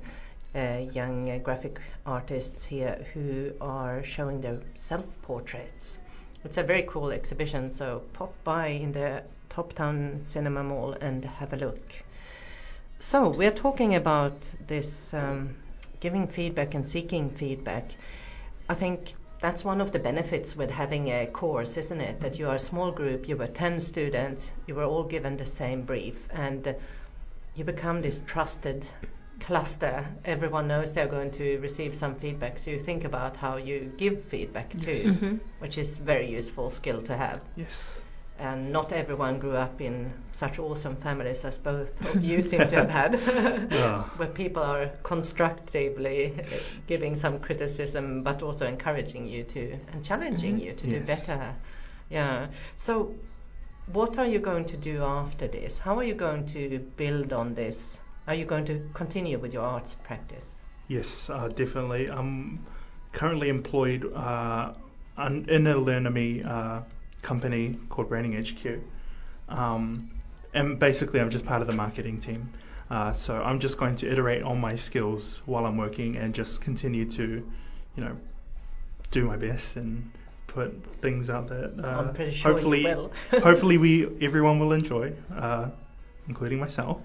uh, 0.54 0.58
young 0.90 1.42
graphic 1.42 1.78
artists 2.06 2.64
here 2.64 3.04
who 3.12 3.52
are 3.60 4.02
showing 4.02 4.40
their 4.40 4.62
self 4.76 5.04
portraits. 5.20 5.98
It's 6.42 6.56
a 6.56 6.62
very 6.62 6.84
cool 6.84 7.10
exhibition, 7.10 7.70
so 7.70 8.00
pop 8.14 8.32
by 8.44 8.68
in 8.68 8.92
the 8.92 9.24
Top 9.50 9.74
Town 9.74 10.20
Cinema 10.20 10.64
Mall 10.64 10.92
and 10.92 11.22
have 11.22 11.52
a 11.52 11.56
look. 11.56 11.82
So, 13.00 13.30
we're 13.30 13.50
talking 13.50 13.94
about 13.94 14.52
this 14.66 15.14
um, 15.14 15.56
giving 16.00 16.28
feedback 16.28 16.74
and 16.74 16.86
seeking 16.86 17.30
feedback. 17.30 17.90
I 18.68 18.74
think 18.74 19.14
that's 19.40 19.64
one 19.64 19.80
of 19.80 19.90
the 19.90 19.98
benefits 19.98 20.54
with 20.54 20.70
having 20.70 21.08
a 21.08 21.26
course, 21.26 21.78
isn't 21.78 22.00
it? 22.00 22.20
That 22.20 22.38
you 22.38 22.48
are 22.50 22.56
a 22.56 22.58
small 22.58 22.90
group, 22.92 23.26
you 23.26 23.38
were 23.38 23.46
10 23.46 23.80
students, 23.80 24.52
you 24.66 24.74
were 24.74 24.84
all 24.84 25.04
given 25.04 25.38
the 25.38 25.46
same 25.46 25.82
brief, 25.84 26.28
and 26.30 26.68
uh, 26.68 26.74
you 27.54 27.64
become 27.64 28.02
this 28.02 28.22
trusted 28.26 28.86
cluster. 29.40 30.04
Everyone 30.26 30.68
knows 30.68 30.92
they're 30.92 31.06
going 31.06 31.30
to 31.32 31.58
receive 31.60 31.94
some 31.94 32.16
feedback, 32.16 32.58
so 32.58 32.70
you 32.70 32.78
think 32.78 33.04
about 33.04 33.34
how 33.36 33.56
you 33.56 33.90
give 33.96 34.22
feedback 34.24 34.78
too, 34.78 34.90
Yes. 34.90 35.22
Mhm. 35.22 35.40
which 35.58 35.78
is 35.78 35.98
a 35.98 36.02
very 36.02 36.30
useful 36.30 36.68
skill 36.68 37.00
to 37.04 37.16
have. 37.16 37.40
Yes. 37.56 38.02
And 38.40 38.72
not 38.72 38.92
everyone 38.92 39.38
grew 39.38 39.52
up 39.54 39.80
in 39.82 40.12
such 40.32 40.58
awesome 40.58 40.96
families 40.96 41.44
as 41.44 41.58
both 41.58 41.92
of 42.06 42.24
you 42.24 42.40
seem 42.40 42.66
to 42.68 42.76
have 42.76 42.88
had, 42.90 43.14
where 44.16 44.28
people 44.28 44.62
are 44.62 44.86
constructively 45.02 46.40
giving 46.86 47.16
some 47.16 47.38
criticism, 47.40 48.22
but 48.22 48.42
also 48.42 48.66
encouraging 48.66 49.26
you 49.28 49.44
to 49.44 49.72
and 49.92 50.04
challenging 50.04 50.56
Mhm. 50.56 50.64
you 50.64 50.72
to 50.72 50.86
do 50.90 51.00
better. 51.00 51.54
Yeah. 52.08 52.46
So, 52.76 53.14
what 53.92 54.18
are 54.18 54.26
you 54.26 54.38
going 54.38 54.64
to 54.66 54.76
do 54.76 55.02
after 55.02 55.46
this? 55.48 55.78
How 55.78 55.98
are 55.98 56.04
you 56.04 56.14
going 56.14 56.46
to 56.46 56.78
build 56.96 57.32
on 57.32 57.54
this? 57.54 58.00
Are 58.26 58.34
you 58.34 58.46
going 58.46 58.64
to 58.66 58.88
continue 58.94 59.38
with 59.38 59.52
your 59.52 59.64
arts 59.64 59.96
practice? 59.96 60.56
Yes, 60.88 61.28
uh, 61.30 61.48
definitely. 61.48 62.08
I'm 62.08 62.66
currently 63.12 63.48
employed 63.48 64.12
uh, 64.14 64.72
in 65.18 65.66
a 65.66 65.76
Learn-Me 65.76 66.42
uh, 66.42 66.80
company 67.22 67.78
called 67.88 68.08
Branding 68.08 68.44
HQ. 68.44 68.80
Um, 69.48 70.10
and 70.52 70.78
basically, 70.78 71.20
I'm 71.20 71.30
just 71.30 71.44
part 71.44 71.60
of 71.60 71.66
the 71.66 71.74
marketing 71.74 72.20
team. 72.20 72.52
Uh, 72.90 73.12
so 73.12 73.36
I'm 73.36 73.60
just 73.60 73.78
going 73.78 73.96
to 73.96 74.10
iterate 74.10 74.42
on 74.42 74.60
my 74.60 74.74
skills 74.74 75.40
while 75.46 75.64
I'm 75.64 75.76
working 75.76 76.16
and 76.16 76.34
just 76.34 76.60
continue 76.60 77.08
to, 77.12 77.22
you 77.96 78.04
know, 78.04 78.16
do 79.12 79.24
my 79.24 79.36
best 79.36 79.76
and 79.76 80.10
put 80.48 80.72
things 81.00 81.30
out 81.30 81.48
that 81.48 81.78
uh, 81.78 81.86
I'm 81.86 82.14
pretty 82.14 82.32
sure 82.32 82.52
hopefully, 82.52 82.82
hopefully 83.30 83.78
we 83.78 84.08
everyone 84.20 84.58
will 84.58 84.72
enjoy, 84.72 85.12
uh, 85.34 85.68
including 86.26 86.58
myself. 86.58 87.00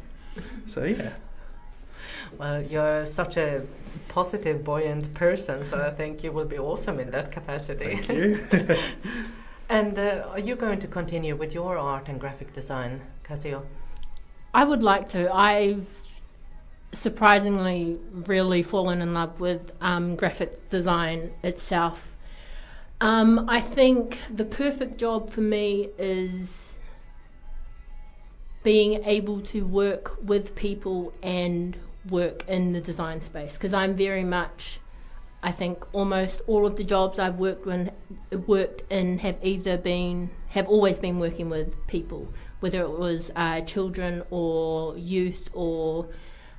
So 0.66 0.84
yeah. 0.84 1.14
Well, 2.40 2.64
you're 2.64 3.06
such 3.06 3.38
a 3.38 3.66
positive, 4.10 4.64
buoyant 4.64 5.14
person, 5.14 5.64
so 5.64 5.80
I 5.80 5.92
think 5.92 6.24
you 6.24 6.32
will 6.32 6.46
be 6.46 6.58
awesome 6.58 7.00
in 7.00 7.12
that 7.12 7.32
capacity. 7.32 7.98
Thank 7.98 8.10
you. 8.10 8.48
and 9.70 9.98
uh, 9.98 10.28
are 10.32 10.40
you 10.40 10.56
going 10.56 10.80
to 10.80 10.88
continue 10.88 11.36
with 11.36 11.54
your 11.54 11.78
art 11.78 12.10
and 12.10 12.20
graphic 12.20 12.54
design, 12.54 13.02
Casio? 13.24 13.64
I 14.54 14.64
would 14.64 14.84
like 14.84 15.10
to. 15.10 15.34
I've 15.34 15.90
surprisingly 16.94 17.98
really 18.12 18.64
fallen 18.64 19.02
in 19.02 19.14
love 19.14 19.40
with 19.40 19.72
um, 19.82 20.16
graphic 20.16 20.70
design 20.70 21.32
itself. 21.44 22.16
Um, 23.02 23.50
I 23.50 23.60
think 23.60 24.18
the 24.34 24.46
perfect 24.46 24.98
job 24.98 25.30
for 25.30 25.42
me 25.42 25.90
is 25.98 26.80
being 28.64 29.04
able 29.04 29.42
to 29.42 29.66
work 29.66 30.18
with 30.24 30.56
people 30.56 31.14
and 31.22 31.78
work 32.10 32.48
in 32.48 32.72
the 32.72 32.82
design 32.82 33.22
space 33.22 33.58
because 33.58 33.74
I'm 33.74 33.96
very 33.96 34.24
much 34.24 34.80
I 35.46 35.52
think 35.52 35.86
almost 35.94 36.42
all 36.48 36.66
of 36.66 36.76
the 36.76 36.84
jobs 36.84 37.20
I've 37.20 37.38
worked 37.38 37.68
in 37.68 37.92
worked 38.48 38.92
in 38.92 39.20
have 39.20 39.38
either 39.44 39.78
been 39.78 40.32
have 40.48 40.68
always 40.68 40.98
been 40.98 41.20
working 41.20 41.50
with 41.52 41.86
people, 41.86 42.34
whether 42.62 42.82
it 42.82 42.90
was 42.90 43.30
uh, 43.36 43.62
children 43.62 44.24
or 44.32 44.98
youth 44.98 45.48
or 45.54 46.08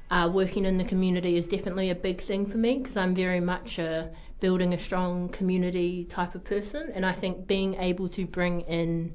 uh, 0.08 0.30
working 0.32 0.64
in 0.66 0.78
the 0.78 0.84
community 0.84 1.36
is 1.36 1.48
definitely 1.48 1.90
a 1.90 1.96
big 1.96 2.20
thing 2.20 2.46
for 2.46 2.58
me 2.58 2.78
because 2.78 2.96
I'm 2.96 3.12
very 3.12 3.40
much 3.40 3.80
a 3.80 4.08
building 4.38 4.72
a 4.72 4.78
strong 4.78 5.30
community 5.30 6.04
type 6.04 6.36
of 6.36 6.44
person, 6.44 6.92
and 6.94 7.04
I 7.04 7.12
think 7.12 7.48
being 7.48 7.74
able 7.74 8.08
to 8.10 8.24
bring 8.24 8.60
in 8.60 9.12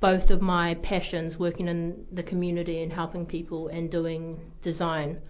both 0.00 0.30
of 0.30 0.42
my 0.42 0.74
passions, 0.74 1.38
working 1.38 1.68
in 1.68 2.06
the 2.12 2.22
community 2.22 2.82
and 2.82 2.92
helping 2.92 3.24
people 3.24 3.68
and 3.68 3.90
doing 3.90 4.52
design, 4.60 5.22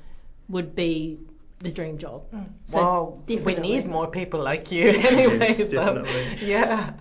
would 0.48 0.74
be 0.74 1.20
the 1.60 1.70
dream 1.70 1.98
job. 1.98 2.24
So 2.66 2.78
wow, 2.78 3.22
we 3.26 3.54
need 3.56 3.86
more 3.86 4.06
people 4.06 4.42
like 4.42 4.70
you 4.70 4.88
anyway. 4.96 5.38
Yes, 5.38 5.58
so, 5.58 5.94
definitely. 5.94 6.38
yeah. 6.46 6.92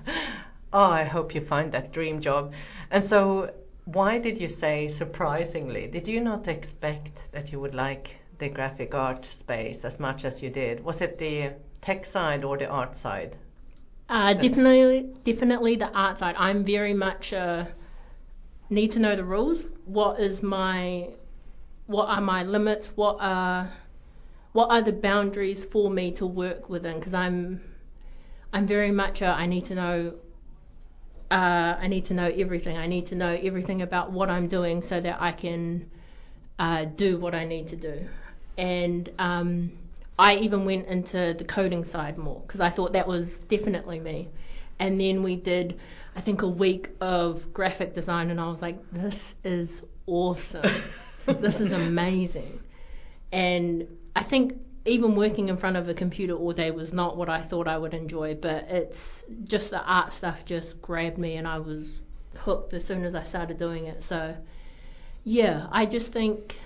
Oh, 0.74 0.84
I 0.84 1.04
hope 1.04 1.36
you 1.36 1.42
find 1.42 1.72
that 1.72 1.92
dream 1.92 2.20
job. 2.22 2.54
And 2.92 3.04
so, 3.04 3.54
why 3.86 4.18
did 4.20 4.40
you 4.40 4.50
say 4.50 4.88
surprisingly? 4.88 5.88
Did 5.88 6.08
you 6.08 6.22
not 6.22 6.48
expect 6.48 7.32
that 7.32 7.52
you 7.52 7.60
would 7.60 7.76
like 7.76 8.18
the 8.40 8.50
graphic 8.50 8.94
art 8.94 9.26
space 9.26 9.86
as 9.86 10.00
much 10.00 10.26
as 10.26 10.42
you 10.44 10.50
did? 10.50 10.84
Was 10.84 11.02
it 11.02 11.18
the 11.18 11.54
tech 11.82 12.06
side 12.06 12.44
or 12.44 12.58
the 12.58 12.68
art 12.68 12.96
side? 12.96 13.38
Uh, 14.10 14.34
definitely, 14.34 15.10
definitely 15.24 15.76
the 15.76 15.90
art 15.90 16.18
side. 16.18 16.36
I'm 16.38 16.64
very 16.64 16.94
much 16.94 17.34
uh, 17.34 17.66
need 18.70 18.92
to 18.92 19.00
know 19.00 19.16
the 19.16 19.24
rules. 19.24 19.66
What 19.86 20.20
is 20.20 20.42
my, 20.42 21.10
what 21.88 22.08
are 22.08 22.22
my 22.22 22.44
limits? 22.44 22.88
What 22.96 23.18
are, 23.20 23.70
what 24.58 24.72
are 24.72 24.82
the 24.82 24.92
boundaries 24.92 25.64
for 25.64 25.88
me 25.88 26.10
to 26.14 26.26
work 26.26 26.68
within? 26.68 26.98
Because 26.98 27.14
I'm, 27.14 27.62
I'm 28.52 28.66
very 28.66 28.90
much. 28.90 29.22
A, 29.22 29.28
I 29.28 29.46
need 29.46 29.66
to 29.66 29.76
know. 29.76 30.16
Uh, 31.30 31.76
I 31.80 31.86
need 31.86 32.06
to 32.06 32.16
know 32.16 32.26
everything. 32.26 32.76
I 32.76 32.88
need 32.88 33.06
to 33.08 33.16
know 33.16 33.38
everything 33.40 33.84
about 33.84 34.12
what 34.12 34.32
I'm 34.32 34.48
doing 34.48 34.82
so 34.82 35.00
that 35.00 35.22
I 35.22 35.32
can 35.32 35.92
uh, 36.58 36.86
do 36.86 37.20
what 37.20 37.36
I 37.36 37.46
need 37.46 37.68
to 37.68 37.76
do. 37.76 38.08
And 38.58 39.08
um, 39.20 39.74
I 40.18 40.38
even 40.38 40.66
went 40.66 40.88
into 40.88 41.36
the 41.38 41.44
coding 41.44 41.86
side 41.86 42.18
more 42.18 42.42
because 42.42 42.60
I 42.60 42.72
thought 42.72 42.94
that 42.94 43.08
was 43.08 43.38
definitely 43.38 44.00
me. 44.00 44.28
And 44.80 45.00
then 45.00 45.22
we 45.22 45.36
did, 45.36 45.80
I 46.16 46.22
think, 46.22 46.42
a 46.42 46.48
week 46.48 46.90
of 47.00 47.54
graphic 47.54 47.94
design, 47.94 48.32
and 48.32 48.42
I 48.42 48.50
was 48.50 48.64
like, 48.64 48.80
this 48.92 49.36
is 49.44 49.84
awesome. 50.08 50.72
this 51.28 51.60
is 51.60 51.72
amazing. 51.74 52.60
And 53.32 53.88
I 54.18 54.24
think 54.24 54.60
even 54.86 55.16
working 55.16 55.50
in 55.50 55.58
front 55.58 55.78
of 55.78 55.88
a 55.88 55.94
computer 55.94 56.34
all 56.34 56.52
day 56.52 56.72
was 56.72 56.92
not 56.92 57.18
what 57.18 57.30
I 57.30 57.40
thought 57.40 57.68
I 57.68 57.78
would 57.78 57.94
enjoy, 57.94 58.34
but 58.34 58.64
it's 58.70 59.24
just 59.44 59.70
the 59.70 59.84
art 59.84 60.12
stuff 60.12 60.44
just 60.44 60.82
grabbed 60.82 61.20
me, 61.20 61.36
and 61.36 61.48
I 61.48 61.60
was 61.60 61.88
hooked 62.36 62.74
as 62.74 62.84
soon 62.84 63.06
as 63.06 63.14
I 63.14 63.24
started 63.26 63.60
doing 63.60 63.86
it. 63.86 64.02
So, 64.02 64.36
yeah, 65.24 65.68
I 65.72 65.86
just 65.86 66.12
think 66.12 66.58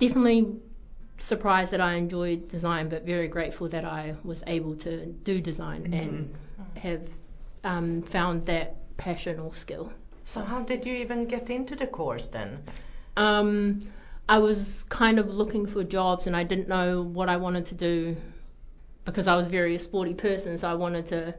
definitely 0.00 0.56
surprised 1.18 1.70
that 1.70 1.80
I 1.80 1.94
enjoyed 1.94 2.48
design, 2.48 2.88
but 2.88 3.04
very 3.06 3.28
grateful 3.28 3.68
that 3.68 3.84
I 3.84 4.16
was 4.24 4.42
able 4.48 4.74
to 4.78 5.06
do 5.06 5.40
design 5.40 5.94
and 5.94 6.34
have 6.78 7.08
um, 7.62 8.02
found 8.02 8.46
that 8.46 8.96
passion 8.96 9.38
or 9.38 9.54
skill. 9.54 9.92
So, 10.24 10.40
how 10.42 10.62
did 10.62 10.84
you 10.84 10.96
even 10.96 11.26
get 11.26 11.48
into 11.48 11.76
the 11.76 11.86
course 11.86 12.26
then? 12.26 12.58
Um, 13.16 13.80
I 14.28 14.38
was 14.38 14.84
kind 14.88 15.18
of 15.18 15.32
looking 15.32 15.66
for 15.66 15.84
jobs 15.84 16.26
and 16.26 16.36
I 16.36 16.42
didn't 16.42 16.68
know 16.68 17.02
what 17.02 17.28
I 17.28 17.36
wanted 17.36 17.66
to 17.66 17.74
do 17.74 18.16
because 19.04 19.28
I 19.28 19.36
was 19.36 19.46
very 19.46 19.78
sporty 19.78 20.14
person, 20.14 20.58
so 20.58 20.68
I 20.68 20.74
wanted 20.74 21.06
to 21.08 21.34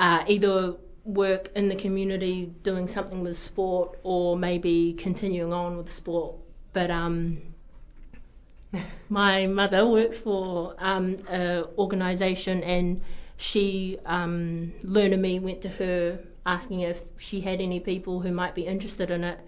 uh, 0.00 0.24
either 0.26 0.74
work 1.04 1.50
in 1.54 1.68
the 1.68 1.76
community 1.76 2.52
doing 2.62 2.88
something 2.88 3.22
with 3.22 3.38
sport 3.38 3.98
or 4.02 4.36
maybe 4.36 4.94
continuing 4.94 5.52
on 5.52 5.76
with 5.76 5.92
sport. 5.92 6.34
But 6.72 6.90
um, 6.90 7.42
my 9.08 9.46
mother 9.46 9.86
works 9.86 10.18
for 10.18 10.74
um, 10.78 11.16
an 11.28 11.64
organisation 11.78 12.62
and 12.64 13.02
she 13.36 13.98
um, 14.04 14.72
of 14.84 15.20
me, 15.20 15.38
went 15.38 15.62
to 15.62 15.68
her 15.68 16.18
asking 16.44 16.80
if 16.80 16.98
she 17.18 17.40
had 17.40 17.60
any 17.60 17.80
people 17.80 18.20
who 18.20 18.32
might 18.32 18.54
be 18.54 18.66
interested 18.66 19.10
in 19.10 19.24
it, 19.24 19.38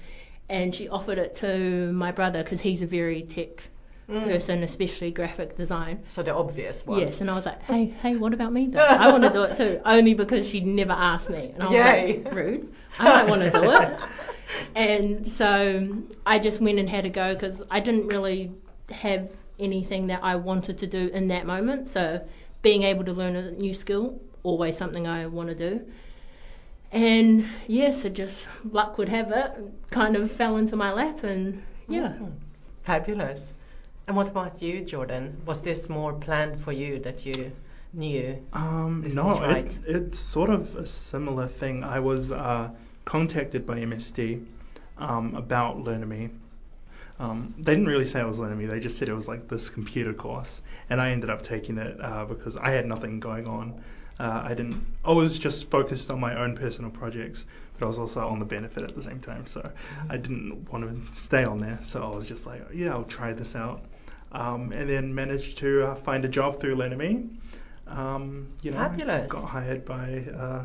and 0.48 0.74
she 0.74 0.88
offered 0.88 1.18
it 1.18 1.36
to 1.36 1.92
my 1.92 2.12
brother 2.12 2.42
because 2.42 2.60
he's 2.60 2.82
a 2.82 2.86
very 2.86 3.22
tech 3.22 3.62
mm. 4.08 4.24
person, 4.24 4.62
especially 4.62 5.10
graphic 5.10 5.56
design. 5.56 6.00
So, 6.06 6.22
the 6.22 6.34
obvious 6.34 6.86
one. 6.86 7.00
Yes, 7.00 7.20
and 7.20 7.30
I 7.30 7.34
was 7.34 7.46
like, 7.46 7.62
hey, 7.62 7.86
hey, 7.86 8.16
what 8.16 8.34
about 8.34 8.52
me? 8.52 8.66
Though? 8.66 8.80
I 8.80 9.10
want 9.10 9.22
to 9.24 9.30
do 9.30 9.42
it 9.42 9.56
too, 9.56 9.80
only 9.84 10.14
because 10.14 10.48
she 10.48 10.60
never 10.60 10.92
asked 10.92 11.30
me, 11.30 11.52
and 11.54 11.62
I 11.62 11.66
was 11.66 11.74
Yay. 11.74 12.22
like, 12.22 12.34
rude. 12.34 12.72
I 12.98 13.04
might 13.04 13.28
want 13.28 13.42
to 13.42 13.50
do 13.50 13.70
it. 13.70 14.00
And 14.74 15.30
so 15.30 16.02
I 16.26 16.38
just 16.38 16.60
went 16.60 16.78
and 16.78 16.88
had 16.88 17.06
a 17.06 17.10
go 17.10 17.34
because 17.34 17.62
I 17.70 17.80
didn't 17.80 18.06
really 18.06 18.52
have 18.90 19.32
anything 19.58 20.08
that 20.08 20.22
I 20.22 20.36
wanted 20.36 20.78
to 20.78 20.86
do 20.86 21.08
in 21.08 21.28
that 21.28 21.46
moment. 21.46 21.88
So 21.88 22.26
being 22.62 22.82
able 22.82 23.04
to 23.04 23.12
learn 23.12 23.36
a 23.36 23.50
new 23.52 23.74
skill, 23.74 24.20
always 24.42 24.76
something 24.76 25.06
I 25.06 25.26
want 25.26 25.48
to 25.48 25.54
do. 25.54 25.86
And 26.92 27.48
yes, 27.66 28.04
it 28.04 28.12
just 28.12 28.46
luck 28.70 28.98
would 28.98 29.08
have 29.08 29.32
it, 29.32 29.90
kind 29.90 30.14
of 30.14 30.30
fell 30.30 30.58
into 30.58 30.76
my 30.76 30.92
lap, 30.92 31.24
and 31.24 31.62
yeah. 31.88 32.14
Fabulous. 32.82 33.54
And 34.06 34.16
what 34.16 34.28
about 34.28 34.60
you, 34.60 34.84
Jordan? 34.84 35.40
Was 35.46 35.62
this 35.62 35.88
more 35.88 36.12
planned 36.12 36.60
for 36.60 36.72
you 36.72 36.98
that 37.00 37.24
you 37.24 37.52
knew? 37.92 38.44
Um, 38.52 39.02
This 39.02 39.14
no, 39.14 39.26
was 39.26 39.38
it, 39.40 39.78
it's 39.86 40.18
sort 40.18 40.50
of 40.50 40.76
a 40.76 40.86
similar 40.86 41.46
thing. 41.46 41.84
I 41.84 42.00
was 42.00 42.30
uh, 42.32 42.70
contacted 43.04 43.66
by 43.66 43.78
MSD 43.78 44.44
um, 44.98 45.34
about 45.34 45.80
Learn-Me. 45.80 46.30
Um, 47.18 47.54
they 47.58 47.72
didn't 47.72 47.86
really 47.86 48.06
say 48.06 48.20
it 48.20 48.26
was 48.26 48.38
Learn-Me. 48.38 48.66
They 48.66 48.80
just 48.80 48.98
said 48.98 49.08
it 49.08 49.14
was 49.14 49.28
like 49.28 49.48
this 49.48 49.70
computer 49.70 50.12
course, 50.12 50.60
and 50.90 51.00
I 51.00 51.10
ended 51.10 51.30
up 51.30 51.42
taking 51.42 51.78
it 51.78 52.00
uh, 52.00 52.24
because 52.24 52.56
I 52.56 52.70
had 52.70 52.86
nothing 52.86 53.20
going 53.20 53.46
on. 53.46 53.82
Uh, 54.20 54.42
I 54.44 54.54
didn't. 54.54 54.84
I 55.04 55.12
was 55.12 55.38
just 55.38 55.70
focused 55.70 56.10
on 56.10 56.20
my 56.20 56.38
own 56.38 56.56
personal 56.56 56.90
projects, 56.90 57.44
but 57.78 57.86
I 57.86 57.88
was 57.88 57.98
also 57.98 58.20
on 58.28 58.38
the 58.38 58.44
benefit 58.44 58.82
at 58.84 58.94
the 58.94 59.02
same 59.02 59.18
time. 59.18 59.46
So 59.46 59.70
I 60.08 60.16
didn't 60.16 60.70
want 60.72 60.84
to 61.14 61.20
stay 61.20 61.44
on 61.44 61.58
there. 61.60 61.78
So 61.82 62.02
I 62.02 62.14
was 62.14 62.26
just 62.26 62.46
like, 62.46 62.62
yeah, 62.74 62.90
I'll 62.92 63.04
try 63.04 63.32
this 63.32 63.56
out, 63.56 63.84
um, 64.30 64.70
and 64.72 64.88
then 64.88 65.14
managed 65.14 65.58
to 65.58 65.86
uh, 65.86 65.94
find 65.96 66.24
a 66.24 66.28
job 66.28 66.60
through 66.60 66.76
Learn-Me. 66.76 67.24
Um, 67.88 68.48
you 68.62 68.70
know, 68.70 68.78
Fabulous. 68.78 69.30
got 69.32 69.44
hired 69.44 69.84
by 69.84 70.24
uh, 70.36 70.62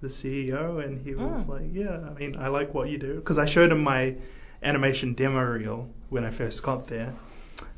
the 0.00 0.08
CEO, 0.08 0.82
and 0.84 0.98
he 0.98 1.14
was 1.14 1.44
Oh. 1.48 1.52
like, 1.52 1.64
"Yeah, 1.72 1.98
I 2.08 2.18
mean, 2.18 2.36
I 2.36 2.48
like 2.48 2.72
what 2.72 2.88
you 2.88 2.98
do." 2.98 3.14
Because 3.16 3.38
I 3.38 3.46
showed 3.46 3.70
him 3.72 3.82
my 3.82 4.16
animation 4.62 5.14
demo 5.14 5.42
reel 5.44 5.88
when 6.08 6.24
I 6.24 6.30
first 6.30 6.62
got 6.62 6.86
there, 6.86 7.12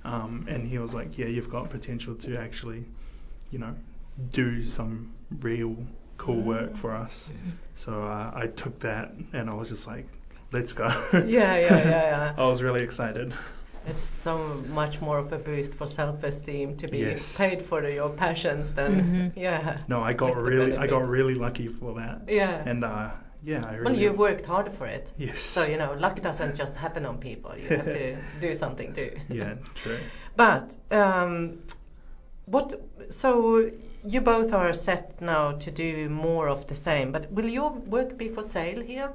um, 0.04 0.46
and 0.48 0.66
he 0.66 0.78
was 0.78 0.94
like, 0.94 1.18
"Yeah, 1.18 1.26
you've 1.26 1.50
got 1.50 1.70
potential 1.70 2.14
to 2.16 2.36
actually, 2.38 2.84
you 3.50 3.58
know, 3.58 3.74
do 4.32 4.64
some 4.64 5.12
real 5.40 5.76
cool 6.16 6.40
work 6.40 6.76
for 6.76 6.92
us." 6.94 7.30
So 7.74 8.02
uh, 8.02 8.32
I 8.34 8.46
took 8.46 8.80
that, 8.80 9.12
and 9.32 9.48
I 9.50 9.54
was 9.54 9.68
just 9.68 9.86
like, 9.86 10.06
"Let's 10.52 10.72
go." 10.72 10.88
Yeah, 11.12 11.22
yeah, 11.24 11.58
yeah, 11.58 11.88
yeah. 11.88 12.34
I 12.38 12.46
was 12.48 12.62
really 12.62 12.82
excited. 12.82 13.32
It's 13.86 14.02
so 14.02 14.36
much 14.68 15.00
more 15.00 15.16
of 15.18 15.32
a 15.32 15.38
boost 15.38 15.74
for 15.74 15.86
self-esteem 15.86 16.76
to 16.78 16.88
be 16.88 16.98
Yes. 16.98 17.38
paid 17.38 17.62
for 17.62 17.88
your 17.88 18.10
passions 18.10 18.72
than 18.72 18.92
Mhm. 19.00 19.32
yeah. 19.36 19.78
No, 19.88 20.02
I 20.02 20.12
got 20.12 20.36
Like 20.36 20.46
really, 20.46 20.76
I 20.76 20.86
got 20.86 21.08
really 21.08 21.34
lucky 21.34 21.68
for 21.68 21.94
that, 21.94 22.22
Yeah. 22.28 22.62
and 22.70 22.84
uh, 22.84 23.10
yeah, 23.42 23.64
I 23.64 23.76
really. 23.76 23.84
well, 23.84 23.94
you 24.02 24.12
worked 24.12 24.44
hard 24.44 24.70
for 24.72 24.86
it. 24.86 25.10
Yes. 25.16 25.40
So 25.40 25.64
you 25.64 25.78
know, 25.78 25.94
luck 25.98 26.20
doesn't 26.20 26.56
just 26.56 26.76
happen 26.76 27.06
on 27.06 27.18
people. 27.18 27.56
You 27.56 27.76
have 27.76 27.86
to 27.92 28.16
do 28.40 28.52
something 28.54 28.92
too. 28.92 29.12
Yeah, 29.30 29.54
true. 29.74 29.98
But 30.36 30.76
um, 30.90 31.60
what? 32.46 32.74
So 33.10 33.70
you 34.04 34.20
both 34.20 34.52
are 34.52 34.72
set 34.72 35.20
now 35.20 35.52
to 35.52 35.70
do 35.70 36.08
more 36.08 36.48
of 36.48 36.66
the 36.66 36.74
same. 36.74 37.12
But 37.12 37.30
will 37.32 37.46
your 37.48 37.70
work 37.70 38.16
be 38.18 38.28
for 38.28 38.42
sale 38.42 38.80
here? 38.80 39.12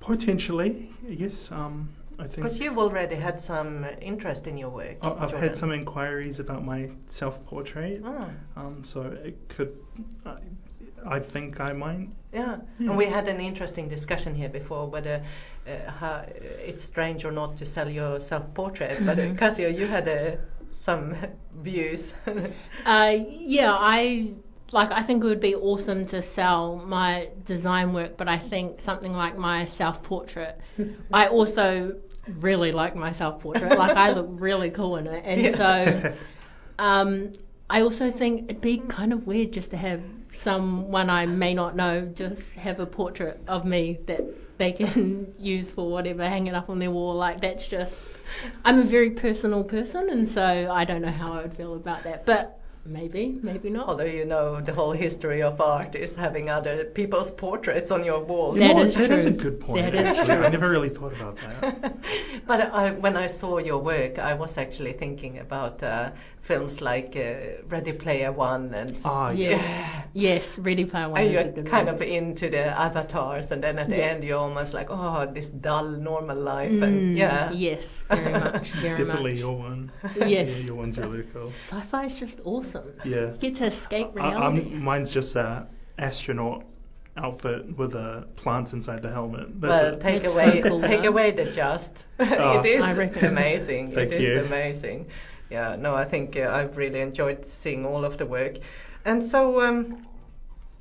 Potentially, 0.00 0.90
yes. 1.08 1.50
Um, 1.52 1.90
I 2.18 2.24
think 2.24 2.36
Because 2.36 2.58
you've 2.58 2.78
already 2.78 3.14
had 3.14 3.40
some 3.40 3.86
interest 4.00 4.46
in 4.46 4.58
your 4.58 4.70
work. 4.70 4.96
I- 5.02 5.10
I've 5.10 5.30
Jordan. 5.30 5.40
had 5.40 5.56
some 5.56 5.72
inquiries 5.72 6.40
about 6.40 6.64
my 6.64 6.90
self-portrait. 7.08 8.02
Oh, 8.04 8.28
Um, 8.56 8.84
so 8.84 9.02
it 9.02 9.48
could. 9.48 9.76
I, 10.26 10.36
I 11.06 11.18
think 11.20 11.60
I 11.60 11.72
might. 11.72 12.08
yeah. 12.32 12.58
Yeah. 12.78 12.88
and 12.90 12.96
we 12.96 13.06
had 13.06 13.28
an 13.28 13.40
interesting 13.40 13.88
discussion 13.88 14.34
here 14.34 14.48
before 14.48 14.86
whether 14.88 15.22
uh, 15.66 15.90
how, 15.90 16.24
it's 16.64 16.82
strange 16.84 17.24
or 17.24 17.32
not 17.32 17.56
to 17.58 17.64
sell 17.66 17.88
your 17.88 18.20
self-portrait. 18.20 19.04
But 19.06 19.18
Mhm. 19.18 19.36
Casio, 19.38 19.68
you 19.76 19.86
had 19.86 20.08
uh, 20.08 20.36
some 20.72 21.16
views. 21.54 22.14
Uh, 22.84 23.16
yeah, 23.28 23.72
I 23.72 24.32
like. 24.72 24.90
I 24.90 25.02
think 25.02 25.22
it 25.22 25.26
would 25.28 25.40
be 25.40 25.54
awesome 25.54 26.06
to 26.08 26.20
sell 26.22 26.76
my 26.76 27.28
design 27.46 27.92
work, 27.92 28.16
but 28.16 28.26
I 28.28 28.38
think 28.38 28.80
something 28.80 29.12
like 29.12 29.36
my 29.38 29.66
self-portrait. 29.66 30.58
I 31.12 31.28
also 31.28 31.96
really 32.40 32.72
like 32.72 32.96
my 32.96 33.12
self-portrait. 33.12 33.78
like 33.78 33.96
I 33.96 34.12
look 34.12 34.26
really 34.30 34.70
cool 34.70 34.96
in 34.96 35.06
it, 35.06 35.22
and 35.24 35.40
Yeah. 35.40 35.56
so 35.56 36.14
um, 36.78 37.32
I 37.70 37.82
also 37.82 38.10
think 38.10 38.50
it'd 38.50 38.60
be 38.60 38.78
kind 38.78 39.12
of 39.12 39.26
weird 39.26 39.52
just 39.52 39.70
to 39.70 39.76
have 39.76 40.02
someone 40.30 41.08
I 41.10 41.26
may 41.26 41.54
not 41.54 41.76
know 41.76 42.06
just 42.06 42.54
have 42.54 42.80
a 42.80 42.86
portrait 42.86 43.40
of 43.46 43.64
me 43.64 43.98
that 44.06 44.22
they 44.58 44.72
can 44.72 45.34
use 45.38 45.70
for 45.70 45.88
whatever, 45.90 46.24
hang 46.28 46.46
it 46.48 46.54
up 46.54 46.68
on 46.70 46.78
their 46.80 46.90
wall. 46.90 47.14
Like 47.14 47.40
that's 47.40 47.68
just. 47.68 48.06
I'm 48.64 48.78
a 48.78 48.84
very 48.84 49.10
personal 49.10 49.64
person, 49.64 50.10
and 50.10 50.28
so 50.28 50.42
I 50.70 50.84
don't 50.84 51.02
know 51.02 51.10
how 51.10 51.32
I 51.34 51.42
would 51.42 51.54
feel 51.56 51.74
about 51.74 52.04
that. 52.04 52.26
But 52.26 52.58
maybe, 52.84 53.38
maybe 53.42 53.70
not. 53.70 53.88
Although 53.88 54.04
you 54.04 54.24
know 54.24 54.60
the 54.60 54.72
whole 54.72 54.92
history 54.92 55.42
of 55.42 55.60
art 55.60 55.94
is 55.94 56.14
having 56.14 56.48
other 56.50 56.84
people's 56.84 57.30
portraits 57.30 57.90
on 57.90 58.04
your 58.04 58.20
wall. 58.20 58.52
That 58.52 58.68
You 58.68 58.74
know, 58.74 58.82
is 58.82 58.94
that 58.94 59.10
is 59.10 59.24
a 59.24 59.30
good 59.30 59.60
point. 59.60 59.84
That 59.84 59.94
is 59.94 60.18
actually. 60.18 60.34
true. 60.36 60.44
I 60.44 60.48
never 60.48 60.70
really 60.70 60.88
thought 60.90 61.12
about 61.12 61.36
that. 61.38 61.96
but 62.46 62.60
I, 62.60 62.90
when 62.92 63.16
I 63.16 63.26
saw 63.26 63.58
your 63.58 63.78
work, 63.78 64.18
I 64.18 64.34
was 64.34 64.58
actually 64.58 64.92
thinking 64.92 65.38
about 65.38 65.82
uh, 65.82 66.10
films 66.42 66.80
like 66.80 67.14
uh, 67.16 67.62
Ready 67.68 67.92
Player 67.92 68.32
One 68.32 68.74
and 68.74 68.96
Ah, 69.04 69.30
Yes, 69.30 69.96
yes, 70.12 70.58
Ready 70.58 70.84
Player 70.84 71.08
One 71.08 71.18
and 71.20 71.28
is 71.28 71.32
you're 71.34 71.52
good 71.52 71.66
kind 71.66 71.86
one. 71.86 71.94
of 71.94 72.02
into 72.02 72.50
the 72.50 72.64
avatars, 72.66 73.50
and 73.52 73.62
then 73.62 73.78
at 73.78 73.88
the 73.88 73.96
Yeah. 73.96 74.10
end 74.10 74.24
you're 74.24 74.38
almost 74.38 74.74
like, 74.74 74.88
oh, 74.90 75.30
this 75.32 75.48
dull 75.48 75.88
normal 75.88 76.36
life, 76.36 76.70
Mm, 76.72 76.82
and 76.82 77.16
yeah, 77.18 77.50
Yes, 77.52 78.02
very 78.08 78.32
much, 78.44 78.54
it's 78.62 78.70
very 78.72 78.98
definitely 79.04 79.32
much. 79.32 79.40
your 79.40 79.56
one. 79.56 79.92
Yes. 80.16 80.60
Yeah, 80.60 80.66
your 80.66 80.74
one's 80.74 80.98
really 80.98 81.22
cool. 81.32 81.52
Sci-fi 81.60 82.06
is 82.06 82.18
just 82.18 82.40
awesome. 82.44 82.92
Yeah. 83.04 83.30
You 83.32 83.36
get 83.40 83.56
to 83.56 83.66
escape 83.66 84.14
reality. 84.14 84.74
I'm, 84.74 84.82
mine's 84.84 85.12
just 85.12 85.36
a 85.36 85.68
astronaut 85.98 86.64
outfit 87.16 87.76
with 87.76 87.94
a 87.94 88.26
plant 88.36 88.72
inside 88.72 89.02
the 89.02 89.10
helmet. 89.10 89.60
That's 89.60 89.70
Well, 89.70 89.94
it. 89.94 90.00
take 90.00 90.22
That's 90.22 90.34
away 90.34 90.62
so 90.62 90.68
cool, 90.70 90.80
take 90.80 91.00
huh? 91.02 91.08
away 91.08 91.30
the 91.32 91.44
just. 91.52 92.06
Oh. 92.18 92.58
it 92.60 92.66
is 92.66 92.82
I 92.82 92.92
amazing. 93.26 93.92
Thank 93.92 94.12
it 94.12 94.20
is 94.20 94.22
you. 94.36 94.40
amazing. 94.44 95.08
Yeah, 95.52 95.76
no, 95.76 95.94
I 95.94 96.06
think 96.06 96.38
uh, 96.38 96.50
I've 96.50 96.78
really 96.78 97.00
enjoyed 97.00 97.44
seeing 97.44 97.84
all 97.84 98.06
of 98.06 98.16
the 98.16 98.24
work. 98.24 98.56
And 99.04 99.22
so, 99.22 99.60
um, 99.60 100.06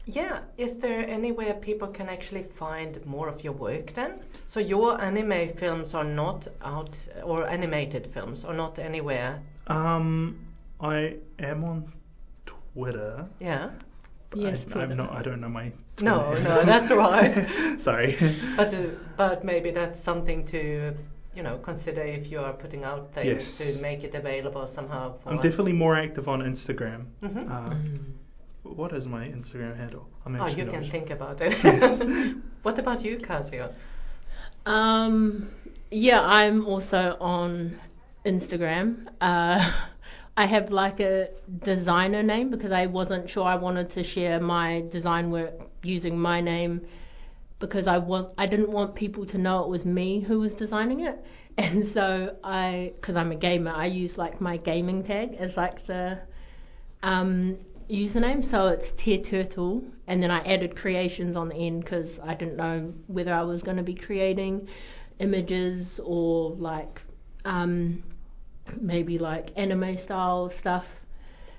yeah, 0.05 0.39
is 0.57 0.77
there 0.77 1.05
anywhere 1.05 1.55
people 1.55 1.89
can 1.89 2.07
actually 2.07 2.43
find 2.43 3.05
more 3.05 3.27
of 3.27 3.43
your 3.43 3.51
work 3.51 3.91
then? 3.93 4.21
So 4.47 4.61
your 4.61 5.01
anime 5.01 5.49
films 5.49 5.93
are 5.93 6.05
not 6.05 6.47
out, 6.61 6.97
or 7.21 7.45
animated 7.49 8.13
films 8.13 8.45
are 8.45 8.53
not 8.53 8.79
anywhere. 8.79 9.41
Um, 9.67 10.39
I 10.79 11.17
am 11.37 11.65
on 11.65 11.91
Twitter. 12.45 13.27
Yeah. 13.41 13.71
Yes, 14.33 14.65
I, 14.73 14.83
I'm 14.83 14.95
not. 14.95 15.11
I 15.11 15.21
don't 15.21 15.41
know 15.41 15.49
my. 15.49 15.73
No, 15.99 16.23
Twitter 16.23 16.43
no, 16.43 16.49
handle. 16.49 16.65
that's 16.65 16.89
right. 16.89 17.47
Sorry. 17.81 18.15
But 18.55 18.73
uh, 18.73 18.83
but 19.17 19.43
maybe 19.43 19.71
that's 19.71 19.99
something 19.99 20.45
to 20.45 20.95
you 21.35 21.43
know 21.43 21.57
consider 21.57 22.01
if 22.01 22.31
you 22.31 22.39
are 22.39 22.53
putting 22.53 22.83
out 22.83 23.13
things 23.13 23.27
Yes. 23.27 23.75
to 23.75 23.81
make 23.81 24.03
it 24.03 24.15
available 24.15 24.65
somehow. 24.67 25.17
For 25.19 25.29
I'm 25.29 25.37
definitely 25.37 25.73
more 25.73 25.95
active 25.95 26.27
on 26.27 26.41
Instagram. 26.41 27.05
Mhm. 27.23 27.49
Uh, 27.49 27.69
Mm. 27.69 28.75
what 28.81 28.91
is 28.93 29.07
my 29.07 29.23
Instagram 29.27 29.75
handle? 29.77 30.07
I'm 30.25 30.35
Oh, 30.35 30.43
actually 30.43 30.59
you 30.59 30.65
not 30.65 30.73
can 30.73 30.83
sure. 30.83 30.91
think 30.91 31.09
about 31.09 31.41
it. 31.41 31.53
Yes. 31.63 32.01
what 32.63 32.79
about 32.79 33.03
you, 33.05 33.17
Casio? 33.17 33.71
Um, 34.65 35.49
yeah, 35.89 36.21
I'm 36.21 36.65
also 36.65 37.17
on 37.19 37.79
Instagram. 38.25 39.07
Uh, 39.19 39.71
I 40.37 40.45
have 40.45 40.71
like 40.71 40.99
a 40.99 41.29
designer 41.63 42.23
name 42.23 42.49
because 42.51 42.71
I 42.71 42.85
wasn't 42.87 43.29
sure 43.29 43.43
I 43.45 43.55
wanted 43.55 43.89
to 43.91 44.03
share 44.03 44.39
my 44.39 44.83
design 44.89 45.29
work 45.31 45.53
using 45.83 46.17
my 46.17 46.39
name 46.41 46.81
because 47.61 47.87
I 47.87 47.99
was 47.99 48.33
I 48.37 48.45
didn't 48.47 48.71
want 48.71 48.95
people 48.95 49.25
to 49.27 49.37
know 49.37 49.63
it 49.63 49.69
was 49.69 49.85
me 49.85 50.19
who 50.19 50.39
was 50.39 50.53
designing 50.53 51.01
it. 51.01 51.17
And 51.57 51.85
so 51.85 52.37
I, 52.43 52.93
because 52.95 53.15
I'm 53.17 53.31
a 53.31 53.35
gamer, 53.35 53.71
I 53.71 53.85
use 53.87 54.17
like 54.17 54.39
my 54.41 54.57
gaming 54.57 55.03
tag 55.03 55.35
as 55.35 55.57
like 55.57 55.85
the 55.85 56.17
um, 57.03 57.57
username. 57.89 58.43
So 58.43 58.67
it's 58.67 58.91
Tear 58.91 59.19
Turtle, 59.19 59.83
and 60.07 60.23
then 60.23 60.31
I 60.31 60.39
added 60.53 60.75
creations 60.77 61.35
on 61.35 61.49
the 61.49 61.55
end 61.55 61.83
because 61.83 62.19
I 62.19 62.35
didn't 62.35 62.55
know 62.55 62.93
whether 63.07 63.33
I 63.33 63.43
was 63.43 63.63
going 63.63 63.77
to 63.77 63.83
be 63.83 63.95
creating 63.95 64.69
images 65.19 65.99
or 66.03 66.51
like 66.51 67.01
um, 67.43 68.01
maybe 68.79 69.17
like 69.19 69.51
anime 69.57 69.97
style 69.97 70.49
stuff. 70.49 70.87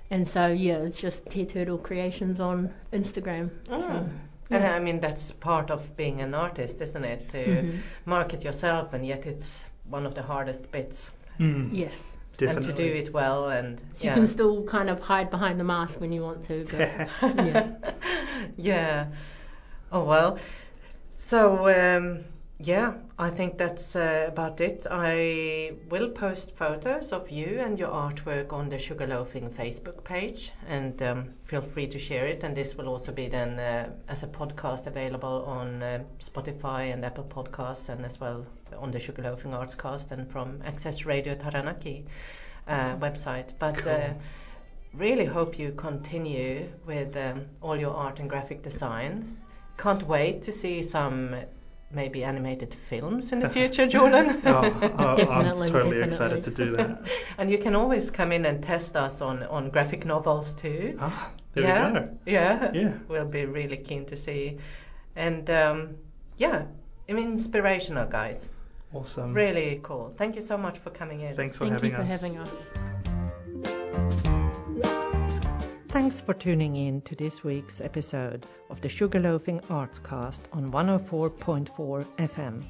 And 0.09 0.27
so 0.27 0.47
yeah, 0.47 0.77
it's 0.77 0.99
just 0.99 1.27
Tear 1.29 1.45
Turtle 1.45 1.77
Creations 1.77 2.39
on 2.39 2.73
Instagram. 2.91 3.51
So, 3.67 3.73
Mm. 3.89 4.09
And 4.55 4.65
I 4.67 4.79
mean 4.79 4.99
that's 4.99 5.31
part 5.31 5.71
of 5.71 5.95
being 5.97 6.21
an 6.21 6.33
artist, 6.33 6.81
isn't 6.81 7.03
it? 7.05 7.29
To 7.29 7.37
Mhm. 7.37 7.79
market 8.05 8.43
yourself, 8.43 8.93
and 8.93 9.05
yet 9.05 9.25
it's 9.25 9.69
one 9.89 10.05
of 10.05 10.13
the 10.15 10.21
hardest 10.21 10.71
bits, 10.71 11.11
Mm, 11.39 11.69
yes. 11.71 12.17
definitely. 12.37 12.69
and 12.69 12.77
to 12.77 12.83
do 12.83 12.89
it 13.01 13.13
well, 13.13 13.49
and 13.49 13.81
So 13.93 14.05
yeah. 14.05 14.13
you 14.13 14.19
can 14.21 14.27
still 14.27 14.63
kind 14.63 14.89
of 14.89 14.99
hide 14.99 15.29
behind 15.29 15.59
the 15.59 15.63
mask 15.63 15.99
when 16.01 16.11
you 16.13 16.21
want 16.23 16.43
to, 16.45 16.65
but 16.71 16.79
yeah. 17.45 17.67
yeah. 18.57 19.05
Oh 19.91 20.03
well. 20.03 20.37
So 21.13 21.67
um, 21.69 22.23
yeah, 22.59 22.93
I 23.19 23.29
think 23.29 23.57
that's 23.57 23.95
uh, 23.95 24.25
about 24.27 24.61
it. 24.61 24.87
I 24.89 25.73
will 25.89 26.09
post 26.09 26.51
photos 26.55 27.11
of 27.11 27.29
you 27.29 27.59
and 27.59 27.77
your 27.77 27.89
artwork 27.89 28.53
on 28.53 28.69
the 28.69 28.77
Sugarloafing 28.77 29.49
Facebook 29.51 30.03
page, 30.03 30.51
and 30.67 31.01
um, 31.01 31.33
feel 31.43 31.61
free 31.61 31.87
to 31.87 31.99
share 31.99 32.25
it. 32.27 32.43
And 32.43 32.55
this 32.55 32.75
will 32.77 32.87
also 32.87 33.11
be 33.11 33.27
then 33.27 33.59
uh, 33.59 33.89
as 34.07 34.23
a 34.23 34.27
podcast 34.27 34.87
available 34.87 35.43
on 35.45 35.83
uh, 35.83 36.03
Spotify 36.19 36.93
and 36.93 37.03
Apple 37.03 37.25
Podcasts, 37.25 37.89
and 37.89 38.05
as 38.05 38.19
well 38.19 38.45
on 38.77 38.91
the 38.91 38.99
Sugarloafing 38.99 39.51
Artscast 39.51 40.11
and 40.11 40.31
from 40.31 40.61
Access 40.63 41.05
Radio 41.05 41.35
Taranaki 41.35 42.05
uh, 42.67 42.95
website. 42.95 43.49
But 43.59 43.77
Cool. 43.79 43.93
uh, 43.93 44.09
really 44.93 45.25
hope 45.25 45.59
you 45.59 45.71
continue 45.71 46.69
with 46.85 47.17
um, 47.17 47.45
all 47.61 47.75
your 47.75 47.95
art 47.95 48.19
and 48.19 48.29
graphic 48.29 48.61
design. 48.61 49.37
Can't 49.77 50.07
wait 50.07 50.43
to 50.43 50.51
see 50.51 50.83
some 50.83 51.35
maybe 51.93 52.23
animated 52.23 52.73
films 52.73 53.31
in 53.31 53.39
the 53.39 53.49
future, 53.57 53.87
Jordan. 53.87 54.41
Oh, 54.45 54.59
I- 54.97 55.15
Definitely, 55.15 55.67
I'm 55.67 55.73
totally 55.73 55.99
definitely. 55.99 56.01
excited 56.03 56.43
to 56.45 56.51
do 56.51 56.75
that. 56.77 57.09
and 57.37 57.49
you 57.51 57.57
can 57.57 57.75
always 57.75 58.09
come 58.11 58.31
in 58.31 58.45
and 58.45 58.63
test 58.63 58.95
us 58.95 59.21
on, 59.21 59.43
on 59.43 59.69
graphic 59.69 60.05
novels 60.05 60.53
too. 60.53 60.97
Ah, 60.99 61.31
there 61.53 61.63
yeah, 61.63 61.87
we 61.91 61.99
go. 61.99 62.17
Yeah, 62.25 62.71
Yeah. 62.73 62.93
we'll 63.07 63.25
be 63.25 63.45
really 63.45 63.77
keen 63.77 64.05
to 64.07 64.17
see. 64.17 64.57
And 65.15 65.49
um, 65.49 65.95
yeah, 66.37 66.65
I 67.09 67.13
mean, 67.13 67.31
inspirational 67.33 68.07
guys. 68.07 68.49
Awesome. 68.93 69.33
Really 69.33 69.79
cool. 69.83 70.13
Thank 70.17 70.35
you 70.35 70.41
so 70.41 70.57
much 70.57 70.77
for 70.79 70.89
coming 70.91 71.21
in. 71.21 71.35
Thanks 71.35 71.57
for 71.57 71.65
Thank 71.65 71.73
having 71.73 71.91
you 71.91 71.95
for 71.97 72.01
us. 72.03 72.21
having 72.21 72.37
us. 72.37 72.92
Thanks 75.93 76.21
for 76.21 76.33
tuning 76.33 76.75
in 76.75 77.01
to 77.01 77.13
this 77.13 77.43
week's 77.43 77.79
episode 77.79 78.47
of 78.71 78.81
the 78.81 78.87
Sugarloafing 78.87 79.63
Artscast 79.65 80.41
on 80.51 80.71
104.4 80.71 82.07
FM. 82.17 82.63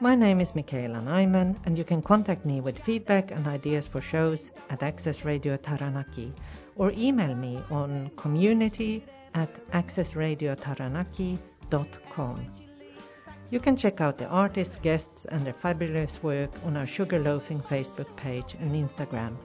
My 0.00 0.14
name 0.14 0.40
is 0.40 0.54
Michaela 0.54 1.02
Nyman, 1.02 1.56
and 1.66 1.76
you 1.76 1.84
can 1.84 2.00
contact 2.00 2.46
me 2.46 2.62
with 2.62 2.78
feedback 2.78 3.32
and 3.32 3.46
ideas 3.46 3.86
for 3.86 4.00
shows 4.00 4.50
at 4.70 4.82
Access 4.82 5.26
Radio 5.26 5.58
Taranaki 5.58 6.32
or 6.76 6.90
email 6.96 7.34
me 7.34 7.60
on 7.70 8.10
community 8.16 9.04
at 9.34 9.52
accessradiotaranaki.com. 9.72 12.46
You 13.50 13.60
can 13.60 13.76
check 13.76 14.00
out 14.00 14.16
the 14.16 14.26
artists, 14.26 14.78
guests, 14.78 15.26
and 15.26 15.44
their 15.44 15.52
fabulous 15.52 16.22
work 16.22 16.52
on 16.64 16.78
our 16.78 16.86
Sugarloafing 16.86 17.62
Facebook 17.62 18.16
page 18.16 18.54
and 18.58 18.72
Instagram. 18.72 19.36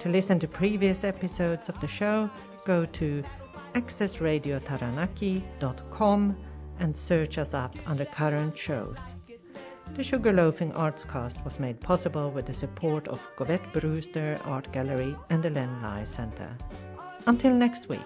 To 0.00 0.08
listen 0.08 0.40
to 0.40 0.48
previous 0.48 1.04
episodes 1.04 1.68
of 1.68 1.78
the 1.80 1.88
show, 1.88 2.30
go 2.64 2.86
to 2.86 3.22
accessradiotaranaki.com 3.74 6.36
and 6.78 6.96
search 6.96 7.38
us 7.38 7.54
up 7.54 7.74
under 7.86 8.04
current 8.04 8.58
shows. 8.58 9.14
The 9.94 10.02
Sugarloafing 10.02 10.72
Artscast 10.72 11.44
was 11.44 11.60
made 11.60 11.80
possible 11.80 12.30
with 12.30 12.46
the 12.46 12.54
support 12.54 13.08
of 13.08 13.26
Govett-Brewster 13.36 14.38
Art 14.44 14.72
Gallery 14.72 15.16
and 15.30 15.42
the 15.42 15.50
Len 15.50 15.82
Lye 15.82 16.04
Centre. 16.04 16.56
Until 17.26 17.54
next 17.54 17.88
week. 17.88 18.00